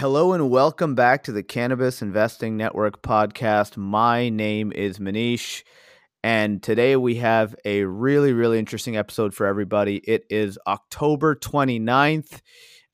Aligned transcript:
Hello 0.00 0.32
and 0.32 0.48
welcome 0.48 0.94
back 0.94 1.24
to 1.24 1.30
the 1.30 1.42
Cannabis 1.42 2.00
Investing 2.00 2.56
Network 2.56 3.02
podcast. 3.02 3.76
My 3.76 4.30
name 4.30 4.72
is 4.72 4.98
Manish, 4.98 5.62
and 6.24 6.62
today 6.62 6.96
we 6.96 7.16
have 7.16 7.54
a 7.66 7.84
really, 7.84 8.32
really 8.32 8.58
interesting 8.58 8.96
episode 8.96 9.34
for 9.34 9.44
everybody. 9.44 9.96
It 9.98 10.24
is 10.30 10.58
October 10.66 11.36
29th. 11.36 12.40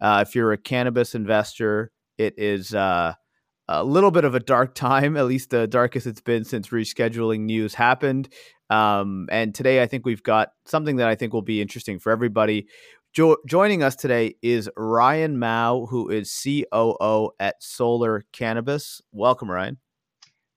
Uh, 0.00 0.24
if 0.26 0.34
you're 0.34 0.50
a 0.50 0.58
cannabis 0.58 1.14
investor, 1.14 1.92
it 2.18 2.34
is 2.38 2.74
uh, 2.74 3.14
a 3.68 3.84
little 3.84 4.10
bit 4.10 4.24
of 4.24 4.34
a 4.34 4.40
dark 4.40 4.74
time, 4.74 5.16
at 5.16 5.26
least 5.26 5.50
the 5.50 5.68
darkest 5.68 6.08
it's 6.08 6.20
been 6.20 6.44
since 6.44 6.70
rescheduling 6.70 7.42
news 7.42 7.74
happened. 7.74 8.28
Um, 8.68 9.28
and 9.30 9.54
today, 9.54 9.80
I 9.80 9.86
think 9.86 10.04
we've 10.04 10.24
got 10.24 10.48
something 10.64 10.96
that 10.96 11.06
I 11.06 11.14
think 11.14 11.32
will 11.32 11.42
be 11.42 11.62
interesting 11.62 12.00
for 12.00 12.10
everybody. 12.10 12.66
Jo- 13.16 13.38
joining 13.46 13.82
us 13.82 13.96
today 13.96 14.34
is 14.42 14.68
Ryan 14.76 15.38
Mao, 15.38 15.86
who 15.86 16.10
is 16.10 16.30
COO 16.44 17.30
at 17.40 17.62
Solar 17.62 18.26
Cannabis. 18.30 19.00
Welcome, 19.10 19.50
Ryan. 19.50 19.78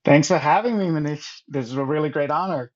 Thanks 0.04 0.28
for 0.28 0.36
having 0.36 0.76
me, 0.76 0.88
Manish. 0.88 1.40
This 1.48 1.64
is 1.64 1.72
a 1.72 1.84
really 1.86 2.10
great 2.10 2.30
honor. 2.30 2.70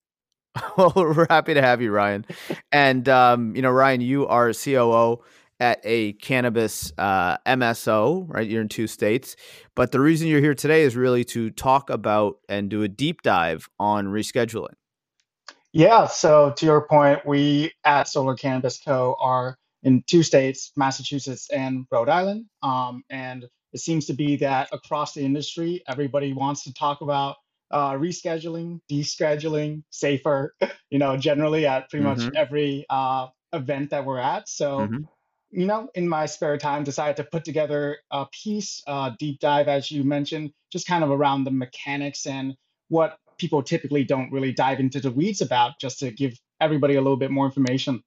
well, 0.79 0.91
we're 0.97 1.27
happy 1.29 1.53
to 1.53 1.61
have 1.61 1.83
you, 1.83 1.93
Ryan. 1.93 2.25
And 2.73 3.07
um, 3.11 3.55
you 3.55 3.61
know, 3.61 3.71
Ryan, 3.71 4.01
you 4.01 4.27
are 4.27 4.55
COO 4.55 5.23
at 5.61 5.81
a 5.85 6.15
cannabis 6.15 6.91
uh, 6.97 7.37
MSO, 7.47 8.25
right? 8.27 8.49
You're 8.49 8.63
in 8.63 8.71
two 8.71 8.87
states. 8.87 9.37
But 9.75 9.93
the 9.93 10.01
reason 10.01 10.29
you're 10.29 10.41
here 10.41 10.55
today 10.55 10.81
is 10.81 10.97
really 10.97 11.25
to 11.25 11.51
talk 11.51 11.91
about 11.91 12.37
and 12.49 12.71
do 12.71 12.85
a 12.85 12.89
deep 12.89 13.21
dive 13.21 13.69
on 13.79 14.07
rescheduling. 14.07 14.77
Yeah. 15.75 16.07
So, 16.07 16.55
to 16.57 16.65
your 16.65 16.89
point, 16.89 17.27
we 17.27 17.73
at 17.85 18.09
Solar 18.09 18.35
Cannabis 18.35 18.81
Co. 18.83 19.15
are 19.21 19.59
in 19.85 20.03
two 20.07 20.23
states, 20.23 20.73
Massachusetts 20.77 21.49
and 21.51 21.87
Rhode 21.91 22.09
Island. 22.09 22.47
Um, 22.63 23.05
and 23.11 23.45
it 23.73 23.81
seems 23.81 24.07
to 24.07 24.15
be 24.15 24.37
that 24.37 24.69
across 24.73 25.15
the 25.15 25.23
industry, 25.23 25.83
everybody 25.87 26.33
wants 26.33 26.65
to 26.65 26.75
talk 26.75 27.01
about 27.01 27.37
uh, 27.71 27.93
rescheduling, 27.93 28.81
descheduling, 28.91 29.83
safer, 29.91 30.55
you 30.91 30.99
know, 30.99 31.17
generally 31.17 31.67
at 31.67 31.91
pretty 31.91 32.05
much 32.05 32.23
every 32.35 32.87
uh, 32.91 33.29
event 33.53 33.91
that 33.91 34.05
we're 34.05 34.19
at. 34.19 34.49
So, 34.49 34.81
mm-hmm 34.81 35.05
you 35.55 35.67
know, 35.67 35.89
in 35.95 36.09
my 36.09 36.27
spare 36.27 36.59
time, 36.59 36.83
decided 36.83 37.17
to 37.17 37.25
put 37.25 37.45
together 37.45 37.99
a 38.11 38.27
piece, 38.27 38.83
uh, 38.89 39.13
deep 39.21 39.39
dive, 39.39 39.69
as 39.69 39.89
you 39.89 40.03
mentioned, 40.03 40.53
just 40.73 40.87
kind 40.87 41.05
of 41.05 41.11
around 41.11 41.45
the 41.45 41.51
mechanics 41.53 42.27
and 42.27 42.57
what 42.89 43.19
people 43.39 43.63
typically 43.63 44.03
don't 44.03 44.33
really 44.33 44.53
dive 44.53 44.81
into 44.81 44.99
the 44.99 45.13
weeds 45.13 45.41
about, 45.41 45.79
just 45.81 46.01
to 46.01 46.11
give 46.11 46.37
everybody 46.61 46.97
a 46.97 47.01
little 47.01 47.17
bit 47.17 47.31
more 47.31 47.47
information. 47.47 48.03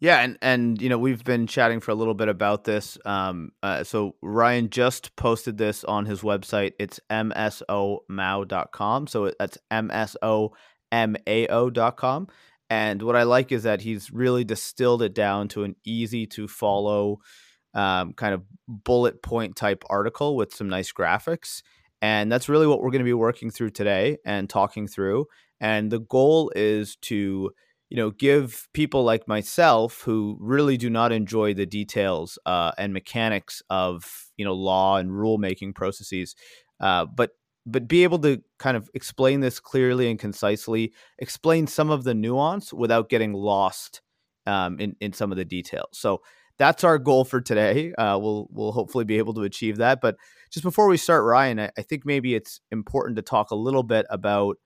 Yeah, 0.00 0.20
and 0.20 0.38
and 0.40 0.80
you 0.80 0.88
know 0.88 0.98
we've 0.98 1.24
been 1.24 1.46
chatting 1.46 1.80
for 1.80 1.90
a 1.90 1.94
little 1.94 2.14
bit 2.14 2.28
about 2.28 2.64
this. 2.64 2.96
Um, 3.04 3.50
uh, 3.62 3.84
so 3.84 4.14
Ryan 4.22 4.70
just 4.70 5.14
posted 5.16 5.58
this 5.58 5.84
on 5.84 6.06
his 6.06 6.22
website. 6.22 6.72
It's 6.78 6.98
msomao.com. 7.10 9.06
So 9.08 9.30
that's 9.38 9.58
msomao.com. 9.70 12.28
And 12.70 13.02
what 13.02 13.16
I 13.16 13.22
like 13.22 13.50
is 13.50 13.62
that 13.62 13.80
he's 13.80 14.10
really 14.10 14.44
distilled 14.44 15.02
it 15.02 15.14
down 15.14 15.48
to 15.48 15.64
an 15.64 15.74
easy 15.84 16.26
to 16.28 16.46
follow 16.46 17.18
um, 17.74 18.12
kind 18.12 18.34
of 18.34 18.42
bullet 18.66 19.22
point 19.22 19.56
type 19.56 19.84
article 19.88 20.36
with 20.36 20.54
some 20.54 20.68
nice 20.68 20.92
graphics. 20.92 21.62
And 22.00 22.30
that's 22.30 22.48
really 22.48 22.66
what 22.66 22.80
we're 22.80 22.90
going 22.90 23.00
to 23.00 23.04
be 23.04 23.14
working 23.14 23.50
through 23.50 23.70
today 23.70 24.18
and 24.24 24.48
talking 24.48 24.86
through. 24.86 25.26
And 25.60 25.90
the 25.90 25.98
goal 25.98 26.52
is 26.54 26.96
to, 27.02 27.50
you 27.90 27.96
know, 27.96 28.10
give 28.10 28.68
people 28.74 29.02
like 29.04 29.26
myself 29.26 30.02
who 30.02 30.36
really 30.40 30.76
do 30.76 30.90
not 30.90 31.12
enjoy 31.12 31.54
the 31.54 31.66
details 31.66 32.38
uh, 32.46 32.72
and 32.76 32.92
mechanics 32.92 33.62
of, 33.70 34.26
you 34.36 34.44
know, 34.44 34.54
law 34.54 34.96
and 34.96 35.10
rulemaking 35.10 35.74
processes, 35.74 36.34
uh, 36.80 37.06
but 37.06 37.30
but 37.66 37.86
be 37.86 38.02
able 38.02 38.18
to 38.18 38.42
kind 38.58 38.76
of 38.78 38.88
explain 38.94 39.40
this 39.40 39.60
clearly 39.60 40.08
and 40.10 40.18
concisely, 40.18 40.92
explain 41.18 41.66
some 41.66 41.90
of 41.90 42.04
the 42.04 42.14
nuance 42.14 42.72
without 42.72 43.10
getting 43.10 43.32
lost 43.32 44.00
um, 44.46 44.78
in 44.80 44.96
in 45.00 45.12
some 45.12 45.30
of 45.30 45.38
the 45.38 45.44
details. 45.44 45.90
So 45.92 46.22
that's 46.58 46.84
our 46.84 46.98
goal 46.98 47.24
for 47.24 47.40
today. 47.40 47.92
Uh, 47.94 48.18
we'll 48.20 48.48
we'll 48.50 48.72
hopefully 48.72 49.04
be 49.04 49.18
able 49.18 49.34
to 49.34 49.42
achieve 49.42 49.76
that. 49.78 50.00
But 50.00 50.16
just 50.50 50.64
before 50.64 50.88
we 50.88 50.96
start, 50.96 51.24
Ryan, 51.24 51.60
I, 51.60 51.70
I 51.78 51.82
think 51.82 52.04
maybe 52.04 52.34
it's 52.34 52.60
important 52.70 53.16
to 53.16 53.22
talk 53.22 53.50
a 53.50 53.56
little 53.56 53.82
bit 53.82 54.06
about 54.10 54.56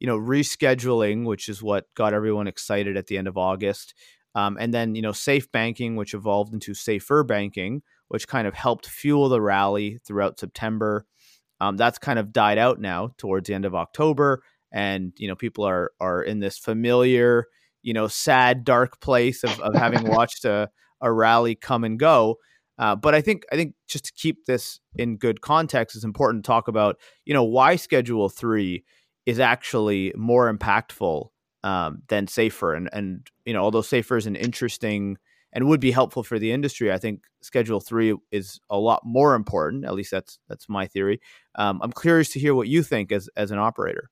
you 0.00 0.06
know 0.06 0.18
rescheduling, 0.18 1.24
which 1.24 1.48
is 1.48 1.62
what 1.62 1.86
got 1.94 2.14
everyone 2.14 2.46
excited 2.46 2.96
at 2.96 3.06
the 3.06 3.18
end 3.18 3.28
of 3.28 3.36
August, 3.36 3.94
um, 4.34 4.56
and 4.60 4.72
then 4.72 4.94
you 4.94 5.02
know 5.02 5.12
safe 5.12 5.50
banking, 5.50 5.96
which 5.96 6.14
evolved 6.14 6.52
into 6.52 6.74
safer 6.74 7.24
banking, 7.24 7.82
which 8.08 8.28
kind 8.28 8.46
of 8.46 8.54
helped 8.54 8.86
fuel 8.86 9.28
the 9.28 9.40
rally 9.40 9.98
throughout 10.06 10.38
September. 10.38 11.06
Um, 11.60 11.76
that's 11.76 11.98
kind 11.98 12.18
of 12.18 12.32
died 12.32 12.58
out 12.58 12.80
now 12.80 13.10
towards 13.18 13.48
the 13.48 13.54
end 13.54 13.64
of 13.64 13.74
October, 13.74 14.42
and 14.72 15.12
you 15.16 15.28
know 15.28 15.34
people 15.34 15.64
are 15.64 15.92
are 16.00 16.22
in 16.22 16.40
this 16.40 16.58
familiar, 16.58 17.46
you 17.82 17.92
know, 17.92 18.06
sad, 18.06 18.64
dark 18.64 19.00
place 19.00 19.42
of, 19.44 19.58
of 19.60 19.74
having 19.74 20.08
watched 20.08 20.44
a, 20.44 20.70
a 21.00 21.12
rally 21.12 21.54
come 21.54 21.84
and 21.84 21.98
go. 21.98 22.36
Uh, 22.78 22.94
but 22.94 23.12
I 23.12 23.20
think 23.20 23.44
I 23.50 23.56
think 23.56 23.74
just 23.88 24.04
to 24.04 24.12
keep 24.12 24.46
this 24.46 24.78
in 24.94 25.16
good 25.16 25.40
context, 25.40 25.96
it's 25.96 26.04
important 26.04 26.44
to 26.44 26.46
talk 26.46 26.68
about 26.68 26.96
you 27.24 27.34
know 27.34 27.44
why 27.44 27.74
Schedule 27.74 28.28
Three 28.28 28.84
is 29.28 29.38
actually 29.38 30.10
more 30.16 30.50
impactful 30.50 31.28
um, 31.62 32.00
than 32.08 32.26
Safer, 32.26 32.72
and 32.72 32.88
and 32.94 33.26
you 33.44 33.52
know 33.52 33.62
although 33.62 33.82
Safer 33.82 34.16
is 34.16 34.24
an 34.24 34.36
interesting 34.36 35.18
and 35.52 35.68
would 35.68 35.80
be 35.80 35.90
helpful 35.90 36.22
for 36.22 36.38
the 36.38 36.50
industry. 36.50 36.90
I 36.90 36.96
think 36.96 37.24
Schedule 37.42 37.80
Three 37.80 38.16
is 38.32 38.58
a 38.70 38.78
lot 38.78 39.02
more 39.04 39.34
important. 39.34 39.84
At 39.84 39.92
least 39.92 40.12
that's 40.12 40.38
that's 40.48 40.66
my 40.70 40.86
theory. 40.86 41.20
Um, 41.56 41.78
I'm 41.82 41.92
curious 41.92 42.30
to 42.30 42.40
hear 42.40 42.54
what 42.54 42.68
you 42.68 42.82
think 42.82 43.12
as 43.12 43.28
as 43.36 43.50
an 43.50 43.58
operator. 43.58 44.08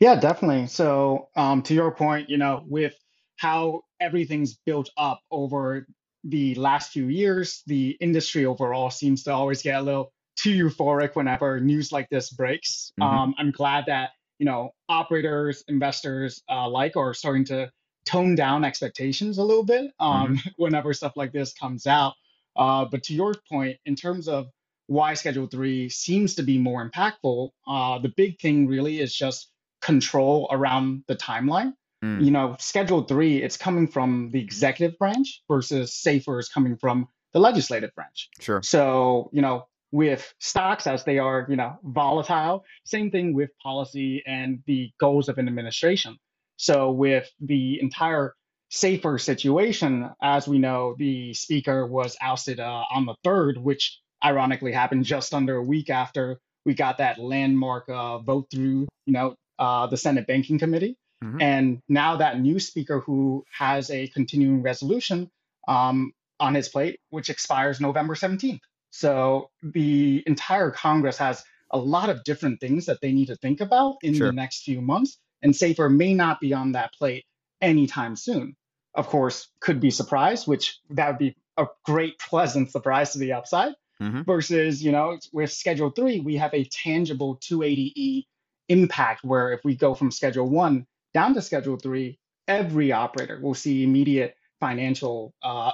Yeah, 0.00 0.20
definitely. 0.20 0.66
So 0.66 1.28
um, 1.34 1.62
to 1.62 1.72
your 1.72 1.90
point, 1.90 2.28
you 2.28 2.36
know, 2.36 2.62
with 2.68 2.94
how 3.36 3.84
everything's 4.00 4.58
built 4.66 4.90
up 4.98 5.22
over 5.30 5.86
the 6.24 6.54
last 6.56 6.92
few 6.92 7.06
years, 7.08 7.62
the 7.66 7.96
industry 8.00 8.44
overall 8.44 8.90
seems 8.90 9.22
to 9.22 9.32
always 9.32 9.62
get 9.62 9.80
a 9.80 9.82
little 9.82 10.12
too 10.36 10.68
euphoric 10.68 11.16
whenever 11.16 11.58
news 11.58 11.90
like 11.90 12.10
this 12.10 12.28
breaks. 12.28 12.92
Mm-hmm. 13.00 13.16
Um, 13.16 13.34
I'm 13.38 13.50
glad 13.50 13.84
that 13.86 14.10
you 14.38 14.46
know 14.46 14.70
operators, 14.88 15.64
investors 15.68 16.42
uh, 16.50 16.62
alike 16.64 16.96
are 16.96 17.14
starting 17.14 17.44
to 17.46 17.70
tone 18.04 18.34
down 18.34 18.64
expectations 18.64 19.38
a 19.38 19.42
little 19.42 19.64
bit 19.64 19.90
um, 19.98 20.36
mm-hmm. 20.36 20.48
whenever 20.56 20.94
stuff 20.94 21.12
like 21.16 21.32
this 21.32 21.52
comes 21.52 21.86
out. 21.86 22.14
Uh, 22.56 22.84
but 22.84 23.02
to 23.02 23.14
your 23.14 23.34
point, 23.50 23.76
in 23.84 23.94
terms 23.94 24.28
of 24.28 24.46
why 24.86 25.14
Schedule 25.14 25.48
3 25.48 25.88
seems 25.88 26.36
to 26.36 26.42
be 26.42 26.58
more 26.58 26.88
impactful, 26.88 27.50
uh, 27.66 27.98
the 27.98 28.12
big 28.16 28.38
thing 28.40 28.66
really 28.66 29.00
is 29.00 29.14
just 29.14 29.50
control 29.82 30.48
around 30.50 31.02
the 31.08 31.16
timeline. 31.16 31.72
Mm. 32.04 32.24
You 32.24 32.30
know, 32.30 32.56
Schedule 32.58 33.02
3, 33.02 33.42
it's 33.42 33.56
coming 33.56 33.88
from 33.88 34.30
the 34.32 34.40
executive 34.40 34.96
branch 34.98 35.42
versus 35.48 35.94
SAFER 35.94 36.38
is 36.38 36.48
coming 36.48 36.76
from 36.76 37.08
the 37.32 37.40
legislative 37.40 37.90
branch. 37.94 38.30
Sure. 38.40 38.62
So, 38.62 39.28
you 39.32 39.42
know, 39.42 39.66
with 39.92 40.34
stocks 40.38 40.86
as 40.86 41.04
they 41.04 41.18
are, 41.18 41.46
you 41.48 41.56
know, 41.56 41.78
volatile, 41.82 42.64
same 42.84 43.10
thing 43.10 43.34
with 43.34 43.50
policy 43.62 44.22
and 44.26 44.62
the 44.66 44.90
goals 44.98 45.28
of 45.28 45.38
an 45.38 45.48
administration. 45.48 46.16
So 46.56 46.90
with 46.90 47.30
the 47.40 47.80
entire 47.80 48.34
safer 48.70 49.18
situation, 49.18 50.10
as 50.22 50.48
we 50.48 50.58
know, 50.58 50.94
the 50.98 51.34
speaker 51.34 51.86
was 51.86 52.16
ousted 52.20 52.60
uh, 52.60 52.82
on 52.90 53.06
the 53.06 53.14
third, 53.22 53.58
which 53.58 54.00
ironically 54.24 54.72
happened 54.72 55.04
just 55.04 55.34
under 55.34 55.56
a 55.56 55.62
week 55.62 55.90
after 55.90 56.38
we 56.64 56.74
got 56.74 56.98
that 56.98 57.18
landmark 57.18 57.88
uh, 57.88 58.18
vote 58.18 58.48
through, 58.50 58.88
you 59.06 59.12
know, 59.12 59.36
uh, 59.58 59.86
the 59.86 59.96
Senate 59.96 60.26
Banking 60.26 60.58
Committee. 60.58 60.96
Mm-hmm. 61.22 61.40
And 61.40 61.80
now 61.88 62.16
that 62.16 62.40
new 62.40 62.58
speaker 62.58 63.00
who 63.00 63.44
has 63.56 63.90
a 63.90 64.08
continuing 64.08 64.62
resolution 64.62 65.30
um, 65.68 66.12
on 66.40 66.54
his 66.54 66.68
plate, 66.68 66.98
which 67.10 67.30
expires 67.30 67.80
November 67.80 68.14
17th. 68.14 68.60
So 68.96 69.50
the 69.62 70.22
entire 70.26 70.70
Congress 70.70 71.18
has 71.18 71.44
a 71.70 71.78
lot 71.78 72.08
of 72.08 72.24
different 72.24 72.60
things 72.60 72.86
that 72.86 73.00
they 73.02 73.12
need 73.12 73.26
to 73.26 73.36
think 73.36 73.60
about 73.60 73.96
in 74.02 74.14
sure. 74.14 74.28
the 74.28 74.32
next 74.32 74.62
few 74.62 74.80
months 74.80 75.18
and 75.42 75.54
Safer 75.54 75.90
may 75.90 76.14
not 76.14 76.40
be 76.40 76.54
on 76.54 76.72
that 76.72 76.94
plate 76.94 77.26
anytime 77.60 78.16
soon. 78.16 78.56
Of 78.94 79.08
course, 79.08 79.48
could 79.60 79.80
be 79.80 79.90
surprised, 79.90 80.48
which 80.48 80.80
that 80.88 81.08
would 81.08 81.18
be 81.18 81.36
a 81.58 81.66
great, 81.84 82.18
pleasant 82.30 82.70
surprise 82.70 83.12
to 83.12 83.18
the 83.18 83.34
upside. 83.34 83.74
mm-hmm. 84.00 84.22
versus, 84.22 84.82
you 84.82 84.92
know, 84.92 85.18
with 85.30 85.52
Schedule 85.52 85.90
3, 85.90 86.20
we 86.20 86.36
have 86.36 86.54
a 86.54 86.64
tangible 86.64 87.36
280E 87.36 88.24
impact 88.70 89.24
where 89.24 89.52
if 89.52 89.60
we 89.62 89.76
go 89.76 89.94
from 89.94 90.10
Schedule 90.10 90.48
1 90.48 90.86
down 91.12 91.34
to 91.34 91.42
Schedule 91.42 91.76
3, 91.76 92.18
every 92.48 92.92
operator 92.92 93.38
will 93.42 93.54
see 93.54 93.84
immediate 93.84 94.36
financial 94.58 95.34
uh, 95.42 95.72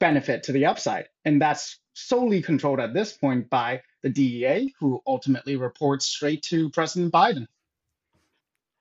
benefit 0.00 0.42
to 0.44 0.52
the 0.52 0.66
upside. 0.66 1.08
And 1.24 1.40
that's 1.40 1.78
solely 1.94 2.42
controlled 2.42 2.80
at 2.80 2.94
this 2.94 3.12
point 3.12 3.48
by 3.48 3.80
the 4.02 4.10
DEA, 4.10 4.74
who 4.78 5.00
ultimately 5.06 5.56
reports 5.56 6.06
straight 6.06 6.42
to 6.44 6.70
President 6.70 7.12
Biden. 7.12 7.46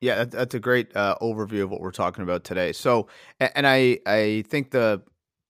Yeah, 0.02 0.26
that's 0.26 0.54
a 0.54 0.60
great 0.60 0.94
uh, 0.98 1.16
overview 1.22 1.64
of 1.64 1.70
what 1.70 1.80
we're 1.80 1.92
talking 1.92 2.24
about 2.24 2.44
today. 2.44 2.74
So, 2.74 3.08
and 3.40 3.66
I 3.66 4.00
I 4.06 4.44
think 4.50 4.72
the 4.72 5.02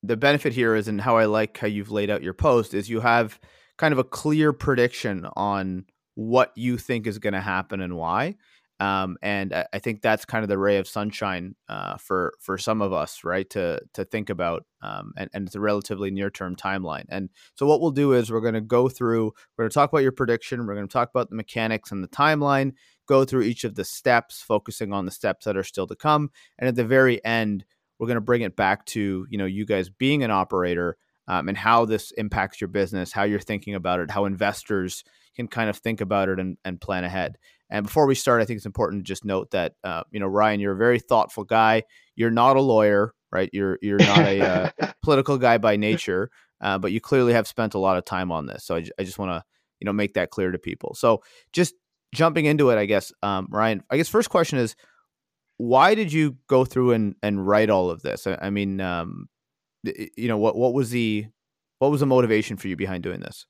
the 0.04 0.16
benefit 0.16 0.54
here 0.54 0.76
is, 0.76 0.88
and 0.88 1.02
how 1.02 1.18
I 1.18 1.26
like 1.26 1.58
how 1.58 1.66
you've 1.66 1.90
laid 1.90 2.12
out 2.12 2.22
your 2.22 2.36
post 2.36 2.76
is 2.76 2.88
you 2.88 3.00
have 3.00 3.40
kind 3.78 3.94
of 3.94 3.98
a 3.98 4.04
clear 4.04 4.54
prediction 4.54 5.28
on 5.36 5.86
what 6.14 6.52
you 6.56 6.78
think 6.78 7.08
is 7.08 7.18
going 7.18 7.34
to 7.34 7.42
happen 7.42 7.82
and 7.82 7.98
why. 7.98 8.36
Um, 8.84 9.18
and 9.22 9.54
I, 9.54 9.66
I, 9.72 9.80
think 9.80 10.02
that's 10.02 10.26
kind 10.26 10.44
of 10.44 10.50
the 10.50 10.58
ray 10.58 10.76
of 10.76 10.90
sunshine 10.90 11.56
uh, 11.70 11.96
for 11.96 12.34
for 12.42 12.58
some 12.58 12.82
of 12.82 12.92
us, 12.92 13.24
right? 13.24 13.50
To 13.52 13.80
to 13.94 14.04
think 14.04 14.30
about, 14.30 14.66
um, 14.82 15.14
and, 15.16 15.30
and 15.34 15.48
it's 15.48 15.56
a 15.56 15.62
relatively 15.62 16.12
near 16.12 16.30
term 16.30 16.58
timeline. 16.58 17.06
And 17.08 17.30
so 17.56 17.66
what 17.66 17.80
we'll 17.80 17.92
do 17.92 18.12
is 18.12 18.30
we're 18.30 18.42
going 18.42 18.56
to 18.56 18.62
go 18.62 18.90
through. 18.90 19.32
We're 19.58 19.64
going 19.64 19.70
to 19.70 19.74
talk 19.74 19.94
about 19.94 20.04
your 20.04 20.12
prediction. 20.12 20.68
We're 20.68 20.76
going 20.76 20.88
to 20.88 20.92
talk 20.92 21.10
about 21.10 21.30
the 21.30 21.38
mechanics 21.38 21.94
and 21.94 22.04
the 22.04 22.10
timeline. 22.10 22.74
Go 23.08 23.24
through 23.24 23.44
each 23.44 23.64
of 23.64 23.76
the 23.76 23.86
steps, 23.86 24.42
focusing 24.42 24.92
on 24.92 25.06
the 25.06 25.12
steps 25.12 25.46
that 25.46 25.56
are 25.56 25.64
still 25.64 25.88
to 25.88 25.96
come. 25.96 26.32
And 26.60 26.68
at 26.68 26.76
the 26.76 26.84
very 26.84 27.24
end, 27.24 27.64
we're 28.00 28.08
going 28.08 28.16
to 28.16 28.22
bring 28.22 28.42
it 28.42 28.58
back 28.58 28.86
to 28.88 29.26
you 29.30 29.38
know 29.38 29.46
you 29.46 29.66
guys 29.66 29.90
being 29.90 30.24
an 30.24 30.32
operator 30.32 30.98
um, 31.30 31.48
and 31.48 31.58
how 31.58 31.86
this 31.86 32.12
impacts 32.12 32.60
your 32.60 32.68
business, 32.68 33.14
how 33.14 33.24
you're 33.24 33.40
thinking 33.40 33.76
about 33.76 34.02
it, 34.02 34.12
how 34.12 34.26
investors 34.26 35.06
can 35.36 35.48
kind 35.48 35.70
of 35.70 35.78
think 35.78 36.02
about 36.02 36.30
it 36.30 36.40
and, 36.40 36.58
and 36.64 36.80
plan 36.80 37.04
ahead. 37.04 37.38
And 37.70 37.86
before 37.86 38.06
we 38.06 38.16
start, 38.16 38.42
I 38.42 38.46
think 38.46 38.58
it's 38.58 38.66
important 38.66 39.04
to 39.04 39.08
just 39.08 39.26
note 39.26 39.52
that 39.52 39.74
uh, 39.84 40.04
you 40.12 40.20
know 40.20 40.28
Ryan, 40.28 40.60
you're 40.60 40.74
a 40.74 40.78
very 40.78 41.00
thoughtful 41.00 41.44
guy. 41.44 41.84
You're 42.16 42.32
not 42.32 42.56
a 42.56 42.62
lawyer, 42.62 43.14
right? 43.32 43.50
You're 43.52 43.80
you're 43.82 44.00
not 44.00 44.20
a 44.20 44.42
uh, 44.42 44.92
political 45.04 45.38
guy 45.38 45.58
by 45.58 45.76
nature, 45.76 46.30
uh, 46.62 46.78
but 46.78 46.92
you 46.92 47.02
clearly 47.02 47.34
have 47.34 47.48
spent 47.48 47.74
a 47.74 47.80
lot 47.80 47.98
of 47.98 48.06
time 48.06 48.32
on 48.32 48.46
this. 48.46 48.64
So 48.64 48.76
I, 48.76 48.86
I 49.00 49.04
just 49.04 49.18
want 49.18 49.32
to 49.32 49.44
you 49.80 49.86
know 49.86 49.94
make 49.94 50.14
that 50.14 50.30
clear 50.30 50.52
to 50.52 50.60
people. 50.60 50.94
So 50.96 51.24
just 51.52 51.74
jumping 52.14 52.46
into 52.46 52.70
it, 52.70 52.78
I 52.78 52.86
guess, 52.86 53.12
um, 53.24 53.48
Ryan. 53.50 53.84
I 53.90 53.98
guess 53.98 54.08
first 54.08 54.30
question 54.30 54.60
is, 54.60 54.76
why 55.58 55.96
did 55.96 56.14
you 56.14 56.38
go 56.48 56.66
through 56.66 56.92
and 56.92 57.16
and 57.24 57.46
write 57.46 57.70
all 57.70 57.90
of 57.90 58.02
this? 58.02 58.28
I, 58.28 58.38
I 58.42 58.50
mean, 58.50 58.82
um, 58.82 59.28
you 59.84 60.28
know, 60.28 60.38
what 60.38 60.56
what 60.56 60.74
was 60.74 60.92
the 60.92 61.26
what 61.80 61.92
was 61.92 62.00
the 62.00 62.06
motivation 62.06 62.58
for 62.58 62.68
you 62.68 62.76
behind 62.76 63.04
doing 63.04 63.20
this? 63.20 63.46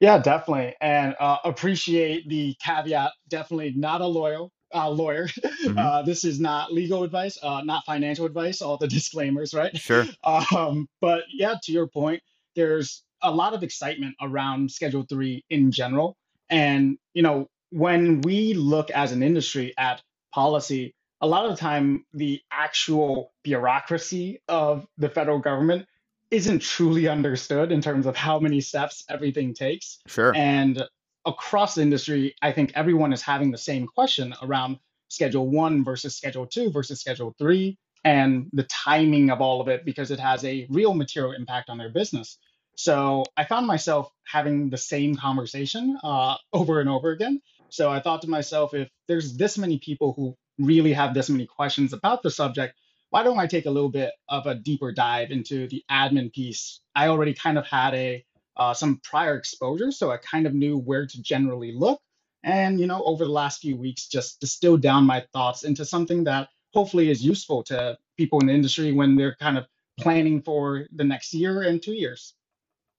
Yeah, 0.00 0.18
definitely, 0.18 0.74
and 0.80 1.14
uh, 1.18 1.38
appreciate 1.44 2.28
the 2.28 2.54
caveat. 2.62 3.12
Definitely 3.28 3.72
not 3.76 4.00
a 4.00 4.06
lawyer. 4.06 4.46
Uh, 4.74 4.88
lawyer. 4.90 5.28
Mm-hmm. 5.64 5.78
Uh, 5.78 6.02
this 6.02 6.24
is 6.24 6.38
not 6.38 6.74
legal 6.74 7.04
advice, 7.04 7.38
uh, 7.42 7.62
not 7.64 7.84
financial 7.86 8.26
advice. 8.26 8.60
All 8.60 8.76
the 8.76 8.86
disclaimers, 8.98 9.54
right? 9.54 9.74
Sure. 9.78 10.04
Um, 10.24 10.88
but 11.00 11.22
yeah, 11.32 11.54
to 11.62 11.72
your 11.72 11.86
point, 11.86 12.22
there's 12.54 13.02
a 13.22 13.30
lot 13.30 13.54
of 13.54 13.62
excitement 13.62 14.14
around 14.20 14.70
Schedule 14.70 15.06
Three 15.08 15.42
in 15.48 15.72
general, 15.72 16.18
and 16.50 16.98
you 17.14 17.22
know 17.22 17.48
when 17.70 18.20
we 18.20 18.52
look 18.52 18.90
as 18.90 19.12
an 19.12 19.22
industry 19.22 19.72
at 19.78 20.02
policy, 20.34 20.94
a 21.20 21.26
lot 21.26 21.46
of 21.46 21.52
the 21.52 21.56
time 21.56 22.04
the 22.12 22.40
actual 22.52 23.32
bureaucracy 23.42 24.40
of 24.48 24.86
the 24.98 25.08
federal 25.08 25.38
government 25.38 25.86
isn't 26.30 26.62
truly 26.62 27.08
understood 27.08 27.72
in 27.72 27.80
terms 27.80 28.06
of 28.06 28.16
how 28.16 28.38
many 28.38 28.60
steps 28.60 29.04
everything 29.08 29.54
takes. 29.54 29.98
Sure. 30.06 30.32
And 30.34 30.82
across 31.24 31.74
the 31.74 31.82
industry, 31.82 32.34
I 32.42 32.52
think 32.52 32.72
everyone 32.74 33.12
is 33.12 33.22
having 33.22 33.50
the 33.50 33.58
same 33.58 33.86
question 33.86 34.34
around 34.42 34.78
schedule 35.08 35.48
one 35.48 35.84
versus 35.84 36.16
schedule 36.16 36.46
two 36.46 36.70
versus 36.70 37.00
schedule 37.00 37.34
three 37.38 37.78
and 38.04 38.50
the 38.52 38.64
timing 38.64 39.30
of 39.30 39.40
all 39.40 39.60
of 39.60 39.68
it 39.68 39.84
because 39.84 40.10
it 40.10 40.20
has 40.20 40.44
a 40.44 40.66
real 40.70 40.94
material 40.94 41.32
impact 41.32 41.70
on 41.70 41.78
their 41.78 41.90
business. 41.90 42.38
So 42.76 43.24
I 43.36 43.44
found 43.44 43.66
myself 43.66 44.10
having 44.26 44.68
the 44.68 44.76
same 44.76 45.16
conversation 45.16 45.98
uh, 46.02 46.36
over 46.52 46.80
and 46.80 46.88
over 46.88 47.10
again. 47.10 47.40
So 47.70 47.90
I 47.90 48.00
thought 48.00 48.22
to 48.22 48.28
myself, 48.28 48.74
if 48.74 48.88
there's 49.08 49.36
this 49.36 49.56
many 49.56 49.78
people 49.78 50.12
who 50.12 50.36
really 50.58 50.92
have 50.92 51.14
this 51.14 51.30
many 51.30 51.46
questions 51.46 51.92
about 51.92 52.22
the 52.22 52.30
subject, 52.30 52.74
why 53.14 53.22
don't 53.22 53.38
I 53.38 53.46
take 53.46 53.66
a 53.66 53.70
little 53.70 53.90
bit 53.90 54.10
of 54.28 54.44
a 54.46 54.56
deeper 54.56 54.90
dive 54.90 55.30
into 55.30 55.68
the 55.68 55.84
admin 55.88 56.32
piece? 56.32 56.80
I 56.96 57.06
already 57.06 57.32
kind 57.32 57.56
of 57.56 57.64
had 57.64 57.94
a 57.94 58.24
uh, 58.56 58.74
some 58.74 59.00
prior 59.04 59.36
exposure, 59.36 59.92
so 59.92 60.10
I 60.10 60.16
kind 60.16 60.48
of 60.48 60.52
knew 60.52 60.78
where 60.78 61.06
to 61.06 61.22
generally 61.22 61.70
look. 61.70 62.00
And 62.42 62.80
you 62.80 62.88
know, 62.88 63.04
over 63.04 63.24
the 63.24 63.30
last 63.30 63.60
few 63.60 63.76
weeks, 63.76 64.08
just 64.08 64.40
distilled 64.40 64.82
down 64.82 65.04
my 65.04 65.24
thoughts 65.32 65.62
into 65.62 65.84
something 65.84 66.24
that 66.24 66.48
hopefully 66.72 67.08
is 67.08 67.24
useful 67.24 67.62
to 67.64 67.96
people 68.16 68.40
in 68.40 68.48
the 68.48 68.52
industry 68.52 68.90
when 68.90 69.14
they're 69.14 69.36
kind 69.36 69.58
of 69.58 69.66
planning 70.00 70.42
for 70.42 70.88
the 70.92 71.04
next 71.04 71.32
year 71.32 71.62
and 71.62 71.80
two 71.80 71.94
years. 71.94 72.34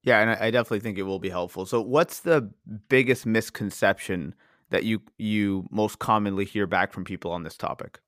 Yeah, 0.04 0.22
and 0.22 0.30
I 0.30 0.50
definitely 0.50 0.80
think 0.80 0.98
it 0.98 1.04
will 1.04 1.20
be 1.20 1.30
helpful. 1.30 1.66
So, 1.66 1.82
what's 1.82 2.22
the 2.22 2.54
biggest 2.88 3.26
misconception 3.26 4.34
that 4.70 4.86
you 4.86 5.02
you 5.18 5.68
most 5.72 6.00
commonly 6.00 6.46
hear 6.46 6.68
back 6.68 6.94
from 6.94 7.04
people 7.04 7.32
on 7.34 7.44
this 7.44 7.58
topic? 7.58 8.00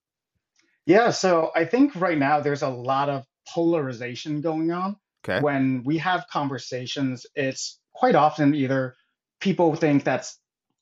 Yeah, 0.88 1.12
so 1.12 1.52
I 1.54 1.66
think 1.66 1.96
right 1.96 2.18
now 2.18 2.40
there's 2.40 2.62
a 2.62 2.70
lot 2.70 3.10
of 3.10 3.26
polarization 3.54 4.40
going 4.40 4.72
on. 4.72 4.96
Okay. 5.28 5.42
When 5.42 5.84
we 5.84 5.98
have 5.98 6.26
conversations, 6.32 7.26
it's 7.36 7.80
quite 7.94 8.16
often 8.16 8.56
either 8.56 8.96
people 9.42 9.76
think 9.76 10.06
that 10.06 10.32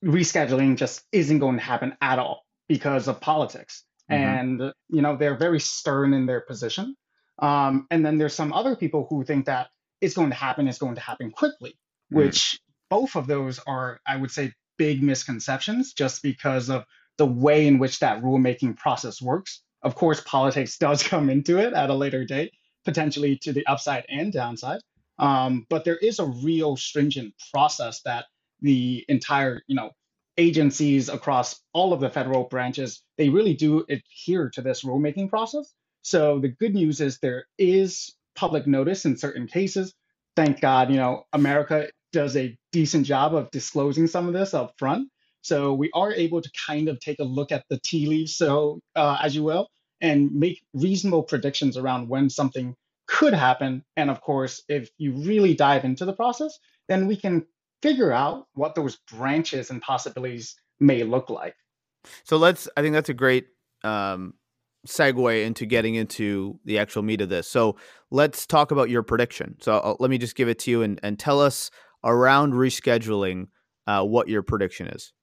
rescheduling 0.04 0.78
just 0.78 1.02
isn't 1.12 1.40
going 1.40 1.58
to 1.58 1.64
happen 1.64 1.98
at 2.02 2.20
all 2.20 2.46
because 2.68 3.08
of 3.08 3.20
politics. 3.20 3.84
Mm-hmm. 4.12 4.24
And, 4.24 4.74
you 4.90 5.02
know, 5.02 5.18
they're 5.18 5.38
very 5.38 5.60
stern 5.60 6.14
in 6.14 6.28
their 6.28 6.42
position. 6.42 6.96
Um, 7.40 7.88
and 7.90 8.06
then 8.06 8.20
there's 8.20 8.36
some 8.36 8.54
other 8.54 8.76
people 8.76 9.08
who 9.10 9.24
think 9.24 9.48
that 9.48 9.70
it's 10.02 10.14
going 10.14 10.30
to 10.30 10.36
happen, 10.36 10.68
it's 10.68 10.78
going 10.78 10.96
to 10.96 11.02
happen 11.02 11.32
quickly, 11.32 11.72
mm-hmm. 11.72 12.18
which 12.18 12.60
both 12.92 13.16
of 13.16 13.26
those 13.26 13.60
are, 13.66 14.00
I 14.06 14.18
would 14.18 14.30
say, 14.30 14.54
big 14.78 15.02
misconceptions 15.02 15.94
just 15.94 16.22
because 16.22 16.70
of 16.70 16.84
the 17.18 17.26
way 17.26 17.66
in 17.66 17.80
which 17.80 18.00
that 18.00 18.22
rulemaking 18.22 18.78
process 18.78 19.20
works. 19.20 19.64
Of 19.86 19.96
course, 19.96 20.20
politics 20.22 20.78
does 20.80 21.04
come 21.04 21.30
into 21.30 21.60
it 21.60 21.74
at 21.74 21.90
a 21.90 21.94
later 21.94 22.26
date, 22.26 22.52
potentially 22.84 23.38
to 23.44 23.54
the 23.54 23.66
upside 23.68 24.06
and 24.10 24.34
downside. 24.34 24.82
Um, 25.18 25.66
but 25.70 25.86
there 25.86 25.96
is 25.96 26.20
a 26.20 26.26
real 26.26 26.76
stringent 26.76 27.34
process 27.54 28.02
that 28.02 28.26
the 28.62 29.06
entire, 29.08 29.62
you 29.68 29.76
know, 29.76 29.92
agencies 30.38 31.08
across 31.08 31.62
all 31.72 31.94
of 31.94 32.02
the 32.02 32.10
federal 32.10 32.44
branches, 32.44 33.02
they 33.18 33.30
really 33.30 33.54
do 33.54 33.86
adhere 33.88 34.50
to 34.50 34.62
this 34.62 34.84
rulemaking 34.84 35.30
process. 35.30 35.74
So 36.02 36.40
the 36.40 36.50
good 36.50 36.74
news 36.74 37.00
is 37.00 37.20
there 37.20 37.46
is 37.58 38.14
public 38.36 38.68
notice 38.68 39.06
in 39.06 39.18
certain 39.18 39.48
cases. 39.48 39.94
Thank 40.36 40.60
God, 40.60 40.92
you 40.92 40.98
know, 40.98 41.24
America 41.32 41.88
does 42.12 42.36
a 42.36 42.58
decent 42.74 43.06
job 43.06 43.34
of 43.34 43.50
disclosing 43.52 44.08
some 44.08 44.28
of 44.28 44.34
this 44.34 44.54
up 44.54 44.74
front. 44.78 45.10
So 45.42 45.74
we 45.74 45.90
are 45.94 46.12
able 46.12 46.42
to 46.42 46.50
kind 46.68 46.90
of 46.90 47.00
take 47.00 47.20
a 47.20 47.24
look 47.24 47.52
at 47.52 47.64
the 47.70 47.80
tea 47.80 48.08
leaves, 48.08 48.36
so 48.36 48.80
uh, 48.96 49.18
as 49.22 49.36
you 49.36 49.44
will, 49.44 49.70
and 50.02 50.32
make 50.34 50.64
reasonable 50.74 51.24
predictions 51.24 51.78
around 51.78 52.10
when 52.10 52.30
something 52.30 52.76
could 53.08 53.34
happen. 53.34 53.84
And 53.96 54.10
of 54.10 54.22
course, 54.22 54.64
if 54.68 54.90
you 54.98 55.14
really 55.14 55.54
dive 55.54 55.86
into 55.86 56.06
the 56.06 56.14
process, 56.14 56.58
then 56.88 57.08
we 57.08 57.16
can 57.16 57.46
figure 57.82 58.12
out 58.12 58.48
what 58.54 58.76
those 58.76 58.98
branches 59.12 59.70
and 59.70 59.82
possibilities 59.82 60.56
may 60.80 61.04
look 61.04 61.30
like. 61.30 61.56
So 62.24 62.38
let's, 62.38 62.68
I 62.76 62.82
think 62.82 62.94
that's 62.94 63.10
a 63.10 63.14
great 63.14 63.48
um, 63.84 64.34
segue 64.88 65.46
into 65.46 65.66
getting 65.66 65.96
into 65.96 66.60
the 66.66 66.80
actual 66.80 67.04
meat 67.04 67.22
of 67.22 67.30
this. 67.30 67.48
So 67.48 67.78
let's 68.12 68.46
talk 68.46 68.72
about 68.72 68.90
your 68.90 69.04
prediction. 69.04 69.58
So 69.60 69.80
I'll, 69.80 69.92
uh, 69.92 69.96
let 70.00 70.10
me 70.10 70.18
just 70.18 70.36
give 70.36 70.48
it 70.48 70.60
to 70.60 70.72
you 70.72 70.82
and, 70.82 71.00
and 71.04 71.18
tell 71.18 71.42
us 71.42 71.72
around 72.04 72.54
rescheduling 72.54 73.48
uh, 73.88 74.04
what 74.04 74.28
your 74.28 74.44
prediction 74.44 74.88
is. 74.88 75.14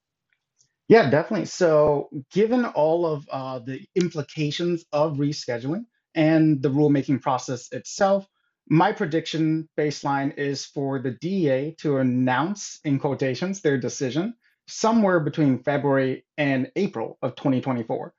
Yeah, 0.89 1.09
definitely. 1.11 1.47
So, 1.47 2.11
given 2.33 2.65
all 2.67 3.07
of 3.07 3.27
uh, 3.31 3.61
the 3.61 3.85
implications 3.95 4.85
of 4.93 5.17
rescheduling 5.17 5.87
and 6.15 6.63
the 6.63 6.69
rulemaking 6.69 7.23
process 7.23 7.69
itself, 7.73 8.27
my 8.69 8.93
prediction 8.93 9.69
baseline 9.79 10.37
is 10.37 10.67
for 10.67 11.01
the 11.01 11.13
DEA 11.13 11.75
to 11.81 11.99
announce, 11.99 12.81
in 12.85 12.99
quotations, 12.99 13.61
their 13.61 13.79
decision 13.79 14.35
somewhere 14.69 15.21
between 15.21 15.63
February 15.63 16.25
and 16.39 16.71
April 16.77 17.19
of 17.23 17.35
2024. 17.37 18.15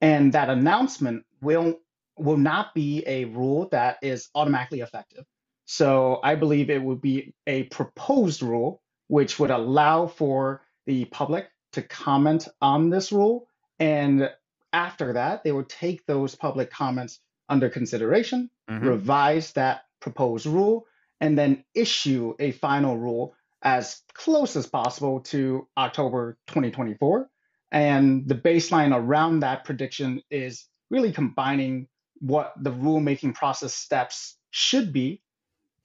And 0.00 0.32
that 0.34 0.50
announcement 0.50 1.24
will 1.40 1.78
will 2.18 2.36
not 2.36 2.74
be 2.74 3.02
a 3.06 3.24
rule 3.26 3.68
that 3.70 3.96
is 4.02 4.28
automatically 4.34 4.80
effective. 4.80 5.24
So 5.66 6.20
I 6.22 6.34
believe 6.34 6.68
it 6.68 6.82
would 6.82 7.00
be 7.00 7.32
a 7.46 7.64
proposed 7.64 8.42
rule 8.42 8.82
which 9.06 9.38
would 9.38 9.50
allow 9.50 10.06
for 10.08 10.62
the 10.86 11.04
public 11.06 11.48
to 11.78 11.86
comment 11.86 12.48
on 12.60 12.90
this 12.90 13.12
rule. 13.12 13.46
And 13.78 14.30
after 14.72 15.12
that, 15.12 15.44
they 15.44 15.52
would 15.52 15.68
take 15.68 16.04
those 16.06 16.34
public 16.34 16.70
comments 16.70 17.20
under 17.48 17.70
consideration, 17.70 18.50
mm-hmm. 18.68 18.86
revise 18.86 19.52
that 19.52 19.82
proposed 20.00 20.46
rule, 20.46 20.86
and 21.20 21.38
then 21.38 21.64
issue 21.74 22.34
a 22.38 22.52
final 22.52 22.98
rule 22.98 23.34
as 23.62 24.02
close 24.14 24.56
as 24.56 24.66
possible 24.66 25.20
to 25.20 25.66
October 25.76 26.36
2024. 26.48 27.28
And 27.70 28.28
the 28.28 28.34
baseline 28.34 28.94
around 28.94 29.40
that 29.40 29.64
prediction 29.64 30.22
is 30.30 30.66
really 30.90 31.12
combining 31.12 31.86
what 32.20 32.52
the 32.60 32.72
rulemaking 32.72 33.34
process 33.34 33.74
steps 33.74 34.36
should 34.50 34.92
be, 34.92 35.22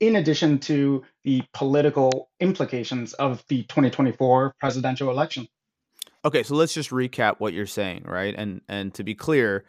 in 0.00 0.16
addition 0.16 0.58
to 0.58 1.04
the 1.22 1.42
political 1.52 2.30
implications 2.40 3.12
of 3.14 3.44
the 3.48 3.62
2024 3.64 4.54
presidential 4.58 5.10
election. 5.10 5.46
Okay, 6.24 6.42
so 6.42 6.54
let's 6.54 6.72
just 6.72 6.90
recap 6.90 7.36
what 7.38 7.52
you're 7.52 7.66
saying, 7.66 8.04
right? 8.06 8.34
And 8.36 8.62
and 8.68 8.94
to 8.94 9.04
be 9.04 9.14
clear, 9.14 9.64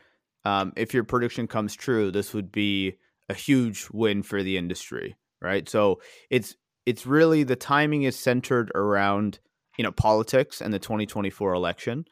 um, 0.45 0.71
if 0.77 0.93
your 0.93 1.03
prediction 1.03 1.47
comes 1.47 1.75
true, 1.75 2.11
this 2.11 2.33
would 2.33 2.51
be 2.51 2.97
a 3.29 3.33
huge 3.33 3.87
win 3.91 4.23
for 4.23 4.41
the 4.41 4.57
industry, 4.57 5.15
right? 5.41 5.67
So 5.67 5.99
it's 6.29 6.55
it's 6.85 7.05
really 7.05 7.43
the 7.43 7.57
timing 7.57 8.03
is 8.03 8.17
centered 8.17 8.71
around 8.73 9.39
you 9.77 9.83
know 9.83 9.91
politics 9.91 10.61
and 10.61 10.73
the 10.73 10.79
2024 10.79 11.53
election, 11.53 12.05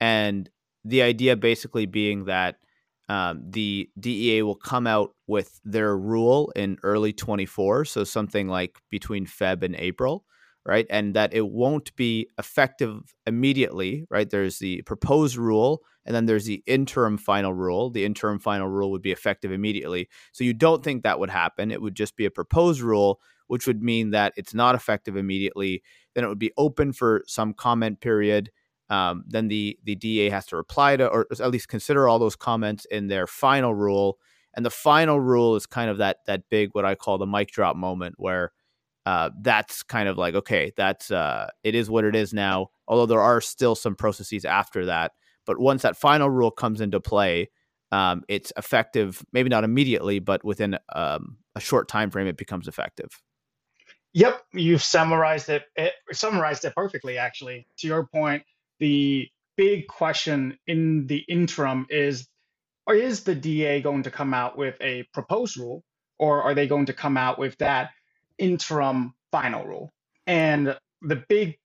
and 0.00 0.50
the 0.84 1.02
idea 1.02 1.36
basically 1.36 1.86
being 1.86 2.24
that 2.24 2.56
um, 3.08 3.42
the 3.48 3.88
DEA 4.00 4.42
will 4.42 4.56
come 4.56 4.86
out 4.88 5.14
with 5.28 5.60
their 5.64 5.96
rule 5.96 6.52
in 6.56 6.78
early 6.82 7.12
24, 7.12 7.84
so 7.84 8.02
something 8.02 8.48
like 8.48 8.78
between 8.90 9.26
Feb 9.26 9.62
and 9.62 9.76
April, 9.76 10.24
right? 10.66 10.86
And 10.88 11.14
that 11.14 11.34
it 11.34 11.48
won't 11.48 11.94
be 11.96 12.28
effective 12.38 13.14
immediately, 13.26 14.06
right? 14.10 14.28
There's 14.28 14.58
the 14.58 14.82
proposed 14.82 15.36
rule, 15.36 15.82
and 16.06 16.14
then 16.14 16.26
there's 16.26 16.46
the 16.46 16.62
interim 16.66 17.18
final 17.18 17.52
rule. 17.52 17.90
The 17.90 18.04
interim 18.04 18.38
final 18.38 18.68
rule 18.68 18.90
would 18.90 19.02
be 19.02 19.12
effective 19.12 19.52
immediately. 19.52 20.08
So 20.32 20.44
you 20.44 20.54
don't 20.54 20.82
think 20.82 21.02
that 21.02 21.18
would 21.18 21.30
happen. 21.30 21.70
It 21.70 21.82
would 21.82 21.94
just 21.94 22.16
be 22.16 22.24
a 22.24 22.30
proposed 22.30 22.80
rule, 22.80 23.20
which 23.46 23.66
would 23.66 23.82
mean 23.82 24.10
that 24.10 24.32
it's 24.36 24.54
not 24.54 24.74
effective 24.74 25.16
immediately. 25.16 25.82
Then 26.14 26.24
it 26.24 26.28
would 26.28 26.38
be 26.38 26.52
open 26.56 26.92
for 26.92 27.24
some 27.26 27.52
comment 27.52 28.00
period. 28.00 28.50
Um, 28.90 29.24
then 29.26 29.48
the 29.48 29.78
the 29.84 29.94
DA 29.94 30.28
has 30.28 30.46
to 30.46 30.56
reply 30.56 30.96
to, 30.96 31.08
or 31.08 31.26
at 31.30 31.50
least 31.50 31.68
consider 31.68 32.06
all 32.06 32.18
those 32.18 32.36
comments 32.36 32.84
in 32.86 33.08
their 33.08 33.26
final 33.26 33.74
rule. 33.74 34.18
And 34.54 34.64
the 34.64 34.70
final 34.70 35.18
rule 35.20 35.56
is 35.56 35.66
kind 35.66 35.90
of 35.90 35.98
that 35.98 36.18
that 36.26 36.48
big, 36.50 36.70
what 36.72 36.84
I 36.84 36.94
call 36.94 37.18
the 37.18 37.26
mic 37.26 37.50
drop 37.50 37.76
moment, 37.76 38.16
where 38.18 38.52
uh, 39.06 39.30
that's 39.42 39.82
kind 39.82 40.08
of 40.08 40.16
like 40.16 40.34
okay, 40.34 40.72
that's 40.76 41.10
uh, 41.10 41.48
it 41.62 41.74
is 41.74 41.90
what 41.90 42.04
it 42.04 42.16
is 42.16 42.32
now. 42.32 42.68
Although 42.88 43.06
there 43.06 43.20
are 43.20 43.40
still 43.40 43.74
some 43.74 43.94
processes 43.94 44.44
after 44.44 44.86
that, 44.86 45.12
but 45.46 45.58
once 45.58 45.82
that 45.82 45.96
final 45.96 46.30
rule 46.30 46.50
comes 46.50 46.80
into 46.80 47.00
play, 47.00 47.50
um, 47.92 48.22
it's 48.28 48.52
effective. 48.56 49.24
Maybe 49.32 49.50
not 49.50 49.64
immediately, 49.64 50.20
but 50.20 50.42
within 50.44 50.78
um, 50.94 51.36
a 51.54 51.60
short 51.60 51.88
time 51.88 52.10
frame, 52.10 52.26
it 52.26 52.38
becomes 52.38 52.66
effective. 52.66 53.22
Yep, 54.14 54.42
you've 54.52 54.82
summarized 54.82 55.50
it, 55.50 55.64
it. 55.76 55.92
Summarized 56.12 56.64
it 56.64 56.74
perfectly. 56.74 57.18
Actually, 57.18 57.66
to 57.78 57.86
your 57.86 58.06
point, 58.06 58.42
the 58.78 59.28
big 59.56 59.86
question 59.86 60.58
in 60.66 61.06
the 61.08 61.24
interim 61.28 61.86
is: 61.90 62.26
or 62.86 62.94
is 62.94 63.24
the 63.24 63.34
DA 63.34 63.82
going 63.82 64.04
to 64.04 64.10
come 64.10 64.32
out 64.32 64.56
with 64.56 64.76
a 64.80 65.02
proposed 65.12 65.58
rule, 65.58 65.84
or 66.18 66.42
are 66.42 66.54
they 66.54 66.66
going 66.66 66.86
to 66.86 66.94
come 66.94 67.18
out 67.18 67.38
with 67.38 67.58
that 67.58 67.90
interim 68.38 69.14
final 69.30 69.64
rule. 69.64 69.92
And 70.26 70.76
the 71.02 71.24
big 71.28 71.58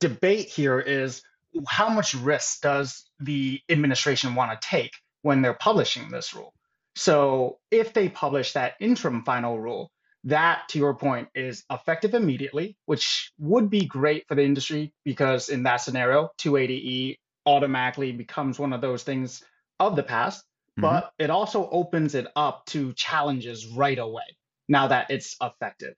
debate 0.00 0.48
here 0.48 0.78
is 0.78 1.22
how 1.66 1.88
much 1.88 2.14
risk 2.14 2.60
does 2.60 3.04
the 3.20 3.60
administration 3.68 4.34
want 4.34 4.60
to 4.60 4.68
take 4.68 4.92
when 5.22 5.42
they're 5.42 5.54
publishing 5.54 6.10
this 6.10 6.34
rule? 6.34 6.52
So 6.96 7.58
if 7.70 7.94
they 7.94 8.08
publish 8.08 8.52
that 8.52 8.74
interim 8.80 9.24
final 9.24 9.58
rule, 9.58 9.90
that, 10.24 10.68
to 10.70 10.78
your 10.78 10.94
point, 10.94 11.28
is 11.34 11.64
effective 11.70 12.14
immediately, 12.14 12.76
which 12.86 13.32
would 13.38 13.70
be 13.70 13.86
great 13.86 14.26
for 14.26 14.34
the 14.34 14.42
industry 14.42 14.92
because 15.04 15.48
in 15.48 15.62
that 15.62 15.76
scenario, 15.76 16.30
280E 16.40 17.16
automatically 17.46 18.12
becomes 18.12 18.58
one 18.58 18.72
of 18.72 18.80
those 18.80 19.04
things 19.04 19.42
of 19.78 19.96
the 19.96 20.02
past. 20.02 20.44
Mm-hmm. 20.72 20.82
But 20.82 21.12
it 21.18 21.30
also 21.30 21.68
opens 21.70 22.14
it 22.14 22.26
up 22.36 22.66
to 22.66 22.92
challenges 22.94 23.66
right 23.66 23.98
away 23.98 24.24
now 24.68 24.88
that 24.88 25.10
it's 25.10 25.36
effective. 25.40 25.94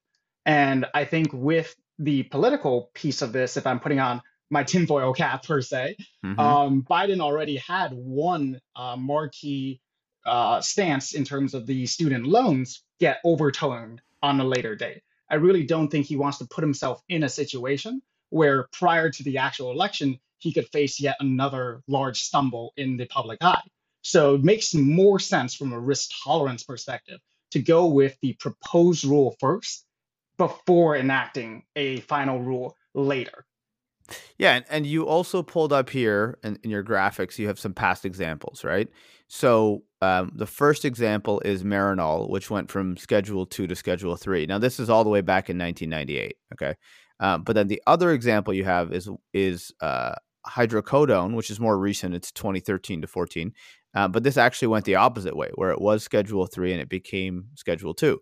And 0.47 0.87
I 0.95 1.05
think 1.05 1.33
with 1.33 1.75
the 1.99 2.23
political 2.25 2.91
piece 2.95 3.23
of 3.23 3.33
this, 3.33 3.57
if 3.57 3.67
I'm 3.67 3.81
putting 3.81 4.01
on 4.01 4.23
my 4.51 4.65
tinfoil 4.65 5.13
cap 5.13 5.45
per 5.45 5.61
se, 5.61 5.97
mm-hmm. 6.25 6.41
um, 6.41 6.87
Biden 6.89 7.21
already 7.21 7.57
had 7.57 7.93
one 7.93 8.61
uh, 8.75 8.97
marquee 8.97 9.81
uh, 10.27 10.61
stance 10.61 11.15
in 11.15 11.25
terms 11.25 11.55
of 11.55 11.67
the 11.67 11.87
student 11.87 12.27
loans 12.27 12.83
get 12.99 13.19
overturned 13.25 14.01
on 14.23 14.41
a 14.41 14.45
later 14.45 14.77
date. 14.77 15.03
I 15.31 15.37
really 15.37 15.65
don't 15.65 15.89
think 15.89 16.07
he 16.07 16.17
wants 16.17 16.39
to 16.39 16.47
put 16.47 16.63
himself 16.63 17.03
in 17.09 17.23
a 17.23 17.29
situation 17.29 18.03
where 18.31 18.69
prior 18.73 19.11
to 19.11 19.23
the 19.23 19.39
actual 19.39 19.71
election, 19.71 20.19
he 20.39 20.53
could 20.53 20.69
face 20.69 21.01
yet 21.01 21.17
another 21.21 21.83
large 21.87 22.21
stumble 22.21 22.73
in 22.77 22.97
the 22.97 23.07
public 23.07 23.39
eye. 23.43 23.63
So 24.03 24.35
it 24.35 24.45
makes 24.45 24.75
more 24.75 25.19
sense 25.19 25.55
from 25.55 25.73
a 25.73 25.79
risk 25.79 26.11
tolerance 26.25 26.63
perspective 26.63 27.21
to 27.51 27.61
go 27.61 27.87
with 27.87 28.17
the 28.23 28.35
proposed 28.35 29.05
rule 29.05 29.37
first 29.41 29.85
before 30.39 30.97
enacting 30.97 31.65
a 31.77 32.01
final 32.01 32.41
rule 32.41 32.77
later. 32.95 33.45
Yeah, 34.39 34.55
and, 34.55 34.65
and 34.71 34.87
you 34.87 35.07
also 35.07 35.43
pulled 35.43 35.73
up 35.73 35.91
here 35.91 36.39
in, 36.43 36.59
in 36.65 36.71
your 36.71 36.83
graphics, 36.83 37.39
you 37.39 37.47
have 37.47 37.59
some 37.59 37.75
past 37.75 38.05
examples, 38.05 38.65
right? 38.65 38.89
So 39.29 39.85
um, 40.03 40.33
the 40.35 40.47
first 40.47 40.85
example 40.85 41.41
is 41.45 41.63
Marinol, 41.63 42.29
which 42.29 42.51
went 42.51 42.71
from 42.71 42.97
Schedule 42.97 43.47
2 43.47 43.67
to 43.69 43.77
Schedule 43.77 44.17
3. 44.17 44.47
Now, 44.47 44.59
this 44.59 44.81
is 44.81 44.91
all 44.91 45.05
the 45.05 45.11
way 45.11 45.21
back 45.21 45.51
in 45.51 45.59
1998, 45.59 46.37
okay? 46.55 46.75
Um, 47.21 47.43
but 47.43 47.55
then 47.55 47.69
the 47.69 47.83
other 47.87 48.13
example 48.13 48.55
you 48.55 48.65
have 48.65 48.93
is 48.93 49.09
is 49.35 49.73
uh, 49.81 50.15
hydrocodone, 50.47 51.35
which 51.35 51.51
is 51.51 51.61
more 51.61 51.79
recent. 51.79 52.15
It's 52.15 52.33
2013 52.33 53.03
to 53.03 53.07
14. 53.07 53.53
Uh, 53.95 54.09
but 54.09 54.23
this 54.23 54.37
actually 54.37 54.69
went 54.69 54.85
the 54.85 54.95
opposite 54.95 55.37
way, 55.37 55.51
where 55.55 55.71
it 55.71 55.81
was 55.81 56.03
Schedule 56.03 56.47
3 56.47 56.73
and 56.73 56.81
it 56.81 56.89
became 56.89 57.47
Schedule 57.55 57.95
2. 57.95 58.21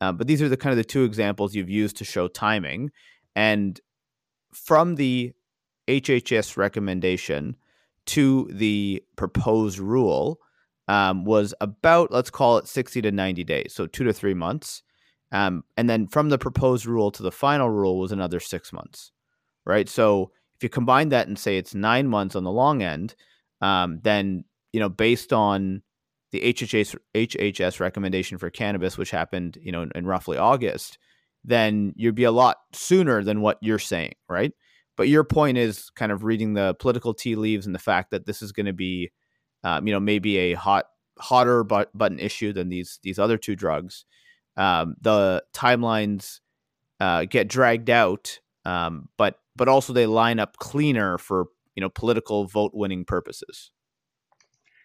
Uh, 0.00 0.12
but 0.12 0.26
these 0.26 0.40
are 0.40 0.48
the 0.48 0.56
kind 0.56 0.72
of 0.72 0.76
the 0.76 0.84
two 0.84 1.04
examples 1.04 1.54
you've 1.54 1.70
used 1.70 1.96
to 1.96 2.04
show 2.04 2.28
timing. 2.28 2.90
And 3.34 3.80
from 4.52 4.94
the 4.94 5.32
HHS 5.88 6.56
recommendation 6.56 7.56
to 8.06 8.48
the 8.52 9.02
proposed 9.16 9.78
rule 9.78 10.38
um, 10.86 11.24
was 11.24 11.52
about, 11.60 12.12
let's 12.12 12.30
call 12.30 12.58
it 12.58 12.68
60 12.68 13.02
to 13.02 13.12
90 13.12 13.44
days, 13.44 13.74
so 13.74 13.86
two 13.86 14.04
to 14.04 14.12
three 14.12 14.34
months. 14.34 14.82
Um, 15.30 15.64
and 15.76 15.90
then 15.90 16.06
from 16.06 16.30
the 16.30 16.38
proposed 16.38 16.86
rule 16.86 17.10
to 17.10 17.22
the 17.22 17.32
final 17.32 17.68
rule 17.68 17.98
was 17.98 18.12
another 18.12 18.40
six 18.40 18.72
months, 18.72 19.12
right? 19.66 19.88
So 19.88 20.30
if 20.58 20.62
you 20.62 20.68
combine 20.68 21.10
that 21.10 21.28
and 21.28 21.38
say 21.38 21.56
it's 21.56 21.74
nine 21.74 22.08
months 22.08 22.34
on 22.34 22.44
the 22.44 22.50
long 22.50 22.82
end, 22.82 23.14
um, 23.60 24.00
then 24.02 24.44
you 24.72 24.80
know 24.80 24.88
based 24.88 25.32
on 25.32 25.82
the 26.32 26.40
HHS 26.40 26.96
HHS 27.14 27.80
recommendation 27.80 28.38
for 28.38 28.50
cannabis, 28.50 28.98
which 28.98 29.10
happened, 29.10 29.58
you 29.62 29.72
know, 29.72 29.82
in, 29.82 29.90
in 29.94 30.06
roughly 30.06 30.36
August, 30.36 30.98
then 31.44 31.92
you'd 31.96 32.14
be 32.14 32.24
a 32.24 32.32
lot 32.32 32.58
sooner 32.72 33.22
than 33.24 33.40
what 33.40 33.58
you're 33.62 33.78
saying, 33.78 34.14
right? 34.28 34.52
But 34.96 35.08
your 35.08 35.24
point 35.24 35.58
is 35.58 35.90
kind 35.90 36.12
of 36.12 36.24
reading 36.24 36.54
the 36.54 36.74
political 36.74 37.14
tea 37.14 37.36
leaves 37.36 37.66
and 37.66 37.74
the 37.74 37.80
fact 37.80 38.10
that 38.10 38.26
this 38.26 38.42
is 38.42 38.52
going 38.52 38.66
to 38.66 38.72
be, 38.72 39.12
um, 39.64 39.86
you 39.86 39.92
know, 39.92 40.00
maybe 40.00 40.36
a 40.38 40.54
hot, 40.54 40.86
hotter 41.18 41.64
but, 41.64 41.96
button 41.96 42.18
issue 42.18 42.52
than 42.52 42.68
these 42.68 42.98
these 43.02 43.18
other 43.18 43.38
two 43.38 43.56
drugs. 43.56 44.04
Um, 44.56 44.96
the 45.00 45.44
timelines 45.54 46.40
uh, 47.00 47.24
get 47.24 47.48
dragged 47.48 47.90
out, 47.90 48.40
um, 48.64 49.08
but 49.16 49.38
but 49.58 49.68
also 49.68 49.92
they 49.92 50.06
line 50.06 50.38
up 50.38 50.56
cleaner 50.56 51.18
for 51.18 51.48
you 51.74 51.82
know 51.82 51.90
political 51.90 52.46
vote 52.46 52.72
winning 52.72 53.04
purposes. 53.04 53.70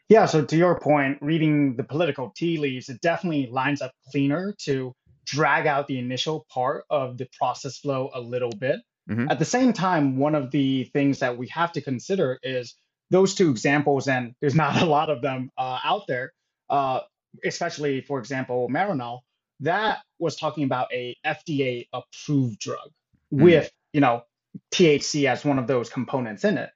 Yeah, 0.10 0.26
so 0.26 0.44
to 0.44 0.58
your 0.58 0.78
point, 0.80 1.18
reading 1.22 1.78
the 1.78 1.84
political 1.84 2.34
tea 2.36 2.58
leaves, 2.58 2.90
it 2.90 3.00
definitely 3.00 3.48
lines 3.48 3.82
up 3.82 3.94
cleaner 4.12 4.54
to 4.66 4.94
drag 5.26 5.66
out 5.66 5.88
the 5.88 5.98
initial 5.98 6.46
part 6.54 6.84
of 6.90 7.18
the 7.18 7.28
process 7.38 7.78
flow 7.78 8.10
a 8.14 8.20
little 8.20 8.52
bit. 8.52 8.82
Mm-hmm. 9.10 9.32
At 9.32 9.40
the 9.40 9.46
same 9.46 9.72
time, 9.72 10.18
one 10.18 10.36
of 10.36 10.52
the 10.52 10.84
things 10.94 11.20
that 11.20 11.38
we 11.38 11.48
have 11.48 11.72
to 11.74 11.82
consider 11.82 12.38
is 12.44 12.76
those 13.10 13.34
two 13.36 13.50
examples, 13.50 14.08
and 14.08 14.36
there's 14.42 14.56
not 14.56 14.82
a 14.82 14.86
lot 14.86 15.10
of 15.10 15.22
them 15.22 15.52
uh, 15.58 15.80
out 15.84 16.04
there, 16.08 16.34
uh, 16.70 17.00
especially, 17.46 18.02
for 18.02 18.20
example, 18.20 18.68
Marinol, 18.70 19.20
that 19.62 20.00
was 20.20 20.36
talking 20.36 20.66
about 20.66 20.94
a 20.94 21.16
FDA 21.26 21.88
approved 21.94 22.60
drug 22.60 22.90
mm-hmm. 23.34 23.44
with, 23.44 23.72
you 23.94 24.02
know, 24.02 24.24
THC 24.72 25.26
as 25.26 25.46
one 25.46 25.60
of 25.60 25.68
those 25.68 25.90
components 25.90 26.44
in 26.44 26.58
it 26.58 26.70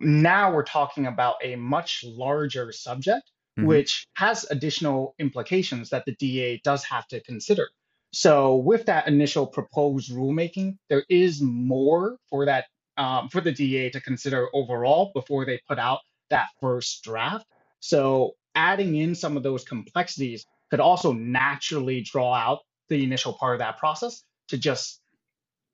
now 0.00 0.52
we're 0.52 0.64
talking 0.64 1.06
about 1.06 1.36
a 1.42 1.56
much 1.56 2.04
larger 2.04 2.72
subject, 2.72 3.30
mm-hmm. 3.58 3.66
which 3.66 4.06
has 4.14 4.44
additional 4.50 5.14
implications 5.18 5.90
that 5.90 6.04
the 6.06 6.14
DA 6.16 6.60
does 6.64 6.84
have 6.84 7.06
to 7.08 7.20
consider. 7.22 7.68
So, 8.12 8.56
with 8.56 8.86
that 8.86 9.08
initial 9.08 9.46
proposed 9.46 10.12
rulemaking, 10.12 10.78
there 10.88 11.04
is 11.08 11.42
more 11.42 12.16
for 12.30 12.46
that 12.46 12.66
um, 12.96 13.28
for 13.28 13.40
the 13.40 13.52
DA 13.52 13.90
to 13.90 14.00
consider 14.00 14.48
overall 14.54 15.10
before 15.14 15.44
they 15.44 15.60
put 15.68 15.78
out 15.78 16.00
that 16.30 16.48
first 16.60 17.02
draft. 17.04 17.46
So, 17.80 18.32
adding 18.54 18.96
in 18.96 19.14
some 19.14 19.36
of 19.36 19.42
those 19.42 19.64
complexities 19.64 20.46
could 20.70 20.80
also 20.80 21.12
naturally 21.12 22.00
draw 22.00 22.32
out 22.32 22.60
the 22.88 23.02
initial 23.02 23.34
part 23.34 23.54
of 23.54 23.58
that 23.58 23.78
process 23.78 24.22
to 24.48 24.56
just 24.56 25.00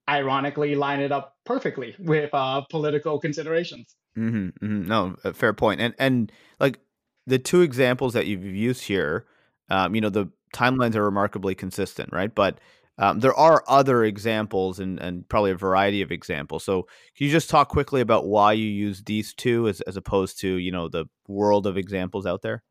ironically 0.08 0.74
line 0.74 1.00
it 1.00 1.12
up 1.12 1.36
perfectly 1.44 1.94
with 1.98 2.30
uh, 2.32 2.62
political 2.70 3.18
considerations. 3.18 3.94
Mm-hmm, 4.16 4.64
mm-hmm. 4.64 4.86
No, 4.86 5.16
fair 5.32 5.52
point. 5.52 5.80
And 5.80 5.94
and 5.98 6.32
like 6.60 6.80
the 7.26 7.38
two 7.38 7.62
examples 7.62 8.12
that 8.14 8.26
you've 8.26 8.44
used 8.44 8.84
here, 8.84 9.26
um, 9.70 9.94
you 9.94 10.00
know, 10.00 10.10
the 10.10 10.28
timelines 10.54 10.94
are 10.94 11.04
remarkably 11.04 11.54
consistent, 11.54 12.12
right? 12.12 12.34
But 12.34 12.58
um, 12.98 13.20
there 13.20 13.34
are 13.34 13.64
other 13.66 14.04
examples 14.04 14.78
and, 14.78 15.00
and 15.00 15.26
probably 15.28 15.50
a 15.50 15.56
variety 15.56 16.02
of 16.02 16.12
examples. 16.12 16.64
So 16.64 16.82
can 17.16 17.26
you 17.26 17.32
just 17.32 17.48
talk 17.48 17.68
quickly 17.68 18.00
about 18.00 18.26
why 18.26 18.52
you 18.52 18.66
use 18.66 19.02
these 19.02 19.32
two 19.32 19.66
as, 19.68 19.80
as 19.82 19.96
opposed 19.96 20.38
to, 20.40 20.56
you 20.56 20.70
know, 20.70 20.88
the 20.88 21.06
world 21.26 21.66
of 21.66 21.78
examples 21.78 22.26
out 22.26 22.42
there? 22.42 22.62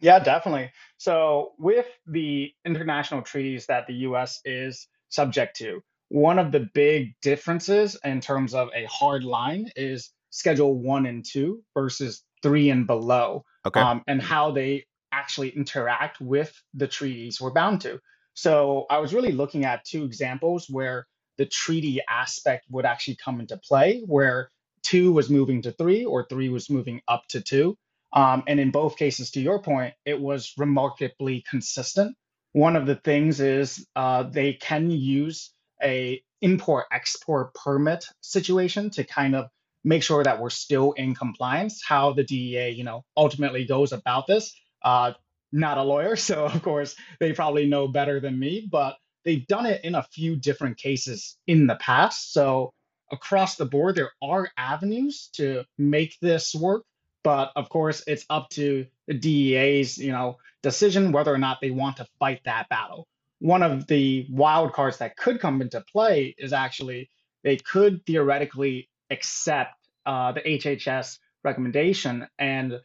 Yeah, 0.00 0.20
definitely. 0.20 0.70
So 0.96 1.52
with 1.58 1.86
the 2.06 2.52
international 2.64 3.22
treaties 3.22 3.66
that 3.66 3.86
the 3.86 3.94
US 3.94 4.40
is 4.44 4.88
subject 5.08 5.56
to, 5.58 5.82
one 6.12 6.38
of 6.38 6.52
the 6.52 6.68
big 6.74 7.14
differences 7.22 7.98
in 8.04 8.20
terms 8.20 8.52
of 8.52 8.68
a 8.74 8.84
hard 8.84 9.24
line 9.24 9.70
is 9.76 10.10
schedule 10.28 10.74
one 10.74 11.06
and 11.06 11.24
two 11.24 11.62
versus 11.72 12.22
three 12.42 12.68
and 12.68 12.86
below, 12.86 13.46
okay. 13.64 13.80
um, 13.80 14.02
and 14.06 14.20
how 14.20 14.50
they 14.50 14.84
actually 15.10 15.48
interact 15.48 16.20
with 16.20 16.52
the 16.74 16.86
treaties 16.86 17.40
we're 17.40 17.50
bound 17.50 17.80
to. 17.80 17.98
So 18.34 18.84
I 18.90 18.98
was 18.98 19.14
really 19.14 19.32
looking 19.32 19.64
at 19.64 19.86
two 19.86 20.04
examples 20.04 20.66
where 20.68 21.06
the 21.38 21.46
treaty 21.46 22.02
aspect 22.06 22.66
would 22.68 22.84
actually 22.84 23.16
come 23.16 23.40
into 23.40 23.56
play, 23.56 24.02
where 24.04 24.50
two 24.82 25.12
was 25.12 25.30
moving 25.30 25.62
to 25.62 25.72
three 25.72 26.04
or 26.04 26.26
three 26.28 26.50
was 26.50 26.68
moving 26.68 27.00
up 27.08 27.22
to 27.30 27.40
two. 27.40 27.78
Um, 28.12 28.42
and 28.46 28.60
in 28.60 28.70
both 28.70 28.98
cases, 28.98 29.30
to 29.30 29.40
your 29.40 29.62
point, 29.62 29.94
it 30.04 30.20
was 30.20 30.52
remarkably 30.58 31.42
consistent. 31.48 32.14
One 32.52 32.76
of 32.76 32.84
the 32.84 32.96
things 32.96 33.40
is 33.40 33.86
uh, 33.96 34.24
they 34.24 34.52
can 34.52 34.90
use 34.90 35.51
a 35.82 36.22
import 36.40 36.86
export 36.90 37.54
permit 37.54 38.06
situation 38.20 38.90
to 38.90 39.04
kind 39.04 39.34
of 39.34 39.48
make 39.84 40.02
sure 40.02 40.22
that 40.22 40.40
we're 40.40 40.50
still 40.50 40.92
in 40.92 41.14
compliance. 41.14 41.82
How 41.86 42.12
the 42.12 42.24
DEA, 42.24 42.70
you 42.70 42.84
know, 42.84 43.04
ultimately 43.16 43.64
goes 43.64 43.92
about 43.92 44.26
this, 44.26 44.54
uh, 44.82 45.12
not 45.52 45.78
a 45.78 45.82
lawyer, 45.82 46.16
so 46.28 46.44
of 46.44 46.62
course 46.62 46.96
they 47.20 47.32
probably 47.32 47.66
know 47.66 47.88
better 47.88 48.20
than 48.20 48.38
me, 48.38 48.68
but 48.70 48.96
they've 49.24 49.46
done 49.46 49.66
it 49.66 49.84
in 49.84 49.94
a 49.94 50.02
few 50.02 50.36
different 50.36 50.76
cases 50.76 51.36
in 51.46 51.66
the 51.66 51.76
past. 51.76 52.32
So 52.32 52.72
across 53.10 53.56
the 53.56 53.66
board, 53.66 53.94
there 53.94 54.10
are 54.22 54.50
avenues 54.56 55.28
to 55.34 55.64
make 55.78 56.18
this 56.20 56.54
work, 56.54 56.84
but 57.22 57.52
of 57.54 57.68
course 57.68 58.02
it's 58.06 58.24
up 58.30 58.48
to 58.50 58.86
the 59.06 59.14
DEA's, 59.14 59.98
you 59.98 60.12
know, 60.12 60.38
decision 60.62 61.12
whether 61.12 61.32
or 61.32 61.38
not 61.38 61.58
they 61.60 61.70
want 61.70 61.98
to 61.98 62.06
fight 62.18 62.40
that 62.44 62.68
battle. 62.68 63.06
One 63.42 63.64
of 63.64 63.88
the 63.88 64.24
wild 64.30 64.72
cards 64.72 64.98
that 64.98 65.16
could 65.16 65.40
come 65.40 65.60
into 65.60 65.80
play 65.92 66.32
is 66.38 66.52
actually 66.52 67.10
they 67.42 67.56
could 67.56 68.06
theoretically 68.06 68.88
accept 69.10 69.74
uh, 70.06 70.30
the 70.30 70.40
HHS 70.40 71.18
recommendation 71.42 72.28
and 72.38 72.80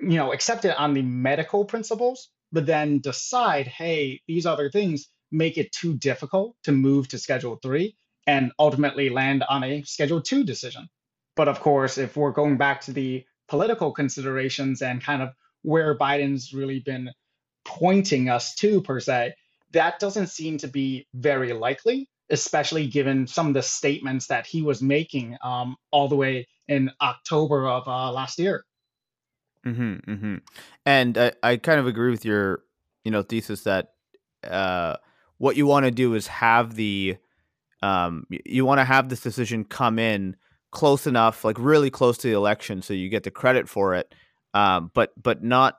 you 0.00 0.16
know, 0.16 0.32
accept 0.32 0.64
it 0.64 0.78
on 0.78 0.94
the 0.94 1.02
medical 1.02 1.64
principles, 1.64 2.28
but 2.52 2.66
then 2.66 3.00
decide, 3.00 3.66
hey, 3.66 4.20
these 4.26 4.46
other 4.46 4.70
things 4.70 5.08
make 5.30 5.58
it 5.58 5.72
too 5.72 5.94
difficult 5.94 6.54
to 6.64 6.72
move 6.72 7.08
to 7.08 7.18
Schedule 7.18 7.58
3 7.62 7.94
and 8.26 8.52
ultimately 8.58 9.10
land 9.10 9.44
on 9.48 9.62
a 9.62 9.82
Schedule 9.82 10.22
2 10.22 10.44
decision. 10.44 10.88
But 11.36 11.48
of 11.48 11.60
course, 11.60 11.98
if 11.98 12.16
we're 12.16 12.32
going 12.32 12.56
back 12.56 12.82
to 12.82 12.92
the 12.92 13.24
political 13.48 13.92
considerations 13.92 14.82
and 14.82 15.02
kind 15.02 15.22
of 15.22 15.30
where 15.62 15.98
Biden's 15.98 16.52
really 16.52 16.80
been 16.80 17.10
pointing 17.64 18.28
us 18.28 18.54
to, 18.56 18.80
per 18.82 19.00
se, 19.00 19.34
that 19.72 19.98
doesn't 19.98 20.28
seem 20.28 20.58
to 20.58 20.68
be 20.68 21.06
very 21.14 21.52
likely, 21.52 22.08
especially 22.30 22.86
given 22.86 23.26
some 23.26 23.48
of 23.48 23.54
the 23.54 23.62
statements 23.62 24.26
that 24.28 24.46
he 24.46 24.62
was 24.62 24.82
making 24.82 25.36
um, 25.42 25.76
all 25.90 26.08
the 26.08 26.16
way 26.16 26.46
in 26.68 26.90
October 27.00 27.68
of 27.68 27.86
uh, 27.86 28.12
last 28.12 28.38
year. 28.38 28.64
Mm-hmm, 29.66 30.10
mm-hmm. 30.10 30.36
And 30.86 31.18
I, 31.18 31.32
I 31.42 31.56
kind 31.56 31.80
of 31.80 31.86
agree 31.86 32.10
with 32.10 32.24
your, 32.24 32.62
you 33.04 33.10
know, 33.10 33.22
thesis 33.22 33.64
that 33.64 33.92
uh, 34.44 34.96
what 35.38 35.56
you 35.56 35.66
want 35.66 35.84
to 35.84 35.90
do 35.90 36.14
is 36.14 36.26
have 36.28 36.74
the, 36.74 37.16
um, 37.82 38.26
you 38.30 38.64
want 38.64 38.78
to 38.78 38.84
have 38.84 39.08
this 39.08 39.20
decision 39.20 39.64
come 39.64 39.98
in 39.98 40.36
close 40.70 41.06
enough, 41.06 41.44
like 41.44 41.56
really 41.58 41.90
close 41.90 42.16
to 42.18 42.28
the 42.28 42.34
election, 42.34 42.80
so 42.82 42.94
you 42.94 43.08
get 43.08 43.24
the 43.24 43.30
credit 43.30 43.68
for 43.68 43.94
it, 43.94 44.14
um, 44.54 44.90
but 44.94 45.12
but 45.20 45.42
not 45.42 45.78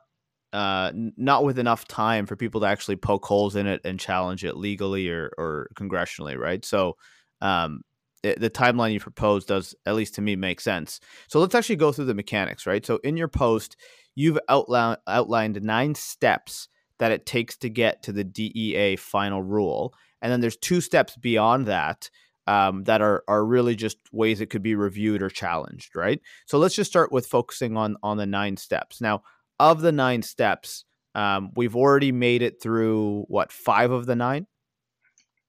uh, 0.52 0.92
not 1.16 1.44
with 1.44 1.58
enough 1.58 1.86
time 1.88 2.26
for 2.26 2.36
people 2.36 2.60
to 2.60 2.66
actually 2.66 2.96
poke 2.96 3.24
holes 3.24 3.56
in 3.56 3.66
it 3.66 3.80
and 3.84 3.98
challenge 3.98 4.44
it 4.44 4.56
legally 4.56 5.08
or 5.08 5.32
or 5.38 5.70
congressionally, 5.74 6.36
right? 6.36 6.64
So 6.64 6.96
um, 7.40 7.82
the 8.22 8.50
timeline 8.50 8.92
you 8.92 9.00
propose 9.00 9.44
does, 9.44 9.74
at 9.86 9.94
least 9.94 10.14
to 10.14 10.22
me, 10.22 10.36
make 10.36 10.60
sense. 10.60 11.00
So 11.28 11.40
let's 11.40 11.54
actually 11.54 11.76
go 11.76 11.90
through 11.90 12.04
the 12.04 12.14
mechanics, 12.14 12.66
right? 12.66 12.84
So 12.84 12.98
in 13.02 13.16
your 13.16 13.28
post, 13.28 13.76
you've 14.14 14.38
outlined 14.48 14.98
outlined 15.06 15.62
nine 15.62 15.94
steps 15.94 16.68
that 16.98 17.12
it 17.12 17.26
takes 17.26 17.56
to 17.58 17.68
get 17.68 18.02
to 18.04 18.12
the 18.12 18.24
DEA 18.24 18.96
final 18.96 19.42
rule, 19.42 19.94
and 20.20 20.30
then 20.30 20.40
there's 20.40 20.56
two 20.56 20.80
steps 20.80 21.16
beyond 21.16 21.66
that 21.66 22.10
um, 22.46 22.84
that 22.84 23.00
are 23.00 23.24
are 23.28 23.44
really 23.44 23.74
just 23.74 23.98
ways 24.12 24.40
it 24.40 24.50
could 24.50 24.62
be 24.62 24.74
reviewed 24.74 25.22
or 25.22 25.30
challenged, 25.30 25.96
right? 25.96 26.20
So 26.46 26.58
let's 26.58 26.74
just 26.74 26.90
start 26.90 27.12
with 27.12 27.26
focusing 27.26 27.76
on 27.76 27.96
on 28.02 28.16
the 28.16 28.26
nine 28.26 28.56
steps. 28.56 29.00
Now, 29.00 29.22
of 29.70 29.80
the 29.80 29.92
nine 29.92 30.22
steps, 30.22 30.84
um, 31.14 31.50
we've 31.54 31.76
already 31.76 32.12
made 32.12 32.42
it 32.42 32.60
through 32.62 33.24
what 33.28 33.52
five 33.52 33.90
of 33.90 34.06
the 34.06 34.16
nine. 34.16 34.46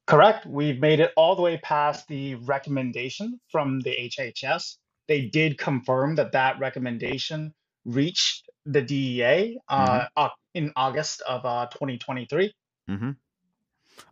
Correct. 0.06 0.46
We've 0.46 0.80
made 0.80 1.00
it 1.00 1.12
all 1.16 1.36
the 1.36 1.42
way 1.42 1.58
past 1.64 2.08
the 2.08 2.36
recommendation 2.36 3.40
from 3.50 3.80
the 3.80 3.92
HHS. 3.92 4.78
They 5.08 5.26
did 5.26 5.58
confirm 5.58 6.16
that 6.16 6.34
that 6.34 6.60
recommendation 6.60 7.54
reached 7.86 8.50
the 8.66 8.82
DEA 8.82 9.58
uh, 9.68 10.06
mm-hmm. 10.18 10.28
in 10.54 10.72
August 10.76 11.22
of 11.28 11.46
uh, 11.46 11.68
2023. 11.68 12.54
Mm-hmm. 12.90 13.12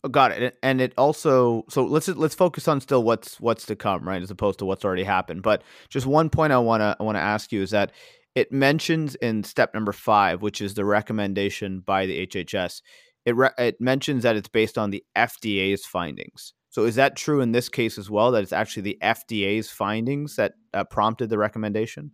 Oh, 0.04 0.10
got 0.10 0.32
it. 0.32 0.58
And 0.64 0.80
it 0.80 0.94
also 0.98 1.66
so 1.70 1.84
let's 1.84 2.08
let's 2.08 2.36
focus 2.36 2.68
on 2.68 2.82
still 2.82 3.04
what's 3.04 3.40
what's 3.40 3.66
to 3.66 3.76
come, 3.76 4.08
right, 4.08 4.22
as 4.22 4.32
opposed 4.32 4.60
to 4.60 4.66
what's 4.66 4.86
already 4.86 5.04
happened. 5.04 5.42
But 5.42 5.64
just 5.90 6.06
one 6.06 6.30
point 6.30 6.54
I 6.54 6.60
wanna 6.60 6.96
I 7.00 7.04
wanna 7.04 7.20
ask 7.20 7.52
you 7.52 7.62
is 7.62 7.72
that 7.72 7.92
it 8.36 8.52
mentions 8.52 9.16
in 9.16 9.44
step 9.44 9.74
number 9.74 9.92
five, 9.92 10.42
which 10.42 10.62
is 10.62 10.74
the 10.74 10.86
recommendation 10.86 11.82
by 11.82 12.06
the 12.06 12.28
HHS 12.28 12.82
it 13.26 13.36
re- 13.36 13.52
it 13.58 13.80
mentions 13.80 14.24
that 14.24 14.36
it's 14.36 14.50
based 14.50 14.78
on 14.78 14.90
the 14.90 15.04
FDA's 15.16 15.86
findings. 15.86 16.54
So 16.70 16.86
is 16.86 16.96
that 16.96 17.16
true 17.16 17.42
in 17.42 17.52
this 17.52 17.70
case 17.70 17.98
as 17.98 18.10
well? 18.10 18.32
That 18.32 18.44
it's 18.44 18.54
actually 18.54 18.84
the 18.84 18.98
FDA's 19.02 19.70
findings 19.70 20.38
that 20.38 20.54
uh, 20.74 20.86
prompted 20.86 21.30
the 21.30 21.38
recommendation? 21.38 22.12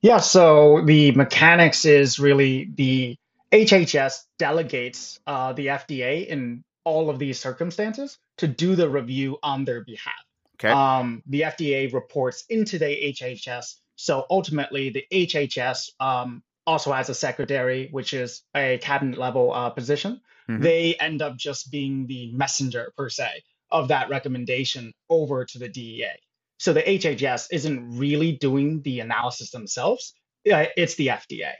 Yeah. 0.00 0.18
So 0.18 0.82
the 0.84 1.12
mechanics 1.12 1.84
is 1.84 2.18
really 2.18 2.70
the 2.74 3.16
HHS 3.52 4.24
delegates 4.38 5.20
uh, 5.26 5.52
the 5.52 5.66
FDA 5.66 6.26
in 6.26 6.64
all 6.84 7.10
of 7.10 7.18
these 7.18 7.38
circumstances 7.38 8.18
to 8.38 8.48
do 8.48 8.76
the 8.76 8.88
review 8.88 9.38
on 9.42 9.64
their 9.64 9.84
behalf. 9.84 10.14
Okay. 10.54 10.70
Um, 10.70 11.22
the 11.26 11.42
FDA 11.42 11.92
reports 11.92 12.44
into 12.48 12.78
the 12.78 12.86
HHS. 12.86 13.74
So 13.96 14.26
ultimately, 14.30 14.90
the 14.90 15.04
HHS 15.10 15.90
um, 16.00 16.42
also 16.66 16.92
has 16.92 17.08
a 17.08 17.14
secretary, 17.14 17.88
which 17.90 18.12
is 18.12 18.42
a 18.54 18.78
cabinet 18.78 19.18
level 19.18 19.52
uh, 19.52 19.70
position. 19.70 20.20
Mm-hmm. 20.48 20.62
They 20.62 20.94
end 20.96 21.22
up 21.22 21.36
just 21.36 21.70
being 21.70 22.06
the 22.06 22.30
messenger 22.32 22.92
per 22.96 23.08
se 23.08 23.42
of 23.70 23.88
that 23.88 24.08
recommendation 24.08 24.92
over 25.10 25.44
to 25.44 25.58
the 25.58 25.68
DEA. 25.68 26.12
So 26.58 26.72
the 26.72 26.82
HHS 26.82 27.48
isn't 27.50 27.98
really 27.98 28.32
doing 28.32 28.82
the 28.82 29.00
analysis 29.00 29.50
themselves. 29.50 30.14
It's 30.44 30.94
the 30.94 31.08
FDA. 31.08 31.52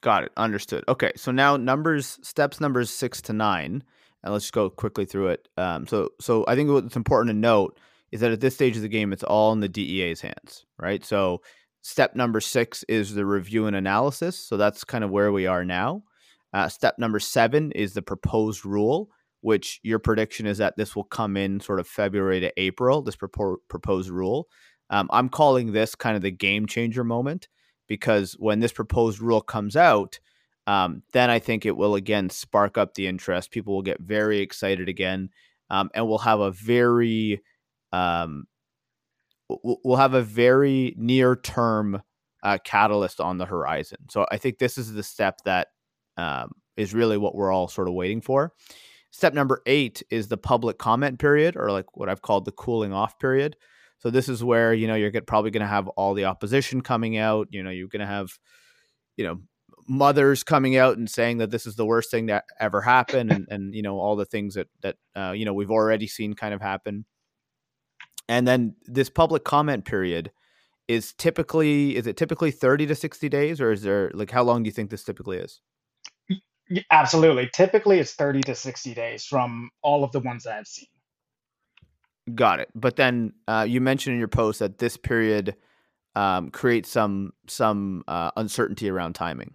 Got 0.00 0.24
it. 0.24 0.32
Understood. 0.36 0.84
Okay. 0.88 1.12
So 1.16 1.30
now 1.30 1.56
numbers, 1.56 2.18
steps 2.22 2.60
numbers 2.60 2.90
six 2.90 3.20
to 3.22 3.32
nine, 3.32 3.84
and 4.22 4.32
let's 4.32 4.46
just 4.46 4.54
go 4.54 4.70
quickly 4.70 5.04
through 5.04 5.28
it. 5.28 5.48
Um, 5.58 5.86
so, 5.86 6.10
so 6.20 6.44
I 6.48 6.54
think 6.54 6.70
what's 6.70 6.96
important 6.96 7.28
to 7.28 7.38
note 7.38 7.78
is 8.12 8.20
that 8.20 8.32
at 8.32 8.40
this 8.40 8.54
stage 8.54 8.76
of 8.76 8.82
the 8.82 8.88
game, 8.88 9.12
it's 9.12 9.22
all 9.22 9.52
in 9.52 9.60
the 9.60 9.68
DEA's 9.68 10.20
hands, 10.20 10.66
right? 10.78 11.04
So 11.04 11.40
Step 11.82 12.14
number 12.14 12.40
six 12.40 12.82
is 12.84 13.14
the 13.14 13.24
review 13.24 13.66
and 13.66 13.74
analysis. 13.74 14.38
So 14.38 14.56
that's 14.56 14.84
kind 14.84 15.02
of 15.02 15.10
where 15.10 15.32
we 15.32 15.46
are 15.46 15.64
now. 15.64 16.02
Uh, 16.52 16.68
step 16.68 16.98
number 16.98 17.18
seven 17.20 17.72
is 17.72 17.94
the 17.94 18.02
proposed 18.02 18.66
rule, 18.66 19.08
which 19.40 19.80
your 19.82 19.98
prediction 19.98 20.46
is 20.46 20.58
that 20.58 20.76
this 20.76 20.94
will 20.94 21.04
come 21.04 21.36
in 21.36 21.60
sort 21.60 21.80
of 21.80 21.86
February 21.86 22.40
to 22.40 22.52
April, 22.60 23.02
this 23.02 23.16
propo- 23.16 23.58
proposed 23.68 24.10
rule. 24.10 24.48
Um, 24.90 25.08
I'm 25.12 25.28
calling 25.28 25.72
this 25.72 25.94
kind 25.94 26.16
of 26.16 26.22
the 26.22 26.32
game 26.32 26.66
changer 26.66 27.04
moment 27.04 27.48
because 27.86 28.32
when 28.34 28.60
this 28.60 28.72
proposed 28.72 29.20
rule 29.20 29.40
comes 29.40 29.76
out, 29.76 30.18
um, 30.66 31.02
then 31.12 31.30
I 31.30 31.38
think 31.38 31.64
it 31.64 31.76
will 31.76 31.94
again 31.94 32.28
spark 32.28 32.76
up 32.76 32.94
the 32.94 33.06
interest. 33.06 33.52
People 33.52 33.74
will 33.74 33.82
get 33.82 34.00
very 34.00 34.40
excited 34.40 34.88
again, 34.88 35.30
um, 35.70 35.88
and 35.94 36.06
we'll 36.06 36.18
have 36.18 36.40
a 36.40 36.50
very 36.50 37.40
um, 37.92 38.44
we'll 39.48 39.96
have 39.96 40.14
a 40.14 40.22
very 40.22 40.94
near 40.96 41.36
term 41.36 42.02
uh, 42.42 42.58
catalyst 42.64 43.20
on 43.20 43.38
the 43.38 43.46
horizon. 43.46 43.98
So 44.10 44.26
I 44.30 44.36
think 44.36 44.58
this 44.58 44.78
is 44.78 44.92
the 44.92 45.02
step 45.02 45.38
that 45.44 45.68
um, 46.16 46.52
is 46.76 46.94
really 46.94 47.18
what 47.18 47.34
we're 47.34 47.52
all 47.52 47.68
sort 47.68 47.88
of 47.88 47.94
waiting 47.94 48.20
for. 48.20 48.52
step 49.10 49.34
number 49.34 49.62
eight 49.66 50.02
is 50.10 50.28
the 50.28 50.36
public 50.36 50.78
comment 50.78 51.18
period, 51.18 51.56
or 51.56 51.70
like 51.72 51.96
what 51.96 52.08
I've 52.08 52.22
called 52.22 52.44
the 52.44 52.52
cooling 52.52 52.92
off 52.92 53.18
period. 53.18 53.56
So 53.98 54.10
this 54.10 54.28
is 54.28 54.42
where 54.42 54.72
you 54.72 54.86
know 54.86 54.94
you're 54.94 55.12
probably 55.22 55.50
going 55.50 55.62
to 55.62 55.66
have 55.66 55.88
all 55.88 56.14
the 56.14 56.24
opposition 56.24 56.80
coming 56.80 57.18
out. 57.18 57.48
You 57.50 57.62
know, 57.62 57.70
you're 57.70 57.88
going 57.88 58.00
to 58.00 58.06
have, 58.06 58.30
you 59.16 59.24
know, 59.24 59.40
mothers 59.86 60.42
coming 60.42 60.76
out 60.76 60.96
and 60.96 61.10
saying 61.10 61.38
that 61.38 61.50
this 61.50 61.66
is 61.66 61.76
the 61.76 61.84
worst 61.84 62.10
thing 62.10 62.26
that 62.26 62.44
ever 62.58 62.80
happened, 62.80 63.30
and 63.30 63.46
and 63.50 63.74
you 63.74 63.82
know 63.82 63.98
all 63.98 64.16
the 64.16 64.24
things 64.24 64.54
that 64.54 64.68
that 64.82 64.96
uh, 65.14 65.32
you 65.32 65.44
know 65.44 65.52
we've 65.52 65.70
already 65.70 66.06
seen 66.06 66.34
kind 66.34 66.54
of 66.54 66.62
happen. 66.62 67.04
And 68.28 68.46
then 68.46 68.76
this 68.86 69.10
public 69.10 69.44
comment 69.44 69.84
period 69.84 70.30
is 70.90 71.12
typically 71.12 71.96
is 71.96 72.08
it 72.08 72.16
typically 72.16 72.50
30 72.50 72.86
to 72.86 72.94
60 72.96 73.28
days 73.28 73.60
or 73.60 73.70
is 73.70 73.82
there 73.82 74.10
like 74.12 74.32
how 74.32 74.42
long 74.42 74.64
do 74.64 74.68
you 74.68 74.72
think 74.72 74.90
this 74.90 75.04
typically 75.04 75.38
is? 75.38 75.60
Absolutely. 76.90 77.48
Typically 77.52 78.00
it's 78.00 78.14
30 78.14 78.40
to 78.42 78.54
60 78.56 78.94
days 78.94 79.24
from 79.24 79.70
all 79.82 80.02
of 80.02 80.10
the 80.10 80.18
ones 80.18 80.44
that 80.44 80.58
i've 80.58 80.66
seen. 80.66 80.88
Got 82.34 82.58
it. 82.58 82.70
But 82.74 82.96
then 82.96 83.32
uh, 83.46 83.66
you 83.68 83.80
mentioned 83.80 84.14
in 84.14 84.18
your 84.18 84.28
post 84.28 84.58
that 84.58 84.78
this 84.78 84.96
period 84.96 85.56
um, 86.16 86.50
creates 86.50 86.90
some 86.90 87.32
some 87.46 88.02
uh, 88.08 88.32
uncertainty 88.36 88.90
around 88.90 89.12
timing. 89.12 89.54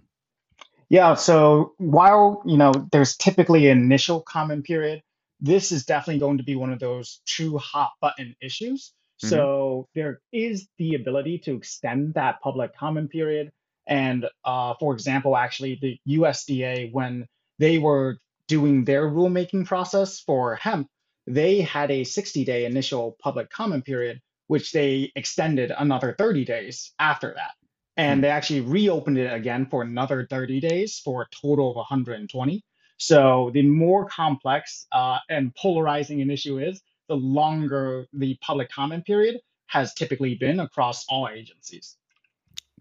Yeah 0.88 1.16
so 1.16 1.74
while 1.80 2.44
you 2.46 2.56
know 2.56 2.72
there's 2.94 3.18
typically 3.18 3.68
an 3.68 3.78
initial 3.78 4.22
comment 4.22 4.64
period 4.64 5.02
this 5.40 5.72
is 5.72 5.86
definitely 5.86 6.20
going 6.20 6.38
to 6.38 6.44
be 6.44 6.56
one 6.56 6.72
of 6.72 6.80
those 6.80 7.22
true 7.26 7.58
hot 7.58 7.92
button 8.02 8.36
issues 8.42 8.94
Mm-hmm. 9.24 9.30
So 9.30 9.88
there 9.96 10.22
is 10.32 10.68
the 10.78 10.96
ability 10.96 11.40
to 11.40 11.56
extend 11.56 12.16
that 12.16 12.42
public 12.42 12.76
comment 12.76 13.10
period. 13.10 13.52
And 13.88 14.26
uh, 14.44 14.74
for 14.80 14.94
example, 14.94 15.38
actually, 15.38 15.78
the 15.82 16.18
USDA, 16.18 16.92
when 16.92 17.28
they 17.60 17.78
were 17.78 18.18
doing 18.48 18.84
their 18.84 19.10
rulemaking 19.10 19.66
process 19.66 20.20
for 20.20 20.56
hemp, 20.56 20.88
they 21.28 21.62
had 21.62 21.92
a 21.92 22.04
60 22.04 22.44
day 22.46 22.66
initial 22.66 23.16
public 23.22 23.50
comment 23.50 23.86
period, 23.86 24.20
which 24.48 24.72
they 24.72 25.12
extended 25.16 25.72
another 25.76 26.16
30 26.18 26.46
days 26.46 26.94
after 27.00 27.34
that. 27.36 27.52
And 27.98 28.18
mm-hmm. 28.18 28.22
they 28.22 28.30
actually 28.30 28.62
reopened 28.62 29.18
it 29.18 29.32
again 29.32 29.68
for 29.68 29.82
another 29.82 30.28
30 30.30 30.60
days 30.60 31.00
for 31.00 31.22
a 31.22 31.28
total 31.42 31.72
of 31.72 31.78
120. 31.78 32.64
So 32.98 33.52
the 33.54 33.64
more 33.64 34.06
complex 34.06 34.88
uh, 34.92 35.18
and 35.30 35.54
polarizing 35.56 36.22
an 36.22 36.30
issue 36.30 36.60
is, 36.60 36.82
the 37.08 37.16
longer 37.16 38.06
the 38.14 38.38
public 38.42 38.72
comment 38.72 39.06
period 39.06 39.40
has 39.68 39.94
typically 39.94 40.36
been 40.36 40.60
across 40.60 41.06
all 41.10 41.28
agencies. 41.28 41.98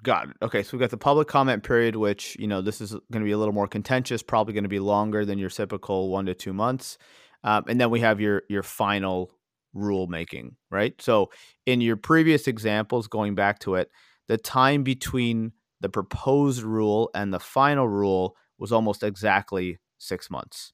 Got 0.02 0.30
it. 0.30 0.36
Okay, 0.42 0.62
so 0.62 0.70
we've 0.72 0.80
got 0.80 0.90
the 0.90 0.96
public 0.96 1.28
comment 1.28 1.62
period, 1.62 1.96
which 1.96 2.36
you 2.38 2.46
know 2.46 2.60
this 2.60 2.80
is 2.80 2.92
going 2.92 3.22
to 3.22 3.24
be 3.24 3.32
a 3.32 3.38
little 3.38 3.54
more 3.54 3.66
contentious, 3.66 4.22
probably 4.22 4.52
going 4.52 4.64
to 4.64 4.68
be 4.68 4.80
longer 4.80 5.24
than 5.24 5.38
your 5.38 5.50
typical 5.50 6.10
one 6.10 6.26
to 6.26 6.34
two 6.34 6.52
months, 6.52 6.98
um, 7.42 7.64
and 7.68 7.80
then 7.80 7.90
we 7.90 8.00
have 8.00 8.20
your 8.20 8.42
your 8.48 8.62
final 8.62 9.30
rulemaking, 9.74 10.56
right? 10.70 11.00
So 11.00 11.30
in 11.64 11.80
your 11.80 11.96
previous 11.96 12.46
examples, 12.46 13.08
going 13.08 13.34
back 13.34 13.60
to 13.60 13.76
it, 13.76 13.90
the 14.28 14.36
time 14.36 14.82
between 14.82 15.52
the 15.80 15.88
proposed 15.88 16.62
rule 16.62 17.10
and 17.14 17.32
the 17.32 17.40
final 17.40 17.88
rule 17.88 18.36
was 18.58 18.72
almost 18.72 19.02
exactly 19.02 19.78
six 19.98 20.30
months, 20.30 20.72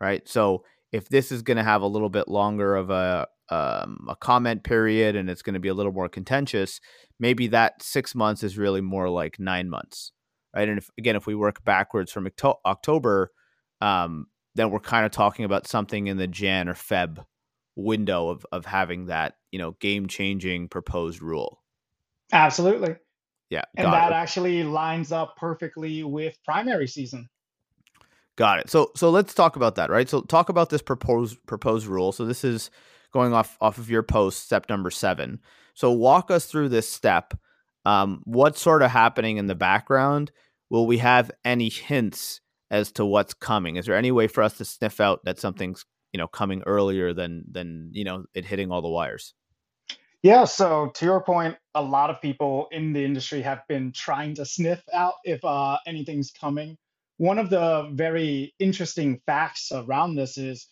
right? 0.00 0.26
So 0.28 0.64
if 0.92 1.08
this 1.08 1.32
is 1.32 1.42
going 1.42 1.56
to 1.56 1.62
have 1.62 1.82
a 1.82 1.86
little 1.86 2.08
bit 2.08 2.28
longer 2.28 2.76
of 2.76 2.90
a 2.90 3.26
um, 3.50 4.06
a 4.08 4.16
comment 4.16 4.62
period 4.62 5.16
and 5.16 5.30
it's 5.30 5.40
going 5.40 5.54
to 5.54 5.60
be 5.60 5.68
a 5.68 5.74
little 5.74 5.92
more 5.92 6.08
contentious, 6.08 6.80
maybe 7.18 7.46
that 7.48 7.82
six 7.82 8.14
months 8.14 8.42
is 8.42 8.58
really 8.58 8.82
more 8.82 9.08
like 9.08 9.38
nine 9.38 9.70
months, 9.70 10.12
right? 10.54 10.68
And 10.68 10.76
if, 10.76 10.90
again, 10.98 11.16
if 11.16 11.26
we 11.26 11.34
work 11.34 11.64
backwards 11.64 12.12
from 12.12 12.28
October, 12.66 13.32
um, 13.80 14.26
then 14.54 14.70
we're 14.70 14.80
kind 14.80 15.06
of 15.06 15.12
talking 15.12 15.46
about 15.46 15.66
something 15.66 16.08
in 16.08 16.18
the 16.18 16.26
Jan 16.26 16.68
or 16.68 16.74
Feb 16.74 17.24
window 17.78 18.28
of 18.28 18.44
of 18.50 18.66
having 18.66 19.06
that 19.06 19.34
you 19.52 19.58
know 19.58 19.76
game 19.80 20.08
changing 20.08 20.68
proposed 20.68 21.22
rule. 21.22 21.62
Absolutely. 22.32 22.96
Yeah, 23.50 23.62
and 23.76 23.90
that 23.90 24.12
it. 24.12 24.14
actually 24.14 24.62
lines 24.62 25.10
up 25.10 25.36
perfectly 25.36 26.02
with 26.02 26.36
primary 26.44 26.86
season. 26.86 27.30
Got 28.38 28.60
it. 28.60 28.70
So 28.70 28.92
so 28.94 29.10
let's 29.10 29.34
talk 29.34 29.56
about 29.56 29.74
that, 29.74 29.90
right? 29.90 30.08
So 30.08 30.20
talk 30.20 30.48
about 30.48 30.70
this 30.70 30.80
proposed 30.80 31.44
proposed 31.46 31.88
rule. 31.88 32.12
So 32.12 32.24
this 32.24 32.44
is 32.44 32.70
going 33.12 33.34
off 33.34 33.58
off 33.60 33.78
of 33.78 33.90
your 33.90 34.04
post, 34.04 34.44
step 34.44 34.68
number 34.68 34.92
seven. 34.92 35.40
So 35.74 35.90
walk 35.90 36.30
us 36.30 36.46
through 36.46 36.68
this 36.68 36.88
step. 36.88 37.34
Um, 37.84 38.22
what's 38.26 38.60
sort 38.60 38.82
of 38.82 38.92
happening 38.92 39.38
in 39.38 39.48
the 39.48 39.56
background? 39.56 40.30
Will 40.70 40.86
we 40.86 40.98
have 40.98 41.32
any 41.44 41.68
hints 41.68 42.40
as 42.70 42.92
to 42.92 43.04
what's 43.04 43.34
coming? 43.34 43.74
Is 43.74 43.86
there 43.86 43.96
any 43.96 44.12
way 44.12 44.28
for 44.28 44.44
us 44.44 44.56
to 44.58 44.64
sniff 44.64 45.00
out 45.00 45.24
that 45.24 45.40
something's 45.40 45.84
you 46.12 46.18
know 46.18 46.28
coming 46.28 46.62
earlier 46.64 47.12
than 47.12 47.44
than 47.50 47.90
you 47.92 48.04
know 48.04 48.24
it 48.34 48.44
hitting 48.44 48.70
all 48.70 48.82
the 48.82 48.88
wires? 48.88 49.34
Yeah, 50.22 50.44
so 50.44 50.92
to 50.94 51.04
your 51.04 51.24
point, 51.24 51.56
a 51.74 51.82
lot 51.82 52.08
of 52.08 52.22
people 52.22 52.68
in 52.70 52.92
the 52.92 53.04
industry 53.04 53.42
have 53.42 53.66
been 53.68 53.90
trying 53.90 54.36
to 54.36 54.44
sniff 54.44 54.80
out 54.94 55.14
if 55.24 55.44
uh, 55.44 55.78
anything's 55.88 56.30
coming 56.30 56.78
one 57.18 57.38
of 57.38 57.50
the 57.50 57.90
very 57.92 58.54
interesting 58.58 59.20
facts 59.26 59.70
around 59.72 60.14
this 60.14 60.38
is 60.38 60.66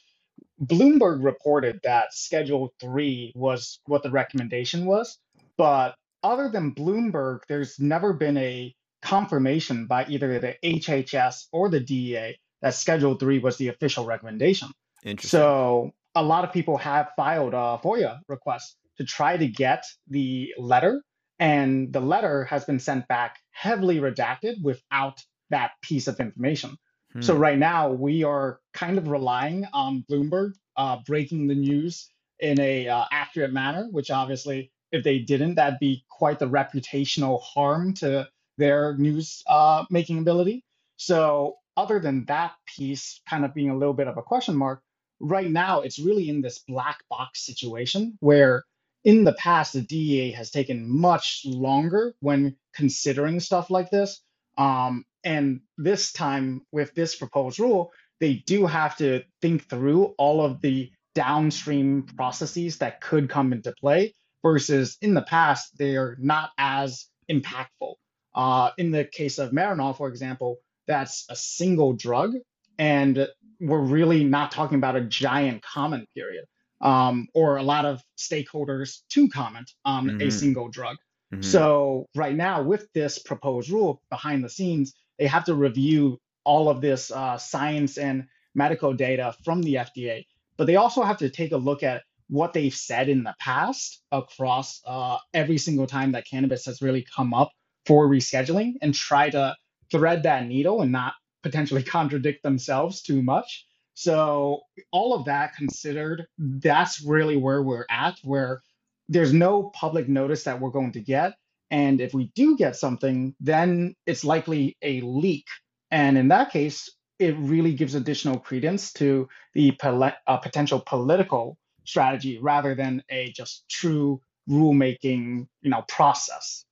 Bloomberg 0.62 1.22
reported 1.22 1.80
that 1.84 2.14
Schedule 2.14 2.72
3 2.80 3.32
was 3.36 3.80
what 3.84 4.02
the 4.02 4.10
recommendation 4.10 4.86
was. 4.86 5.18
But 5.58 5.96
other 6.22 6.48
than 6.48 6.74
Bloomberg, 6.74 7.40
there's 7.48 7.78
never 7.78 8.12
been 8.12 8.36
a 8.36 8.74
confirmation 9.02 9.86
by 9.86 10.06
either 10.06 10.38
the 10.38 10.56
HHS 10.64 11.46
or 11.52 11.68
the 11.68 11.80
DEA 11.80 12.36
that 12.62 12.74
Schedule 12.74 13.16
3 13.16 13.40
was 13.40 13.56
the 13.56 13.68
official 13.68 14.06
recommendation. 14.06 14.68
Interesting. 15.04 15.28
So 15.28 15.90
a 16.14 16.22
lot 16.22 16.44
of 16.44 16.52
people 16.52 16.78
have 16.78 17.10
filed 17.16 17.54
a 17.54 17.78
FOIA 17.82 18.20
request 18.28 18.76
to 18.96 19.04
try 19.04 19.36
to 19.36 19.46
get 19.46 19.84
the 20.08 20.54
letter. 20.58 21.02
And 21.38 21.92
the 21.92 22.00
letter 22.00 22.44
has 22.44 22.64
been 22.64 22.78
sent 22.78 23.06
back 23.08 23.36
heavily 23.50 23.98
redacted 23.98 24.62
without 24.62 25.20
that 25.50 25.72
piece 25.82 26.08
of 26.08 26.20
information. 26.20 26.76
Hmm. 27.12 27.22
So 27.22 27.36
right 27.36 27.58
now 27.58 27.90
we 27.90 28.24
are 28.24 28.60
kind 28.74 28.98
of 28.98 29.08
relying 29.08 29.66
on 29.72 30.04
Bloomberg 30.10 30.54
uh, 30.76 30.98
breaking 31.06 31.46
the 31.46 31.54
news 31.54 32.10
in 32.40 32.60
a 32.60 32.88
uh, 32.88 33.04
accurate 33.10 33.52
manner, 33.52 33.88
which 33.90 34.10
obviously 34.10 34.70
if 34.92 35.02
they 35.02 35.18
didn't, 35.18 35.56
that'd 35.56 35.78
be 35.78 36.04
quite 36.08 36.38
the 36.38 36.48
reputational 36.48 37.40
harm 37.42 37.94
to 37.94 38.28
their 38.58 38.96
news 38.96 39.42
uh, 39.46 39.84
making 39.90 40.18
ability. 40.18 40.64
So 40.96 41.56
other 41.76 42.00
than 42.00 42.24
that 42.26 42.52
piece 42.66 43.20
kind 43.28 43.44
of 43.44 43.54
being 43.54 43.70
a 43.70 43.76
little 43.76 43.94
bit 43.94 44.08
of 44.08 44.16
a 44.16 44.22
question 44.22 44.56
mark, 44.56 44.82
right 45.20 45.50
now 45.50 45.80
it's 45.80 45.98
really 45.98 46.28
in 46.28 46.40
this 46.40 46.58
black 46.60 46.98
box 47.08 47.44
situation 47.44 48.16
where 48.20 48.64
in 49.04 49.24
the 49.24 49.34
past 49.34 49.72
the 49.72 49.82
DEA 49.82 50.32
has 50.32 50.50
taken 50.50 50.88
much 50.88 51.42
longer 51.44 52.14
when 52.20 52.56
considering 52.74 53.40
stuff 53.40 53.70
like 53.70 53.90
this. 53.90 54.20
Um, 54.58 55.04
and 55.26 55.60
this 55.76 56.12
time, 56.12 56.62
with 56.70 56.94
this 56.94 57.16
proposed 57.16 57.58
rule, 57.58 57.92
they 58.20 58.34
do 58.46 58.64
have 58.64 58.96
to 58.98 59.24
think 59.42 59.68
through 59.68 60.14
all 60.18 60.40
of 60.40 60.60
the 60.60 60.90
downstream 61.16 62.04
processes 62.16 62.78
that 62.78 63.00
could 63.00 63.28
come 63.28 63.52
into 63.52 63.72
play 63.72 64.14
versus 64.42 64.96
in 65.02 65.14
the 65.14 65.22
past, 65.22 65.76
they 65.76 65.96
are 65.96 66.16
not 66.20 66.50
as 66.58 67.06
impactful. 67.28 67.94
Uh, 68.36 68.70
in 68.78 68.92
the 68.92 69.04
case 69.04 69.38
of 69.38 69.50
Marinol, 69.50 69.96
for 69.96 70.08
example, 70.08 70.58
that's 70.86 71.26
a 71.28 71.34
single 71.34 71.94
drug, 71.94 72.34
and 72.78 73.26
we're 73.60 73.80
really 73.80 74.22
not 74.22 74.52
talking 74.52 74.78
about 74.78 74.94
a 74.94 75.00
giant 75.00 75.60
comment 75.62 76.08
period 76.14 76.44
um, 76.82 77.26
or 77.34 77.56
a 77.56 77.62
lot 77.64 77.84
of 77.84 78.00
stakeholders 78.16 79.00
to 79.08 79.28
comment 79.28 79.72
on 79.84 80.06
mm-hmm. 80.06 80.28
a 80.28 80.30
single 80.30 80.68
drug. 80.68 80.96
Mm-hmm. 81.32 81.42
So, 81.42 82.06
right 82.14 82.36
now, 82.36 82.62
with 82.62 82.86
this 82.94 83.18
proposed 83.18 83.70
rule 83.70 84.00
behind 84.10 84.44
the 84.44 84.48
scenes, 84.48 84.94
they 85.18 85.26
have 85.26 85.44
to 85.44 85.54
review 85.54 86.18
all 86.44 86.68
of 86.68 86.80
this 86.80 87.10
uh, 87.10 87.36
science 87.38 87.98
and 87.98 88.26
medical 88.54 88.92
data 88.92 89.34
from 89.44 89.62
the 89.62 89.74
FDA, 89.74 90.26
but 90.56 90.66
they 90.66 90.76
also 90.76 91.02
have 91.02 91.18
to 91.18 91.30
take 91.30 91.52
a 91.52 91.56
look 91.56 91.82
at 91.82 92.02
what 92.28 92.52
they've 92.52 92.74
said 92.74 93.08
in 93.08 93.22
the 93.22 93.34
past 93.38 94.02
across 94.10 94.80
uh, 94.86 95.18
every 95.32 95.58
single 95.58 95.86
time 95.86 96.12
that 96.12 96.26
cannabis 96.28 96.66
has 96.66 96.82
really 96.82 97.06
come 97.14 97.32
up 97.32 97.50
for 97.84 98.08
rescheduling 98.08 98.74
and 98.82 98.94
try 98.94 99.30
to 99.30 99.54
thread 99.90 100.24
that 100.24 100.46
needle 100.46 100.82
and 100.82 100.92
not 100.92 101.14
potentially 101.42 101.82
contradict 101.96 102.42
themselves 102.42 103.02
too 103.02 103.22
much. 103.22 103.66
So, 103.94 104.60
all 104.92 105.14
of 105.14 105.24
that 105.24 105.56
considered, 105.56 106.26
that's 106.38 107.02
really 107.02 107.36
where 107.38 107.62
we're 107.62 107.86
at, 107.88 108.18
where 108.22 108.60
there's 109.08 109.32
no 109.32 109.70
public 109.70 110.06
notice 110.06 110.44
that 110.44 110.60
we're 110.60 110.70
going 110.70 110.92
to 110.92 111.00
get. 111.00 111.32
And 111.70 112.00
if 112.00 112.14
we 112.14 112.30
do 112.34 112.56
get 112.56 112.76
something, 112.76 113.34
then 113.40 113.94
it's 114.06 114.24
likely 114.24 114.76
a 114.82 115.00
leak. 115.00 115.46
And 115.90 116.16
in 116.16 116.28
that 116.28 116.50
case, 116.50 116.90
it 117.18 117.36
really 117.38 117.74
gives 117.74 117.94
additional 117.94 118.38
credence 118.38 118.92
to 118.94 119.28
the 119.54 119.72
pol- 119.72 120.12
uh, 120.26 120.36
potential 120.36 120.82
political 120.84 121.56
strategy 121.84 122.38
rather 122.38 122.74
than 122.74 123.02
a 123.10 123.32
just 123.32 123.64
true 123.68 124.20
rulemaking, 124.48 125.46
you 125.62 125.70
know, 125.70 125.82
process. 125.88 126.64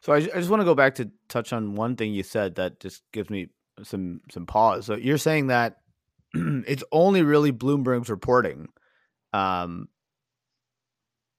So 0.00 0.12
I, 0.12 0.16
I 0.16 0.20
just 0.20 0.50
want 0.50 0.60
to 0.60 0.64
go 0.64 0.74
back 0.74 0.96
to 0.96 1.10
touch 1.28 1.52
on 1.52 1.74
one 1.74 1.96
thing 1.96 2.12
you 2.12 2.22
said 2.22 2.56
that 2.56 2.80
just 2.80 3.02
gives 3.12 3.30
me 3.30 3.48
some 3.82 4.20
some 4.30 4.46
pause. 4.46 4.86
So 4.86 4.94
you're 4.96 5.18
saying 5.18 5.48
that 5.48 5.78
it's 6.34 6.84
only 6.92 7.22
really 7.22 7.52
Bloomberg's 7.52 8.10
reporting 8.10 8.68
um, 9.32 9.88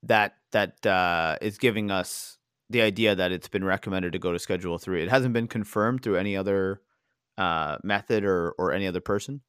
that 0.03 0.35
that 0.51 0.85
uh, 0.85 1.37
is 1.41 1.57
giving 1.57 1.91
us 1.91 2.37
the 2.69 2.81
idea 2.81 3.15
that 3.15 3.31
it's 3.31 3.47
been 3.47 3.63
recommended 3.63 4.13
to 4.13 4.19
go 4.19 4.31
to 4.31 4.39
Schedule 4.39 4.77
Three. 4.77 5.03
It 5.03 5.09
hasn't 5.09 5.33
been 5.33 5.47
confirmed 5.47 6.03
through 6.03 6.17
any 6.17 6.35
other 6.35 6.81
uh, 7.37 7.77
method 7.83 8.23
or 8.23 8.53
or 8.57 8.73
any 8.73 8.87
other 8.87 9.01
person. 9.01 9.41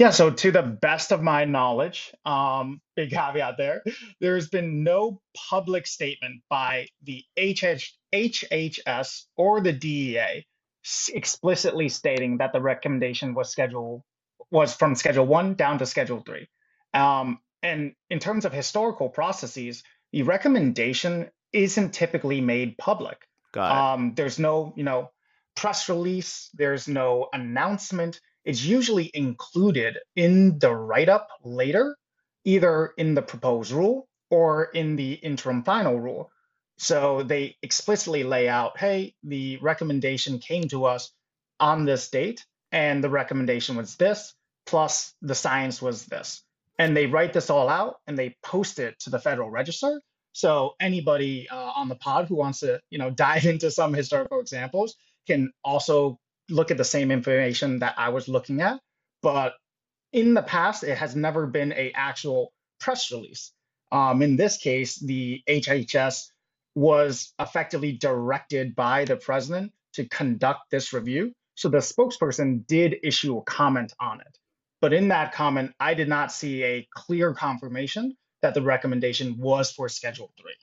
Yeah, 0.00 0.10
so 0.12 0.30
to 0.30 0.50
the 0.50 0.62
best 0.62 1.12
of 1.12 1.20
my 1.22 1.44
knowledge, 1.44 2.14
um, 2.24 2.80
big 2.96 3.10
caveat 3.10 3.56
there, 3.58 3.82
there's 4.18 4.48
been 4.48 4.82
no 4.82 5.20
public 5.50 5.86
statement 5.86 6.40
by 6.48 6.86
the 7.02 7.22
HH, 7.38 7.92
HHS 8.14 9.24
or 9.36 9.60
the 9.60 9.74
DEA 9.74 10.46
explicitly 11.12 11.90
stating 11.90 12.38
that 12.38 12.54
the 12.54 12.62
recommendation 12.62 13.34
was 13.34 13.50
schedule 13.50 14.02
was 14.50 14.74
from 14.74 14.94
Schedule 14.94 15.26
One 15.26 15.54
down 15.54 15.78
to 15.78 15.86
Schedule 15.86 16.22
Three. 16.24 16.48
Um, 16.94 17.38
and 17.62 17.92
in 18.08 18.20
terms 18.20 18.46
of 18.46 18.54
historical 18.54 19.10
processes, 19.10 19.82
the 20.12 20.22
recommendation 20.22 21.30
isn't 21.52 21.92
typically 21.92 22.40
made 22.40 22.78
public. 22.78 23.26
Um, 23.94 24.14
there's 24.14 24.38
no, 24.38 24.72
you 24.76 24.84
know, 24.84 25.10
press 25.56 25.88
release. 25.88 26.50
There's 26.54 26.86
no 26.88 27.28
announcement 27.32 28.20
it's 28.44 28.64
usually 28.64 29.10
included 29.12 29.98
in 30.16 30.58
the 30.58 30.74
write 30.74 31.08
up 31.08 31.28
later, 31.44 31.96
either 32.44 32.92
in 32.96 33.14
the 33.14 33.22
proposed 33.22 33.70
rule 33.70 34.08
or 34.30 34.64
in 34.64 34.96
the 34.96 35.12
interim 35.12 35.62
final 35.62 35.98
rule. 36.00 36.30
So 36.78 37.22
they 37.22 37.56
explicitly 37.62 38.24
lay 38.24 38.48
out 38.48 38.78
hey, 38.78 39.14
the 39.22 39.58
recommendation 39.58 40.38
came 40.38 40.68
to 40.68 40.86
us 40.86 41.10
on 41.58 41.84
this 41.84 42.08
date, 42.08 42.46
and 42.72 43.04
the 43.04 43.10
recommendation 43.10 43.76
was 43.76 43.96
this, 43.96 44.34
plus 44.64 45.14
the 45.20 45.34
science 45.34 45.82
was 45.82 46.06
this. 46.06 46.42
And 46.78 46.96
they 46.96 47.04
write 47.06 47.34
this 47.34 47.50
all 47.50 47.68
out 47.68 47.96
and 48.06 48.18
they 48.18 48.36
post 48.42 48.78
it 48.78 48.98
to 49.00 49.10
the 49.10 49.18
Federal 49.18 49.50
Register. 49.50 50.00
So 50.32 50.74
anybody 50.80 51.48
uh, 51.48 51.72
on 51.76 51.88
the 51.88 51.96
pod 51.96 52.26
who 52.26 52.36
wants 52.36 52.60
to, 52.60 52.80
you 52.90 52.98
know, 52.98 53.10
dive 53.26 53.46
into 53.46 53.70
some 53.70 53.92
historical 53.92 54.40
examples 54.40 54.96
can 55.26 55.52
also 55.64 56.18
look 56.48 56.70
at 56.70 56.76
the 56.76 56.84
same 56.84 57.10
information 57.10 57.78
that 57.80 57.94
I 57.96 58.08
was 58.08 58.28
looking 58.28 58.60
at, 58.60 58.80
but 59.22 59.54
in 60.12 60.34
the 60.34 60.42
past, 60.42 60.82
it 60.82 60.98
has 60.98 61.14
never 61.14 61.46
been 61.46 61.72
a 61.72 61.92
actual 61.94 62.52
press 62.80 63.12
release. 63.12 63.52
Um, 63.92 64.22
in 64.22 64.36
this 64.36 64.56
case, 64.56 64.96
the 64.96 65.42
HHS 65.48 66.26
was 66.74 67.32
effectively 67.38 67.92
directed 67.92 68.74
by 68.74 69.04
the 69.04 69.16
president 69.16 69.72
to 69.94 70.08
conduct 70.08 70.70
this 70.70 70.92
review. 70.92 71.32
So 71.56 71.68
the 71.68 71.78
spokesperson 71.78 72.66
did 72.66 72.96
issue 73.02 73.38
a 73.38 73.42
comment 73.42 73.92
on 74.00 74.20
it. 74.20 74.38
But 74.80 74.92
in 74.92 75.08
that 75.08 75.32
comment, 75.32 75.72
I 75.78 75.94
did 75.94 76.08
not 76.08 76.32
see 76.32 76.62
a 76.62 76.88
clear 76.94 77.34
confirmation 77.34 78.16
that 78.42 78.54
the 78.54 78.62
recommendation 78.62 79.38
was 79.38 79.70
for 79.70 79.88
Schedule 79.88 80.32
Three. 80.40 80.54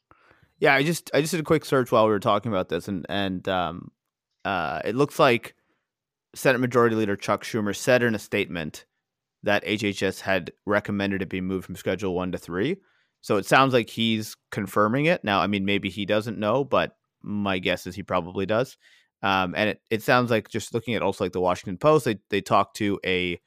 Yeah, 0.59 0.73
I 0.73 0.83
just 0.83 1.11
I 1.13 1.21
just 1.21 1.31
did 1.31 1.39
a 1.39 1.43
quick 1.43 1.65
search 1.65 1.91
while 1.91 2.05
we 2.05 2.11
were 2.11 2.19
talking 2.19 2.51
about 2.51 2.69
this, 2.69 2.87
and 2.87 3.05
and 3.09 3.47
um, 3.47 3.91
uh, 4.45 4.81
it 4.85 4.95
looks 4.95 5.19
like 5.19 5.55
Senate 6.35 6.59
Majority 6.59 6.95
Leader 6.95 7.15
Chuck 7.15 7.43
Schumer 7.43 7.75
said 7.75 8.03
in 8.03 8.15
a 8.15 8.19
statement 8.19 8.85
that 9.43 9.65
HHS 9.65 10.21
had 10.21 10.51
recommended 10.65 11.21
it 11.21 11.29
be 11.29 11.41
moved 11.41 11.65
from 11.65 11.75
Schedule 11.75 12.15
1 12.15 12.31
to 12.31 12.37
3. 12.37 12.77
So 13.21 13.37
it 13.37 13.45
sounds 13.45 13.73
like 13.73 13.89
he's 13.89 14.35
confirming 14.51 15.05
it. 15.05 15.23
Now, 15.23 15.41
I 15.41 15.47
mean, 15.47 15.65
maybe 15.65 15.89
he 15.89 16.05
doesn't 16.05 16.37
know, 16.37 16.63
but 16.63 16.95
my 17.21 17.59
guess 17.59 17.87
is 17.87 17.95
he 17.95 18.03
probably 18.03 18.45
does. 18.45 18.77
Um, 19.23 19.55
and 19.55 19.71
it, 19.71 19.81
it 19.89 20.03
sounds 20.03 20.29
like 20.31 20.49
just 20.49 20.73
looking 20.73 20.95
at 20.95 21.01
also 21.01 21.23
like 21.23 21.33
the 21.33 21.41
Washington 21.41 21.77
Post, 21.77 22.05
they, 22.05 22.19
they 22.29 22.41
talked 22.41 22.77
to 22.77 22.99
a 23.05 23.39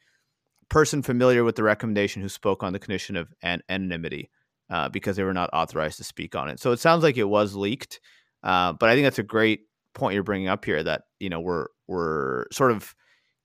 person 0.71 1.03
familiar 1.03 1.45
with 1.45 1.57
the 1.57 1.63
recommendation 1.63 2.23
who 2.23 2.29
spoke 2.29 2.63
on 2.63 2.73
the 2.73 2.79
condition 2.79 3.17
of 3.17 3.29
an- 3.43 3.63
anonymity 3.69 4.31
uh, 4.71 4.89
because 4.89 5.17
they 5.17 5.25
were 5.25 5.35
not 5.35 5.51
authorized 5.53 5.99
to 5.99 6.05
speak 6.05 6.35
on 6.35 6.49
it. 6.49 6.61
So 6.61 6.73
it 6.73 6.81
sounds 6.81 7.03
like 7.03 7.17
it 7.17 7.25
was 7.25 7.55
leaked. 7.55 8.01
Uh, 8.43 8.73
but 8.73 8.89
I 8.89 8.95
think 8.95 9.05
that's 9.05 9.19
a 9.19 9.25
great 9.25 9.63
point 9.95 10.15
you're 10.15 10.23
bringing 10.23 10.49
up 10.49 10.65
here 10.65 10.83
that 10.83 11.03
you 11.19 11.29
know 11.29 11.41
we're 11.41 11.67
we're 11.89 12.47
sort 12.53 12.71
of 12.71 12.95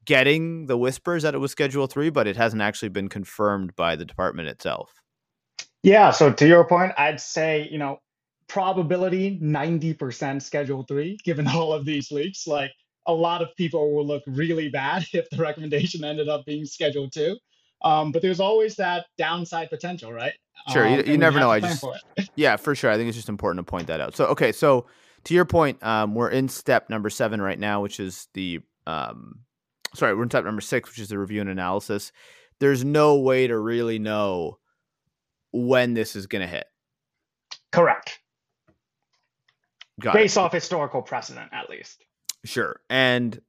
getting 0.06 0.68
the 0.68 0.78
whispers 0.78 1.24
that 1.24 1.34
it 1.34 1.40
was 1.40 1.52
Schedule 1.52 1.88
Three, 1.88 2.10
but 2.10 2.28
it 2.28 2.38
hasn't 2.38 2.62
actually 2.62 2.90
been 2.90 3.10
confirmed 3.10 3.76
by 3.76 3.96
the 3.96 4.06
department 4.06 4.48
itself. 4.48 4.94
Yeah. 5.84 6.12
So 6.12 6.32
to 6.32 6.48
your 6.48 6.66
point, 6.66 6.94
I'd 6.98 7.20
say 7.20 7.68
you 7.70 7.78
know 7.78 8.00
probability 8.48 9.40
90% 9.42 10.42
Schedule 10.42 10.84
Three, 10.84 11.18
given 11.24 11.48
all 11.54 11.74
of 11.74 11.86
these 11.86 12.12
leaks. 12.12 12.48
Like 12.48 12.72
a 13.08 13.14
lot 13.14 13.42
of 13.42 13.56
people 13.56 13.94
will 13.94 14.06
look 14.06 14.24
really 14.28 14.70
bad 14.70 15.06
if 15.14 15.30
the 15.30 15.38
recommendation 15.38 16.04
ended 16.04 16.30
up 16.30 16.46
being 16.46 16.66
scheduled 16.66 17.12
Two. 17.12 17.38
Um, 17.84 18.12
but 18.12 18.22
there's 18.22 18.40
always 18.40 18.76
that 18.78 19.06
downside 19.18 19.70
potential, 19.70 20.12
right? 20.12 20.34
Sure, 20.72 20.88
you, 20.88 21.00
um, 21.00 21.06
you 21.06 21.18
never 21.18 21.40
know. 21.40 21.52
I 21.52 21.60
just 21.60 21.86
yeah, 22.36 22.56
for 22.56 22.74
sure. 22.74 22.90
I 22.90 22.98
think 22.98 23.10
it's 23.10 23.18
just 23.18 23.30
important 23.30 23.66
to 23.66 23.70
point 23.70 23.88
that 23.88 24.00
out. 24.00 24.16
So 24.16 24.26
okay, 24.28 24.52
so 24.52 24.88
to 25.26 25.34
your 25.34 25.46
point, 25.46 25.84
um, 25.84 26.16
we're 26.16 26.30
in 26.30 26.50
step 26.50 26.90
number 26.90 27.10
seven 27.10 27.42
right 27.42 27.60
now, 27.60 27.82
which 27.82 28.00
is 28.00 28.28
the 28.34 28.62
um, 28.88 29.40
sorry, 29.94 30.16
we're 30.16 30.24
in 30.24 30.30
step 30.30 30.46
number 30.46 30.62
six, 30.62 30.90
which 30.90 31.00
is 31.00 31.10
the 31.10 31.20
review 31.20 31.42
and 31.42 31.50
analysis. 31.50 32.12
There's 32.60 32.86
no 32.86 33.20
way 33.20 33.48
to 33.48 33.58
really 33.58 34.00
know 34.00 34.60
when 35.52 35.94
this 35.94 36.16
is 36.16 36.28
going 36.28 36.42
to 36.42 36.48
hit. 36.48 36.66
Correct. 37.72 38.20
Got 40.00 40.14
Based 40.14 40.38
it. 40.38 40.40
off 40.40 40.54
historical 40.54 41.02
precedent, 41.02 41.50
at 41.54 41.70
least. 41.70 42.04
Sure. 42.46 42.80
And 42.90 43.42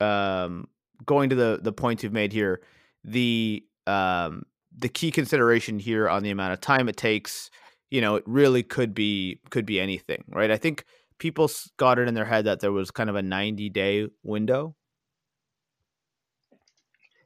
um, 0.00 0.68
going 1.06 1.30
to 1.30 1.36
the 1.36 1.60
the 1.62 1.72
points 1.72 2.02
you've 2.02 2.12
made 2.12 2.32
here, 2.32 2.60
the 3.04 3.64
um, 3.86 4.42
the 4.76 4.88
key 4.88 5.10
consideration 5.10 5.78
here 5.78 6.08
on 6.08 6.22
the 6.22 6.30
amount 6.30 6.52
of 6.52 6.60
time 6.60 6.88
it 6.88 6.96
takes, 6.96 7.50
you 7.90 8.00
know, 8.00 8.16
it 8.16 8.24
really 8.26 8.62
could 8.62 8.92
be 8.94 9.40
could 9.50 9.64
be 9.64 9.80
anything, 9.80 10.24
right? 10.28 10.50
I 10.50 10.56
think 10.56 10.84
people 11.18 11.50
got 11.76 11.98
it 11.98 12.08
in 12.08 12.14
their 12.14 12.24
head 12.24 12.44
that 12.46 12.60
there 12.60 12.72
was 12.72 12.90
kind 12.90 13.08
of 13.08 13.16
a 13.16 13.22
90 13.22 13.70
day 13.70 14.08
window. 14.22 14.74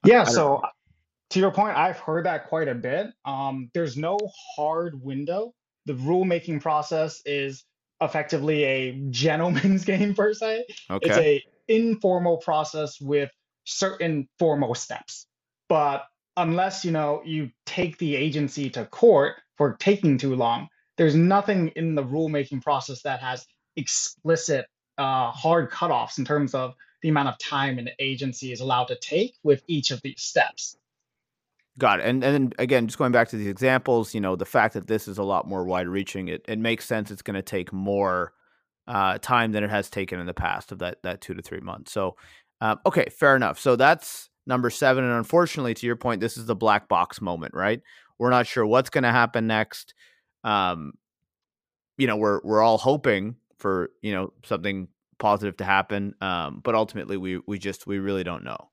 Yeah. 0.04 0.24
So 0.24 0.62
to 1.30 1.40
your 1.40 1.50
point, 1.50 1.76
I've 1.76 1.98
heard 1.98 2.26
that 2.26 2.48
quite 2.48 2.68
a 2.68 2.74
bit. 2.74 3.08
Um, 3.24 3.70
there's 3.74 3.96
no 3.96 4.18
hard 4.56 5.02
window. 5.02 5.54
The 5.86 5.94
rulemaking 5.94 6.60
process 6.60 7.22
is 7.24 7.64
effectively 8.00 8.64
a 8.64 8.92
gentleman's 9.10 9.84
game 9.86 10.14
per 10.14 10.34
se. 10.34 10.64
Okay. 10.90 11.08
It's 11.08 11.18
a 11.18 11.44
informal 11.68 12.38
process 12.38 13.00
with 13.00 13.30
certain 13.64 14.28
formal 14.38 14.74
steps. 14.74 15.26
But 15.68 16.04
unless 16.36 16.84
you 16.84 16.92
know 16.92 17.22
you 17.24 17.50
take 17.66 17.98
the 17.98 18.16
agency 18.16 18.70
to 18.70 18.86
court 18.86 19.34
for 19.56 19.74
taking 19.74 20.18
too 20.18 20.34
long, 20.34 20.68
there's 20.96 21.14
nothing 21.14 21.68
in 21.76 21.94
the 21.94 22.04
rulemaking 22.04 22.62
process 22.62 23.02
that 23.02 23.20
has 23.20 23.46
explicit 23.76 24.66
uh, 24.96 25.30
hard 25.30 25.70
cutoffs 25.70 26.18
in 26.18 26.24
terms 26.24 26.54
of 26.54 26.74
the 27.02 27.08
amount 27.08 27.28
of 27.28 27.38
time 27.38 27.78
an 27.78 27.88
agency 27.98 28.50
is 28.52 28.60
allowed 28.60 28.88
to 28.88 28.98
take 28.98 29.34
with 29.44 29.62
each 29.68 29.90
of 29.90 30.00
these 30.02 30.20
steps. 30.20 30.76
Got 31.78 32.00
it. 32.00 32.06
And 32.06 32.24
and 32.24 32.34
then 32.34 32.52
again, 32.58 32.86
just 32.88 32.98
going 32.98 33.12
back 33.12 33.28
to 33.28 33.36
these 33.36 33.46
examples, 33.46 34.12
you 34.12 34.20
know, 34.20 34.34
the 34.34 34.44
fact 34.44 34.74
that 34.74 34.88
this 34.88 35.06
is 35.06 35.16
a 35.16 35.22
lot 35.22 35.46
more 35.46 35.64
wide 35.64 35.86
reaching, 35.86 36.28
it, 36.28 36.44
it 36.48 36.58
makes 36.58 36.84
sense 36.84 37.10
it's 37.10 37.22
going 37.22 37.36
to 37.36 37.42
take 37.42 37.72
more 37.72 38.32
uh, 38.88 39.18
time 39.18 39.52
than 39.52 39.62
it 39.62 39.70
has 39.70 39.88
taken 39.88 40.18
in 40.18 40.26
the 40.26 40.34
past 40.34 40.72
of 40.72 40.80
that 40.80 41.02
that 41.04 41.20
two 41.20 41.34
to 41.34 41.42
three 41.42 41.60
months. 41.60 41.92
So, 41.92 42.16
um, 42.60 42.80
okay, 42.84 43.06
fair 43.10 43.36
enough. 43.36 43.60
So 43.60 43.76
that's 43.76 44.28
number 44.46 44.70
seven. 44.70 45.04
And 45.04 45.12
unfortunately, 45.12 45.74
to 45.74 45.86
your 45.86 45.94
point, 45.94 46.20
this 46.20 46.36
is 46.36 46.46
the 46.46 46.56
black 46.56 46.88
box 46.88 47.20
moment, 47.20 47.54
right? 47.54 47.80
We're 48.18 48.30
not 48.30 48.48
sure 48.48 48.66
what's 48.66 48.90
going 48.90 49.04
to 49.04 49.12
happen 49.12 49.46
next. 49.46 49.94
Um, 50.42 50.94
you 51.96 52.08
know, 52.08 52.16
we're 52.16 52.40
we're 52.42 52.62
all 52.62 52.78
hoping 52.78 53.36
for 53.58 53.90
you 54.02 54.12
know 54.12 54.32
something 54.44 54.88
positive 55.18 55.56
to 55.58 55.64
happen. 55.64 56.14
Um, 56.20 56.60
but 56.64 56.74
ultimately, 56.74 57.16
we 57.16 57.40
we 57.46 57.58
just 57.58 57.86
we 57.86 58.00
really 58.00 58.24
don't 58.24 58.42
know. 58.42 58.68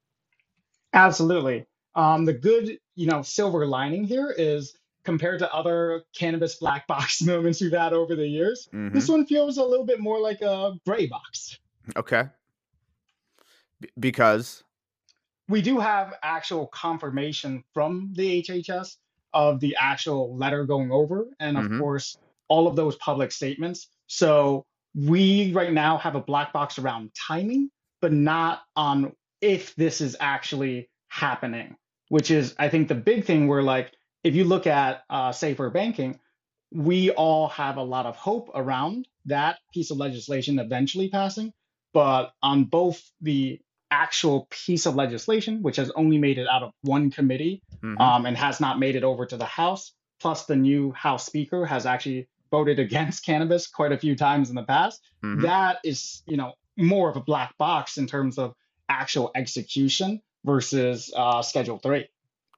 Absolutely. 0.93 1.67
Um, 1.95 2.25
the 2.25 2.33
good 2.33 2.77
you 2.95 3.07
know 3.07 3.21
silver 3.21 3.65
lining 3.65 4.03
here 4.03 4.33
is 4.37 4.77
compared 5.03 5.39
to 5.39 5.53
other 5.53 6.03
cannabis 6.17 6.55
black 6.55 6.87
box 6.87 7.21
moments 7.21 7.61
we've 7.61 7.71
had 7.71 7.93
over 7.93 8.15
the 8.15 8.27
years, 8.27 8.67
mm-hmm. 8.73 8.93
this 8.93 9.07
one 9.07 9.25
feels 9.25 9.57
a 9.57 9.63
little 9.63 9.85
bit 9.85 9.99
more 9.99 10.19
like 10.19 10.41
a 10.41 10.73
gray 10.85 11.05
box. 11.05 11.59
Okay. 11.95 12.23
B- 13.79 13.89
because 13.99 14.63
we 15.47 15.61
do 15.61 15.79
have 15.79 16.15
actual 16.23 16.67
confirmation 16.67 17.63
from 17.73 18.11
the 18.13 18.41
HHS 18.41 18.97
of 19.33 19.59
the 19.59 19.75
actual 19.79 20.35
letter 20.35 20.65
going 20.65 20.91
over, 20.91 21.27
and 21.39 21.57
of 21.57 21.65
mm-hmm. 21.65 21.79
course, 21.79 22.17
all 22.47 22.67
of 22.67 22.75
those 22.75 22.95
public 22.97 23.31
statements. 23.31 23.87
So 24.07 24.65
we 24.95 25.51
right 25.51 25.73
now 25.73 25.97
have 25.97 26.15
a 26.15 26.21
black 26.21 26.53
box 26.53 26.79
around 26.79 27.11
timing, 27.15 27.69
but 28.01 28.13
not 28.13 28.61
on 28.75 29.13
if 29.41 29.75
this 29.75 30.01
is 30.01 30.15
actually 30.19 30.89
happening, 31.09 31.75
which 32.09 32.31
is, 32.31 32.55
I 32.59 32.69
think, 32.69 32.87
the 32.87 32.95
big 32.95 33.25
thing 33.25 33.47
where, 33.47 33.63
like, 33.63 33.91
if 34.23 34.35
you 34.35 34.43
look 34.43 34.67
at 34.67 35.03
uh, 35.09 35.31
safer 35.31 35.69
banking, 35.69 36.19
we 36.71 37.11
all 37.11 37.47
have 37.49 37.77
a 37.77 37.83
lot 37.83 38.05
of 38.05 38.15
hope 38.15 38.49
around 38.53 39.07
that 39.25 39.57
piece 39.73 39.91
of 39.91 39.97
legislation 39.97 40.59
eventually 40.59 41.09
passing. 41.09 41.53
But 41.93 42.33
on 42.43 42.65
both 42.65 43.01
the 43.21 43.59
actual 43.91 44.47
piece 44.49 44.85
of 44.85 44.95
legislation, 44.95 45.61
which 45.61 45.77
has 45.77 45.91
only 45.91 46.17
made 46.17 46.37
it 46.37 46.47
out 46.51 46.63
of 46.63 46.71
one 46.81 47.11
committee 47.11 47.61
Mhm. 47.83 47.99
um, 48.01 48.25
and 48.25 48.35
has 48.35 48.59
not 48.59 48.79
made 48.79 48.95
it 48.95 49.03
over 49.03 49.25
to 49.25 49.37
the 49.37 49.45
House. 49.45 49.93
Plus, 50.19 50.45
the 50.45 50.55
new 50.55 50.91
House 50.91 51.25
Speaker 51.25 51.65
has 51.65 51.85
actually 51.85 52.27
voted 52.51 52.79
against 53.13 53.25
cannabis 53.25 53.67
quite 53.67 53.91
a 53.91 53.97
few 53.97 54.15
times 54.15 54.49
in 54.49 54.55
the 54.55 54.63
past. 54.63 55.01
Mhm. 55.23 55.43
That 55.43 55.77
is, 55.83 56.23
you 56.25 56.35
know, 56.37 56.53
more 56.77 57.09
of 57.09 57.15
a 57.15 57.21
black 57.21 57.57
box 57.57 57.97
in 57.97 58.07
terms 58.07 58.37
of 58.37 58.53
actual 58.89 59.31
execution 59.35 60.21
versus 60.45 61.11
uh, 61.15 61.41
Schedule 61.41 61.79
Three. 61.79 62.07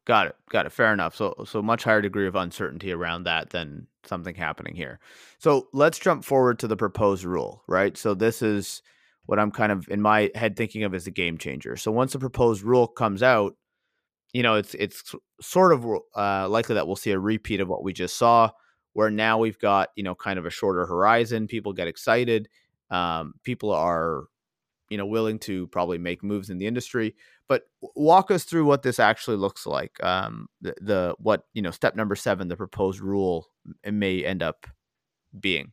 Got 0.06 0.28
it. 0.28 0.36
Got 0.50 0.65
it. 0.65 0.71
Fair 0.71 0.93
enough. 0.93 1.15
So 1.15 1.36
so 1.45 1.62
much 1.62 1.84
higher 1.84 2.02
degree 2.02 2.28
of 2.28 2.36
uncertainty 2.36 2.91
around 2.91 3.23
that 3.23 3.50
than 3.50 3.88
something 4.06 4.36
happening 4.36 4.76
here. 4.76 5.00
So 5.39 5.67
let's 5.73 6.00
jump 6.00 6.23
forward 6.23 6.60
to 6.60 6.67
the 6.67 6.78
proposed 6.78 7.23
rule, 7.23 7.63
right? 7.67 7.97
So 7.97 8.13
this 8.13 8.41
is 8.41 8.82
what 9.26 9.39
I'm 9.39 9.52
kind 9.52 9.71
of 9.71 9.88
in 9.89 10.02
my 10.02 10.32
head 10.36 10.56
thinking 10.56 10.84
of 10.84 10.93
as 10.93 11.08
a 11.08 11.12
game 11.12 11.38
changer. 11.38 11.76
So 11.76 11.91
once 11.91 12.13
the 12.13 12.19
proposed 12.19 12.63
rule 12.63 12.88
comes 12.88 13.21
out, 13.21 13.58
you 14.34 14.43
know, 14.43 14.56
it's 14.56 14.73
it's 14.76 15.13
sort 15.41 15.73
of 15.73 15.86
uh, 16.15 16.47
likely 16.47 16.76
that 16.76 16.88
we'll 16.88 16.95
see 16.95 17.12
a 17.12 17.19
repeat 17.19 17.60
of 17.60 17.67
what 17.67 17.84
we 17.84 17.91
just 17.91 18.17
saw, 18.17 18.52
where 18.93 19.10
now 19.10 19.38
we've 19.38 19.60
got 19.60 19.89
you 19.95 20.04
know 20.04 20.15
kind 20.15 20.39
of 20.39 20.45
a 20.45 20.50
shorter 20.50 20.86
horizon. 20.86 21.47
People 21.47 21.73
get 21.73 21.88
excited. 21.89 22.47
Um, 22.89 23.34
people 23.43 23.71
are 23.71 24.23
you 24.89 24.97
know 24.97 25.06
willing 25.06 25.39
to 25.39 25.67
probably 25.67 25.97
make 25.97 26.23
moves 26.23 26.50
in 26.50 26.58
the 26.58 26.67
industry 26.67 27.15
but 27.48 27.64
walk 27.96 28.32
us 28.32 28.44
through 28.44 28.66
what 28.66 28.84
this 28.84 29.00
actually 29.00 29.38
looks 29.38 29.66
like 29.66 30.02
um 30.04 30.48
the, 30.62 30.76
the 30.82 31.16
what 31.20 31.46
you 31.54 31.62
know 31.62 31.72
step 31.72 31.96
number 31.96 32.16
seven 32.16 32.48
the 32.48 32.56
proposed 32.56 33.00
rule 33.00 33.48
may 33.86 34.24
end 34.24 34.44
up 34.44 34.68
being 35.40 35.72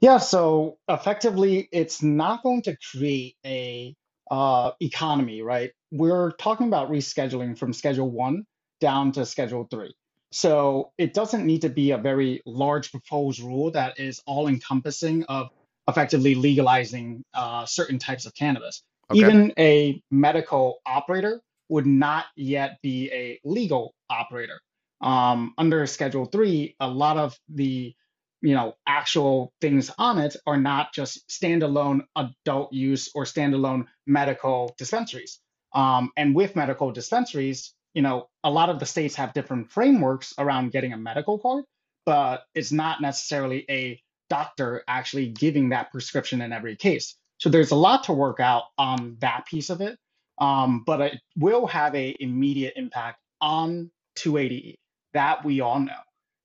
Yeah, 0.00 0.18
so 0.18 0.78
effectively, 0.88 1.68
it's 1.72 2.02
not 2.02 2.42
going 2.42 2.62
to 2.62 2.76
create 2.90 3.36
a 3.44 3.94
uh, 4.30 4.72
economy, 4.80 5.42
right? 5.42 5.72
We're 5.90 6.32
talking 6.32 6.68
about 6.68 6.90
rescheduling 6.90 7.58
from 7.58 7.72
Schedule 7.74 8.10
One 8.10 8.44
down 8.80 9.12
to 9.12 9.26
Schedule 9.26 9.66
Three. 9.70 9.94
So 10.32 10.92
it 10.96 11.12
doesn't 11.12 11.44
need 11.44 11.62
to 11.62 11.68
be 11.68 11.90
a 11.90 11.98
very 11.98 12.40
large 12.46 12.92
proposed 12.92 13.40
rule 13.40 13.72
that 13.72 13.98
is 13.98 14.22
all 14.26 14.48
encompassing 14.48 15.24
of 15.24 15.48
effectively 15.88 16.34
legalizing 16.34 17.24
uh, 17.34 17.66
certain 17.66 17.98
types 17.98 18.26
of 18.26 18.34
cannabis. 18.34 18.82
Okay 19.10 19.20
Even 19.20 19.52
a 19.58 20.02
medical 20.10 20.80
operator 20.86 21.40
would 21.68 21.86
not 21.86 22.26
yet 22.36 22.78
be 22.82 23.10
a 23.12 23.40
legal 23.44 23.94
operator. 24.10 24.60
Um, 25.00 25.54
under 25.58 25.86
Schedule 25.86 26.26
Three, 26.26 26.76
a 26.80 26.88
lot 26.88 27.16
of 27.16 27.38
the 27.48 27.94
you 28.42 28.54
know 28.54 28.76
actual 28.86 29.52
things 29.60 29.90
on 29.98 30.18
it 30.18 30.36
are 30.46 30.56
not 30.58 30.92
just 30.94 31.28
standalone 31.28 32.02
adult 32.16 32.72
use 32.72 33.10
or 33.14 33.24
standalone 33.24 33.86
medical 34.06 34.74
dispensaries. 34.78 35.40
Um, 35.74 36.10
and 36.16 36.34
with 36.34 36.56
medical 36.56 36.92
dispensaries, 36.92 37.74
you 37.94 38.02
know 38.02 38.28
a 38.44 38.50
lot 38.50 38.70
of 38.70 38.78
the 38.80 38.86
states 38.86 39.14
have 39.16 39.32
different 39.34 39.70
frameworks 39.70 40.34
around 40.38 40.72
getting 40.72 40.92
a 40.92 40.98
medical 40.98 41.38
card, 41.38 41.64
but 42.06 42.44
it's 42.54 42.72
not 42.72 43.00
necessarily 43.00 43.64
a 43.70 44.00
doctor 44.30 44.84
actually 44.88 45.28
giving 45.28 45.70
that 45.70 45.90
prescription 45.92 46.40
in 46.42 46.52
every 46.52 46.76
case. 46.76 47.16
So 47.40 47.48
there's 47.48 47.70
a 47.70 47.76
lot 47.76 48.04
to 48.04 48.12
work 48.12 48.38
out 48.38 48.64
on 48.78 49.16
that 49.20 49.46
piece 49.46 49.70
of 49.70 49.80
it, 49.80 49.98
um, 50.38 50.84
but 50.86 51.00
it 51.00 51.20
will 51.36 51.66
have 51.66 51.94
a 51.94 52.14
immediate 52.20 52.74
impact 52.76 53.18
on 53.40 53.90
280E. 54.16 54.76
That 55.14 55.44
we 55.44 55.60
all 55.60 55.80
know. 55.80 55.92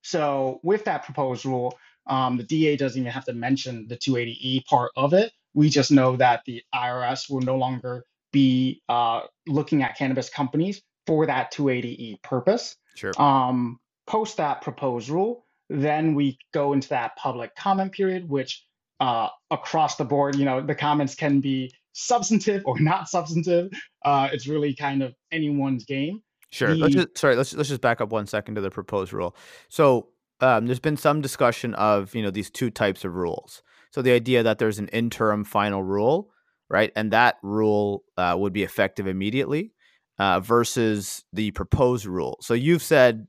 So 0.01 0.59
with 0.63 0.85
that 0.85 1.03
proposed 1.03 1.45
rule, 1.45 1.77
um, 2.07 2.37
the 2.37 2.43
DEA 2.43 2.77
doesn't 2.77 2.99
even 2.99 3.11
have 3.11 3.25
to 3.25 3.33
mention 3.33 3.87
the 3.87 3.97
280E 3.97 4.65
part 4.65 4.91
of 4.95 5.13
it. 5.13 5.31
We 5.53 5.69
just 5.69 5.91
know 5.91 6.15
that 6.15 6.41
the 6.45 6.63
IRS 6.73 7.29
will 7.29 7.41
no 7.41 7.57
longer 7.57 8.05
be 8.31 8.81
uh, 8.87 9.21
looking 9.47 9.83
at 9.83 9.97
cannabis 9.97 10.29
companies 10.29 10.81
for 11.07 11.25
that 11.25 11.53
280E 11.53 12.21
purpose. 12.21 12.75
sure 12.95 13.11
Um, 13.19 13.79
post 14.07 14.37
that 14.37 14.61
proposed 14.61 15.09
rule, 15.09 15.45
then 15.69 16.15
we 16.15 16.37
go 16.53 16.73
into 16.73 16.89
that 16.89 17.15
public 17.17 17.55
comment 17.55 17.91
period, 17.91 18.29
which 18.29 18.65
uh, 18.99 19.29
across 19.51 19.95
the 19.95 20.05
board, 20.05 20.35
you 20.35 20.45
know, 20.45 20.61
the 20.61 20.75
comments 20.75 21.15
can 21.15 21.39
be 21.39 21.73
substantive 21.93 22.63
or 22.65 22.79
not 22.79 23.07
substantive. 23.07 23.71
Uh, 24.03 24.29
it's 24.31 24.47
really 24.47 24.75
kind 24.75 25.01
of 25.01 25.13
anyone's 25.31 25.85
game. 25.85 26.21
sure 26.51 26.75
let's 26.75 26.93
just 26.93 27.17
sorry 27.17 27.35
let's 27.35 27.53
let's 27.53 27.69
just 27.69 27.81
back 27.81 28.01
up 28.01 28.09
one 28.09 28.27
second 28.27 28.55
to 28.55 28.61
the 28.61 28.69
proposed 28.69 29.11
rule 29.11 29.35
so 29.69 30.09
um, 30.41 30.67
there's 30.67 30.79
been 30.79 30.97
some 30.97 31.19
discussion 31.21 31.73
of 31.73 32.13
you 32.13 32.21
know 32.21 32.31
these 32.31 32.49
two 32.49 32.69
types 32.69 33.03
of 33.03 33.15
rules 33.15 33.63
so 33.91 34.01
the 34.01 34.11
idea 34.11 34.43
that 34.43 34.59
there's 34.59 34.77
an 34.77 34.87
interim 34.89 35.43
final 35.43 35.81
rule 35.81 36.29
right 36.69 36.91
and 36.95 37.11
that 37.11 37.37
rule 37.41 38.03
uh, 38.17 38.35
would 38.37 38.53
be 38.53 38.63
effective 38.63 39.07
immediately 39.07 39.73
uh, 40.19 40.39
versus 40.39 41.23
the 41.33 41.51
proposed 41.51 42.05
rule 42.05 42.37
so 42.41 42.53
you've 42.53 42.83
said 42.83 43.27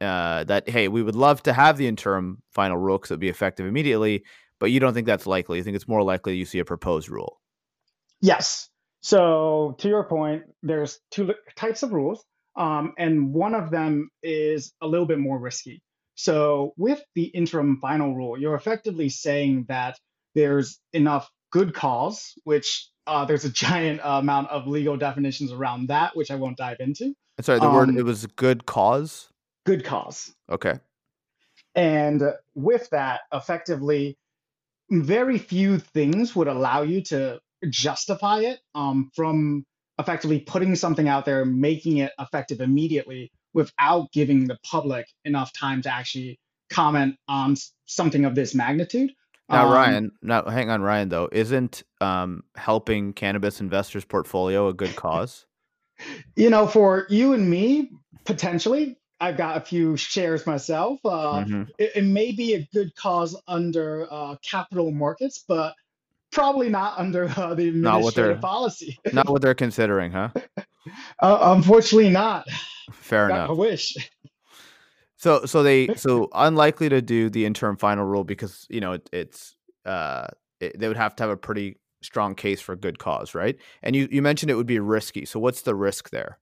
uh, 0.00 0.44
that 0.44 0.68
hey, 0.68 0.88
we 0.88 1.02
would 1.02 1.16
love 1.16 1.42
to 1.42 1.52
have 1.52 1.76
the 1.76 1.86
interim 1.86 2.40
final 2.52 2.76
rule 2.76 2.98
because 2.98 3.10
it 3.10 3.14
would 3.14 3.20
be 3.20 3.28
effective 3.28 3.66
immediately, 3.66 4.22
but 4.60 4.70
you 4.70 4.80
don't 4.80 4.94
think 4.94 5.06
that's 5.06 5.26
likely. 5.26 5.58
You 5.58 5.64
think 5.64 5.76
it's 5.76 5.88
more 5.88 6.02
likely 6.02 6.36
you 6.36 6.44
see 6.44 6.58
a 6.58 6.64
proposed 6.64 7.08
rule. 7.08 7.40
Yes. 8.20 8.68
So 9.00 9.76
to 9.78 9.88
your 9.88 10.04
point, 10.04 10.42
there's 10.62 10.98
two 11.10 11.32
types 11.56 11.82
of 11.82 11.92
rules, 11.92 12.24
um, 12.56 12.94
and 12.98 13.32
one 13.32 13.54
of 13.54 13.70
them 13.70 14.10
is 14.22 14.72
a 14.82 14.86
little 14.86 15.06
bit 15.06 15.18
more 15.18 15.38
risky. 15.38 15.82
So 16.16 16.72
with 16.76 17.00
the 17.14 17.24
interim 17.26 17.78
final 17.80 18.14
rule, 18.14 18.36
you're 18.38 18.56
effectively 18.56 19.08
saying 19.08 19.66
that 19.68 19.96
there's 20.34 20.80
enough 20.92 21.30
good 21.52 21.72
cause, 21.74 22.34
which 22.42 22.88
uh, 23.06 23.24
there's 23.24 23.44
a 23.44 23.50
giant 23.66 24.00
amount 24.02 24.50
of 24.50 24.66
legal 24.66 24.96
definitions 24.96 25.52
around 25.52 25.88
that, 25.88 26.16
which 26.16 26.32
I 26.32 26.34
won't 26.34 26.56
dive 26.56 26.78
into. 26.80 27.14
Sorry, 27.40 27.60
the 27.60 27.70
word 27.70 27.90
it 27.90 28.00
Um, 28.00 28.04
was 28.06 28.26
good 28.26 28.66
cause. 28.66 29.28
good 29.64 29.84
cause. 29.84 30.34
Okay, 30.50 30.80
And 31.76 32.22
with 32.56 32.90
that, 32.90 33.20
effectively, 33.32 34.18
very 34.90 35.38
few 35.38 35.78
things 35.78 36.34
would 36.34 36.48
allow 36.48 36.82
you 36.82 37.02
to 37.02 37.40
justify 37.70 38.40
it 38.40 38.60
um, 38.74 39.10
from 39.14 39.64
effectively 39.98 40.40
putting 40.40 40.76
something 40.76 41.08
out 41.08 41.24
there, 41.24 41.44
making 41.44 41.98
it 41.98 42.12
effective 42.18 42.60
immediately 42.60 43.30
without 43.52 44.10
giving 44.12 44.46
the 44.46 44.56
public 44.64 45.06
enough 45.24 45.52
time 45.52 45.82
to 45.82 45.92
actually 45.92 46.38
comment 46.70 47.16
on 47.26 47.56
something 47.86 48.24
of 48.24 48.34
this 48.34 48.54
magnitude. 48.54 49.10
now 49.48 49.66
Um, 49.66 49.72
Ryan, 49.72 50.12
now 50.22 50.44
hang 50.44 50.70
on, 50.70 50.82
Ryan 50.82 51.08
though, 51.08 51.28
isn't 51.32 51.82
um, 52.00 52.44
helping 52.56 53.12
cannabis 53.12 53.60
investors' 53.60 54.04
portfolio 54.04 54.68
a 54.68 54.74
good 54.74 54.94
cause? 54.94 55.46
you 56.36 56.50
know, 56.50 56.66
for 56.66 57.06
you 57.08 57.32
and 57.32 57.48
me, 57.48 57.90
potentially, 58.24 58.96
I've 59.20 59.36
got 59.36 59.56
a 59.56 59.60
few 59.60 59.96
shares 59.96 60.46
myself. 60.46 61.00
Uh, 61.04 61.44
hmm 61.44 61.62
it, 61.78 61.92
it 61.96 62.04
may 62.04 62.32
be 62.32 62.54
a 62.54 62.68
good 62.72 62.94
cause 62.94 63.36
under 63.46 64.06
uh, 64.10 64.36
capital 64.42 64.90
markets, 64.90 65.44
but 65.46 65.74
probably 66.30 66.68
not 66.68 66.98
under 66.98 67.28
uh, 67.36 67.54
the 67.54 67.70
Not 67.70 68.02
what 68.02 68.14
they're 68.14 68.36
policy. 68.36 68.98
not 69.12 69.28
what 69.28 69.42
they're 69.42 69.54
considering, 69.54 70.12
huh? 70.12 70.30
Uh, 71.20 71.54
unfortunately, 71.56 72.08
not. 72.08 72.46
Fair 72.92 73.28
I 73.28 73.32
enough. 73.32 73.58
wish. 73.58 73.94
So 75.20 75.44
so 75.46 75.64
they 75.64 75.88
so 75.96 76.28
unlikely 76.32 76.88
to 76.90 77.02
do 77.02 77.28
the 77.28 77.44
interim 77.44 77.76
final 77.76 78.04
rule 78.04 78.22
because 78.22 78.66
you 78.70 78.80
know 78.80 78.92
it, 78.92 79.10
it's 79.12 79.56
uh 79.84 80.28
it, 80.60 80.78
they 80.78 80.86
would 80.86 80.96
have 80.96 81.16
to 81.16 81.24
have 81.24 81.30
a 81.30 81.36
pretty 81.36 81.80
strong 82.02 82.36
case 82.36 82.60
for 82.60 82.76
good 82.76 83.00
cause, 83.00 83.34
right? 83.34 83.56
And 83.82 83.96
you 83.96 84.06
you 84.12 84.22
mentioned 84.22 84.48
it 84.48 84.54
would 84.54 84.68
be 84.68 84.78
risky. 84.78 85.24
So 85.24 85.40
what's 85.40 85.62
the 85.62 85.74
risk 85.74 86.10
there? 86.10 86.38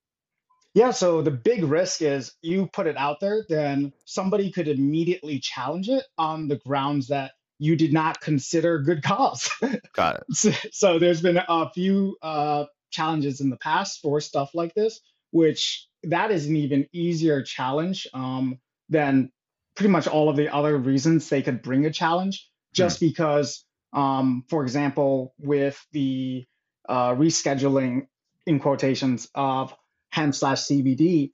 Yeah, 0.77 0.91
so 0.91 1.23
the 1.23 1.31
big 1.31 1.65
risk 1.65 2.03
is 2.03 2.35
you 2.43 2.69
put 2.71 2.87
it 2.87 2.99
out 2.99 3.19
there, 3.19 3.47
then 3.49 3.95
somebody 4.05 4.53
could 4.53 4.69
immediately 4.69 5.39
challenge 5.39 5.89
it 5.89 6.05
on 6.19 6.49
the 6.49 6.57
grounds 6.57 7.09
that 7.09 7.33
you 7.59 7.77
did 7.77 7.95
not 7.95 8.21
consider 8.21 8.81
good 8.81 9.03
cause. 9.03 9.51
Got 9.95 10.17
it. 10.17 10.25
so, 10.33 10.51
so 10.73 10.99
there's 10.99 11.22
been 11.22 11.41
a 11.49 11.70
few 11.70 12.18
uh, 12.20 12.66
challenges 12.91 13.41
in 13.41 13.49
the 13.49 13.57
past 13.57 14.03
for 14.03 14.20
stuff 14.20 14.51
like 14.53 14.74
this, 14.74 15.01
which 15.31 15.89
that 16.03 16.31
is 16.31 16.47
an 16.47 16.57
even 16.57 16.87
easier 16.93 17.41
challenge 17.41 18.07
um, 18.12 18.59
than 18.91 19.33
pretty 19.77 19.89
much 19.89 20.07
all 20.07 20.29
of 20.29 20.37
the 20.37 20.53
other 20.53 20.77
reasons 20.77 21.27
they 21.31 21.41
could 21.41 21.62
bring 21.62 21.87
a 21.87 21.91
challenge. 21.91 22.51
Just 22.74 23.01
because, 23.01 23.64
um, 23.95 24.45
for 24.51 24.62
example, 24.62 25.33
with 25.39 25.83
the 25.93 26.45
uh, 26.87 27.14
rescheduling 27.14 28.09
in 28.45 28.61
quotations 28.61 29.27
of 29.35 29.74
hemp 30.17 30.35
slash 30.35 30.62
CBD, 30.62 31.31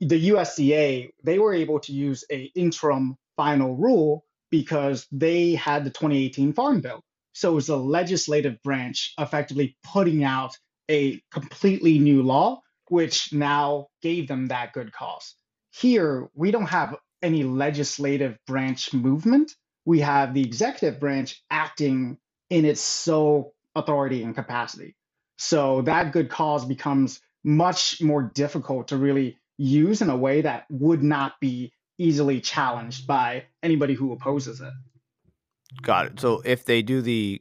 the 0.00 0.30
USDA 0.30 1.10
they 1.22 1.38
were 1.38 1.52
able 1.52 1.78
to 1.80 1.92
use 1.92 2.24
a 2.32 2.50
interim 2.54 3.16
final 3.36 3.76
rule 3.76 4.24
because 4.50 5.06
they 5.12 5.54
had 5.54 5.84
the 5.84 5.90
2018 5.90 6.54
Farm 6.54 6.80
Bill. 6.80 7.02
So 7.34 7.52
it 7.52 7.54
was 7.54 7.66
the 7.66 7.76
legislative 7.76 8.56
branch 8.62 9.12
effectively 9.18 9.76
putting 9.84 10.24
out 10.24 10.56
a 10.90 11.20
completely 11.30 11.98
new 11.98 12.22
law, 12.22 12.62
which 12.88 13.32
now 13.34 13.88
gave 14.00 14.28
them 14.28 14.46
that 14.46 14.72
good 14.72 14.92
cause. 14.92 15.34
Here, 15.70 16.28
we 16.34 16.50
don't 16.50 16.68
have 16.68 16.96
any 17.22 17.44
legislative 17.44 18.38
branch 18.46 18.94
movement. 18.94 19.52
We 19.84 20.00
have 20.00 20.32
the 20.32 20.42
executive 20.42 20.98
branch 21.00 21.42
acting 21.50 22.18
in 22.48 22.64
its 22.64 22.80
sole 22.80 23.54
authority 23.74 24.22
and 24.22 24.34
capacity. 24.34 24.96
So 25.36 25.82
that 25.82 26.12
good 26.12 26.28
cause 26.30 26.64
becomes 26.64 27.20
much 27.44 28.00
more 28.00 28.22
difficult 28.22 28.88
to 28.88 28.96
really 28.96 29.38
use 29.58 30.02
in 30.02 30.10
a 30.10 30.16
way 30.16 30.40
that 30.40 30.66
would 30.70 31.02
not 31.02 31.38
be 31.40 31.72
easily 31.98 32.40
challenged 32.40 33.06
by 33.06 33.44
anybody 33.62 33.94
who 33.94 34.12
opposes 34.12 34.60
it. 34.60 34.72
Got 35.82 36.06
it. 36.06 36.20
So 36.20 36.42
if 36.44 36.64
they 36.64 36.82
do 36.82 37.00
the 37.02 37.40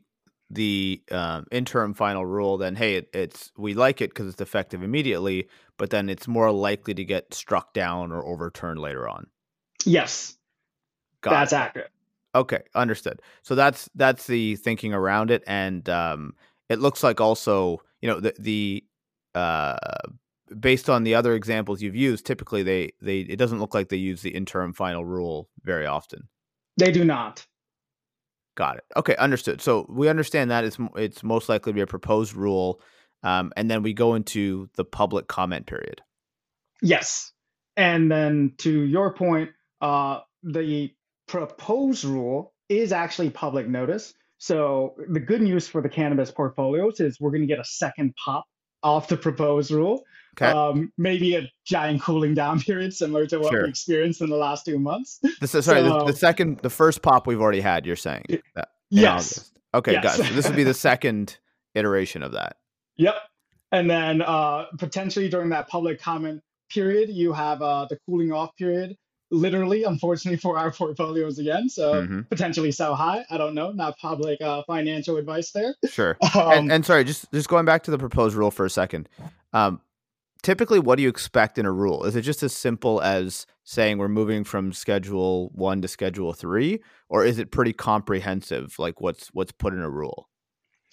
the 0.49 1.01
um, 1.11 1.45
interim 1.51 1.93
final 1.93 2.25
rule, 2.25 2.57
then 2.57 2.75
hey, 2.75 2.95
it, 2.95 3.09
it's 3.13 3.51
we 3.57 3.73
like 3.73 4.01
it 4.01 4.09
because 4.11 4.27
it's 4.27 4.41
effective 4.41 4.83
immediately, 4.83 5.47
but 5.77 5.89
then 5.89 6.09
it's 6.09 6.27
more 6.27 6.51
likely 6.51 6.93
to 6.93 7.05
get 7.05 7.33
struck 7.33 7.73
down 7.73 8.11
or 8.11 8.25
overturned 8.25 8.79
later 8.79 9.07
on. 9.07 9.27
Yes, 9.85 10.37
Got 11.21 11.31
that's 11.31 11.53
it. 11.53 11.55
accurate. 11.55 11.91
Okay, 12.35 12.61
understood. 12.75 13.21
So 13.43 13.55
that's 13.55 13.89
that's 13.95 14.27
the 14.27 14.55
thinking 14.57 14.93
around 14.93 15.31
it, 15.31 15.43
and 15.47 15.87
um, 15.89 16.35
it 16.69 16.79
looks 16.79 17.03
like 17.03 17.19
also 17.19 17.81
you 18.01 18.09
know 18.09 18.19
the 18.19 18.33
the 18.39 18.83
uh, 19.35 19.77
based 20.59 20.89
on 20.89 21.03
the 21.03 21.15
other 21.15 21.33
examples 21.33 21.81
you've 21.81 21.95
used, 21.95 22.25
typically 22.25 22.63
they 22.63 22.91
they 23.01 23.19
it 23.19 23.37
doesn't 23.37 23.59
look 23.59 23.73
like 23.73 23.89
they 23.89 23.97
use 23.97 24.21
the 24.21 24.31
interim 24.31 24.73
final 24.73 25.05
rule 25.05 25.49
very 25.63 25.85
often. 25.85 26.27
They 26.77 26.91
do 26.91 27.05
not. 27.05 27.45
Got 28.55 28.77
it. 28.77 28.83
Okay, 28.97 29.15
understood. 29.15 29.61
So 29.61 29.85
we 29.89 30.09
understand 30.09 30.51
that 30.51 30.63
it's 30.63 30.77
it's 30.95 31.23
most 31.23 31.49
likely 31.49 31.71
to 31.71 31.75
be 31.75 31.81
a 31.81 31.87
proposed 31.87 32.33
rule, 32.33 32.81
um, 33.23 33.53
and 33.55 33.71
then 33.71 33.83
we 33.83 33.93
go 33.93 34.15
into 34.15 34.69
the 34.75 34.85
public 34.85 35.27
comment 35.27 35.67
period. 35.67 36.01
Yes, 36.81 37.31
and 37.77 38.11
then 38.11 38.53
to 38.59 38.81
your 38.81 39.13
point, 39.13 39.51
uh, 39.79 40.19
the 40.43 40.91
proposed 41.27 42.03
rule 42.03 42.53
is 42.67 42.91
actually 42.91 43.29
public 43.29 43.67
notice. 43.67 44.13
So 44.37 44.95
the 45.07 45.19
good 45.19 45.41
news 45.41 45.67
for 45.67 45.81
the 45.81 45.89
cannabis 45.89 46.31
portfolios 46.31 46.99
is 46.99 47.19
we're 47.19 47.29
going 47.29 47.41
to 47.41 47.47
get 47.47 47.59
a 47.59 47.63
second 47.63 48.15
pop 48.23 48.45
off 48.83 49.07
the 49.07 49.17
proposed 49.17 49.71
rule. 49.71 50.03
Okay. 50.35 50.51
Um, 50.51 50.91
maybe 50.97 51.35
a 51.35 51.49
giant 51.65 52.01
cooling 52.01 52.33
down 52.33 52.59
period 52.61 52.93
similar 52.93 53.25
to 53.27 53.39
what 53.39 53.51
sure. 53.51 53.63
we 53.63 53.69
experienced 53.69 54.21
in 54.21 54.29
the 54.29 54.37
last 54.37 54.65
two 54.65 54.79
months. 54.79 55.19
This 55.41 55.53
is, 55.55 55.65
sorry, 55.65 55.81
so, 55.81 55.99
the, 55.99 56.05
the, 56.05 56.13
second, 56.13 56.59
the 56.59 56.69
first 56.69 57.01
pop 57.01 57.27
we've 57.27 57.41
already 57.41 57.61
had. 57.61 57.85
You're 57.85 57.95
saying? 57.95 58.25
That, 58.55 58.69
yes. 58.89 59.11
August. 59.13 59.59
Okay, 59.73 59.91
yes. 59.93 60.03
guys. 60.03 60.27
So 60.27 60.33
this 60.33 60.47
would 60.47 60.55
be 60.55 60.63
the 60.63 60.73
second 60.73 61.37
iteration 61.75 62.23
of 62.23 62.33
that. 62.33 62.57
Yep. 62.97 63.15
And 63.71 63.89
then 63.89 64.21
uh, 64.21 64.65
potentially 64.77 65.29
during 65.29 65.49
that 65.49 65.67
public 65.69 66.01
comment 66.01 66.41
period, 66.69 67.09
you 67.09 67.33
have 67.33 67.61
uh, 67.61 67.85
the 67.89 67.97
cooling 68.05 68.31
off 68.31 68.55
period. 68.57 68.97
Literally, 69.31 69.83
unfortunately 69.83 70.37
for 70.37 70.57
our 70.57 70.71
portfolios 70.71 71.39
again, 71.39 71.69
so 71.69 71.93
mm-hmm. 71.93 72.21
potentially 72.23 72.71
so 72.71 72.93
high. 72.93 73.25
I 73.29 73.37
don't 73.37 73.55
know. 73.55 73.71
Not 73.71 73.97
public 73.97 74.41
uh, 74.41 74.63
financial 74.67 75.17
advice 75.17 75.51
there. 75.51 75.75
Sure. 75.89 76.17
Um, 76.35 76.51
and, 76.51 76.71
and, 76.71 76.85
sorry, 76.85 77.03
just 77.03 77.31
just 77.31 77.49
going 77.49 77.65
back 77.65 77.83
to 77.83 77.91
the 77.91 77.97
proposed 77.97 78.35
rule 78.35 78.51
for 78.51 78.65
a 78.65 78.69
second. 78.69 79.09
Um, 79.53 79.81
typically 80.41 80.79
what 80.79 80.95
do 80.95 81.03
you 81.03 81.09
expect 81.09 81.57
in 81.57 81.65
a 81.65 81.71
rule? 81.71 82.03
Is 82.05 82.15
it 82.15 82.21
just 82.21 82.43
as 82.43 82.53
simple 82.53 83.01
as 83.01 83.45
saying 83.63 83.97
we're 83.97 84.07
moving 84.07 84.43
from 84.43 84.73
schedule 84.73 85.49
1 85.53 85.81
to 85.81 85.87
schedule 85.87 86.33
3 86.33 86.81
or 87.09 87.23
is 87.25 87.39
it 87.39 87.51
pretty 87.51 87.73
comprehensive 87.73 88.75
like 88.79 89.01
what's 89.01 89.27
what's 89.33 89.51
put 89.51 89.73
in 89.73 89.81
a 89.81 89.89
rule? 89.89 90.29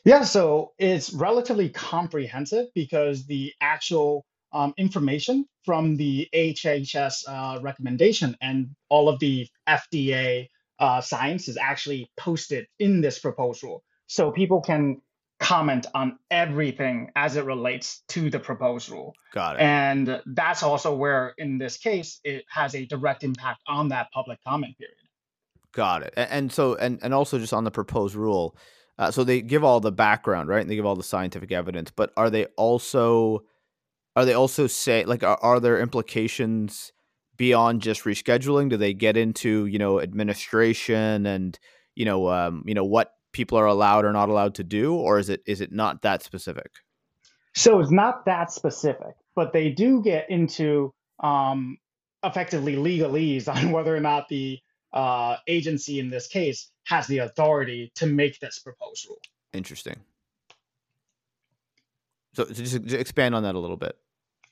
Yeah, 0.04 0.22
so 0.22 0.72
it's 0.78 1.12
relatively 1.12 1.68
comprehensive 1.68 2.66
because 2.74 3.26
the 3.26 3.52
actual 3.60 4.24
um, 4.52 4.74
information 4.76 5.46
from 5.64 5.96
the 5.96 6.28
HHS 6.34 7.24
uh, 7.28 7.60
recommendation 7.60 8.36
and 8.40 8.68
all 8.88 9.08
of 9.08 9.18
the 9.18 9.46
FDA 9.68 10.48
uh, 10.78 11.00
science 11.00 11.48
is 11.48 11.56
actually 11.56 12.10
posted 12.16 12.66
in 12.78 13.00
this 13.00 13.18
proposal. 13.18 13.82
So 14.06 14.30
people 14.30 14.60
can 14.60 15.00
comment 15.40 15.86
on 15.94 16.18
everything 16.30 17.10
as 17.14 17.36
it 17.36 17.44
relates 17.44 18.02
to 18.08 18.30
the 18.30 18.40
proposed 18.40 18.88
rule. 18.88 19.14
Got 19.32 19.56
it. 19.56 19.62
And 19.62 20.20
that's 20.26 20.62
also 20.62 20.94
where, 20.94 21.34
in 21.38 21.58
this 21.58 21.76
case, 21.76 22.20
it 22.24 22.44
has 22.50 22.74
a 22.74 22.84
direct 22.86 23.22
impact 23.22 23.60
on 23.66 23.88
that 23.90 24.08
public 24.12 24.38
comment 24.46 24.76
period. 24.78 24.96
Got 25.72 26.02
it. 26.02 26.14
And, 26.16 26.50
so, 26.50 26.74
and 26.76 26.98
and 27.02 27.14
also 27.14 27.38
just 27.38 27.52
on 27.52 27.64
the 27.64 27.70
proposed 27.70 28.14
rule, 28.14 28.56
uh, 28.98 29.10
so 29.10 29.22
they 29.22 29.40
give 29.42 29.62
all 29.62 29.80
the 29.80 29.92
background, 29.92 30.48
right? 30.48 30.60
And 30.60 30.70
they 30.70 30.74
give 30.74 30.86
all 30.86 30.96
the 30.96 31.02
scientific 31.04 31.52
evidence, 31.52 31.92
but 31.94 32.12
are 32.16 32.30
they 32.30 32.46
also, 32.56 33.44
are 34.18 34.24
they 34.24 34.34
also 34.34 34.66
say 34.66 35.04
like, 35.04 35.22
are, 35.22 35.38
are 35.42 35.60
there 35.60 35.80
implications 35.80 36.92
beyond 37.36 37.82
just 37.82 38.02
rescheduling? 38.02 38.68
Do 38.68 38.76
they 38.76 38.92
get 38.92 39.16
into 39.16 39.66
you 39.66 39.78
know 39.78 40.00
administration 40.00 41.24
and 41.24 41.56
you 41.94 42.04
know 42.04 42.28
um, 42.28 42.64
you 42.66 42.74
know 42.74 42.84
what 42.84 43.12
people 43.30 43.56
are 43.56 43.66
allowed 43.66 44.04
or 44.04 44.12
not 44.12 44.28
allowed 44.28 44.56
to 44.56 44.64
do, 44.64 44.92
or 44.92 45.20
is 45.20 45.28
it 45.28 45.40
is 45.46 45.60
it 45.60 45.70
not 45.70 46.02
that 46.02 46.24
specific? 46.24 46.72
So 47.54 47.78
it's 47.78 47.92
not 47.92 48.24
that 48.24 48.50
specific, 48.50 49.14
but 49.36 49.52
they 49.52 49.70
do 49.70 50.02
get 50.02 50.28
into 50.28 50.92
um, 51.20 51.78
effectively 52.24 52.74
legalese 52.74 53.46
on 53.46 53.70
whether 53.72 53.94
or 53.94 54.00
not 54.00 54.28
the 54.28 54.58
uh, 54.92 55.36
agency 55.46 56.00
in 56.00 56.10
this 56.10 56.26
case 56.26 56.72
has 56.86 57.06
the 57.06 57.18
authority 57.18 57.92
to 57.94 58.06
make 58.06 58.40
this 58.40 58.58
proposal. 58.58 59.18
Interesting. 59.52 60.00
So, 62.34 62.46
so 62.46 62.52
just, 62.52 62.82
just 62.82 62.94
expand 62.94 63.34
on 63.34 63.42
that 63.44 63.54
a 63.54 63.58
little 63.58 63.76
bit. 63.76 63.96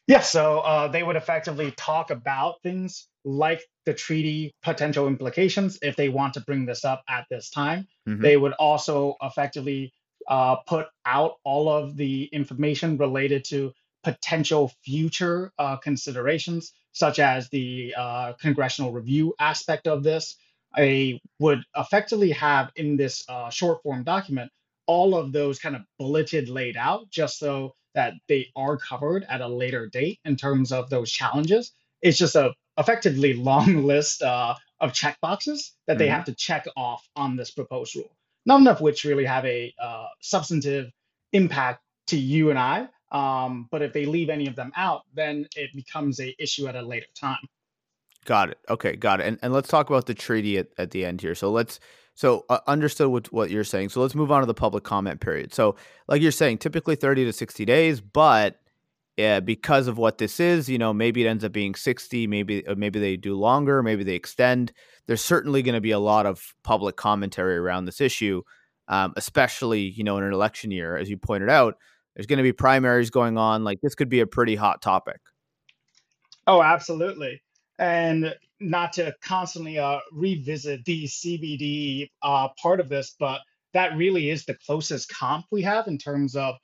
Yeah, 0.07 0.21
so 0.21 0.61
uh, 0.61 0.89
they 0.89 1.03
would 1.03 1.17
effectively 1.17 1.73
talk 1.73 2.11
about 2.11 2.63
things 2.63 3.09
like 3.25 3.61
the 3.87 3.95
treaty 3.95 4.55
potential 4.63 5.09
implications 5.09 5.79
if 5.83 5.97
they 5.97 6.09
want 6.09 6.35
to 6.35 6.41
bring 6.41 6.65
this 6.65 6.85
up 6.85 7.03
at 7.09 7.27
this 7.29 7.51
time. 7.51 7.89
Mm-hmm. 8.09 8.23
They 8.23 8.37
would 8.37 8.53
also 8.53 9.17
effectively 9.21 9.93
uh, 10.29 10.57
put 10.67 10.87
out 11.05 11.35
all 11.45 11.69
of 11.69 11.97
the 11.97 12.25
information 12.33 12.97
related 12.99 13.45
to 13.47 13.73
potential 14.05 14.73
future 14.85 15.53
uh, 15.59 15.77
considerations, 15.77 16.73
such 16.93 17.19
as 17.19 17.49
the 17.51 17.93
uh, 17.97 18.33
congressional 18.41 18.93
review 18.93 19.35
aspect 19.41 19.89
of 19.89 20.05
this. 20.05 20.37
I 20.75 21.21
would 21.41 21.63
effectively 21.77 22.31
have 22.31 22.71
in 22.77 22.97
this 22.97 23.25
uh, 23.29 23.51
short 23.51 23.83
form 23.83 24.05
document 24.05 24.53
all 24.87 25.17
of 25.17 25.33
those 25.33 25.59
kind 25.59 25.75
of 25.75 25.83
bulleted 25.99 26.49
laid 26.49 26.77
out 26.77 27.11
just 27.11 27.41
so 27.41 27.75
that 27.97 28.15
they 28.29 28.49
are 28.55 28.77
covered 28.77 29.25
at 29.29 29.41
a 29.41 29.49
later 29.49 29.89
date 29.89 30.21
in 30.25 30.37
terms 30.37 30.71
of 30.71 30.89
those 30.89 31.11
challenges. 31.11 31.73
It's 32.03 32.19
just 32.19 32.37
a 32.37 32.55
effectively 32.79 33.33
long 33.33 33.85
list 33.93 34.23
uh, 34.23 34.55
of 34.79 34.93
checkboxes 34.93 35.73
that 35.87 35.99
they 35.99 36.07
mm-hmm. 36.07 36.15
have 36.15 36.25
to 36.27 36.35
check 36.35 36.67
off 36.77 37.09
on 37.17 37.37
this 37.37 37.51
proposed 37.51 37.97
rule. 37.97 38.15
None 38.45 38.69
of 38.69 38.81
which 38.81 39.05
really 39.05 39.25
have 39.25 39.45
a 39.45 39.75
uh, 39.83 40.07
substantive 40.21 40.93
impact 41.33 41.83
to 42.09 42.17
you 42.17 42.51
and 42.51 42.59
I. 42.59 42.87
Um, 43.11 43.67
but 43.71 43.83
if 43.83 43.93
they 43.93 44.05
leave 44.05 44.31
any 44.31 44.47
of 44.47 44.55
them 44.57 44.73
out, 44.77 45.03
then 45.15 45.49
it 45.57 45.71
becomes 45.75 46.21
a 46.21 46.35
issue 46.39 46.69
at 46.69 46.77
a 46.77 46.83
later 46.83 47.07
time. 47.19 47.49
Got 48.27 48.51
it. 48.51 48.59
Okay, 48.68 48.97
got 48.97 49.20
it. 49.20 49.27
And 49.27 49.39
and 49.41 49.53
let's 49.53 49.68
talk 49.68 49.89
about 49.89 50.07
the 50.07 50.14
treaty 50.14 50.59
at, 50.59 50.66
at 50.77 50.91
the 50.91 51.05
end 51.05 51.22
here. 51.22 51.35
So 51.35 51.51
let's 51.51 51.81
so 52.14 52.45
uh, 52.51 52.59
understood 52.66 53.09
what 53.09 53.33
what 53.33 53.51
you're 53.51 53.64
saying. 53.64 53.91
So 53.91 54.03
let's 54.03 54.16
move 54.16 54.33
on 54.33 54.41
to 54.41 54.47
the 54.47 54.55
public 54.55 54.85
comment 54.85 55.20
period. 55.20 55.55
So 55.55 55.77
like 56.09 56.20
you're 56.20 56.33
saying, 56.33 56.59
typically 56.59 56.97
30 56.97 57.24
to 57.24 57.33
60 57.33 57.64
days, 57.64 58.01
but 58.01 58.61
yeah, 59.16 59.39
because 59.41 59.87
of 59.87 59.97
what 59.97 60.18
this 60.18 60.41
is, 60.41 60.68
you 60.68 60.77
know, 60.77 60.93
maybe 60.93 61.24
it 61.24 61.29
ends 61.29 61.45
up 61.45 61.53
being 61.53 61.74
60, 61.74 62.27
maybe 62.27 62.64
maybe 62.77 62.99
they 62.99 63.16
do 63.16 63.37
longer, 63.37 63.83
maybe 63.83 64.03
they 64.03 64.16
extend. 64.16 64.72
There's 65.07 65.22
certainly 65.22 65.62
going 65.62 65.77
to 65.77 65.81
be 65.81 65.93
a 65.93 66.01
lot 66.01 66.27
of 66.27 66.53
public 66.64 66.97
commentary 66.97 67.57
around 67.57 67.85
this 67.85 68.01
issue, 68.01 68.43
um, 68.89 69.14
especially, 69.16 69.83
you 69.83 70.03
know, 70.03 70.18
in 70.18 70.24
an 70.24 70.33
election 70.33 70.72
year, 70.72 70.97
as 70.97 71.09
you 71.09 71.16
pointed 71.16 71.49
out. 71.49 71.77
There's 72.16 72.27
going 72.27 72.39
to 72.39 72.43
be 72.43 72.53
primaries 72.53 73.11
going 73.11 73.39
on. 73.39 73.62
Like 73.62 73.81
this 73.83 73.95
could 73.95 74.09
be 74.09 74.20
a 74.20 74.27
pretty 74.27 74.57
hot 74.57 74.83
topic. 74.83 75.20
Oh, 76.47 76.62
absolutely. 76.62 77.43
And 77.79 78.35
not 78.59 78.95
to 78.95 79.14
constantly 79.22 79.79
uh, 79.79 79.99
revisit 80.12 80.85
the 80.85 81.05
CBD 81.05 82.09
uh, 82.22 82.49
part 82.61 82.81
of 82.81 82.89
this, 82.89 83.14
but 83.18 83.41
that 83.74 83.97
really 83.97 84.31
is 84.31 84.45
the 84.45 84.55
closest 84.66 85.09
comp 85.11 85.45
we 85.51 85.62
have 85.62 85.87
in 85.87 85.99
terms 85.99 86.35
of 86.37 86.55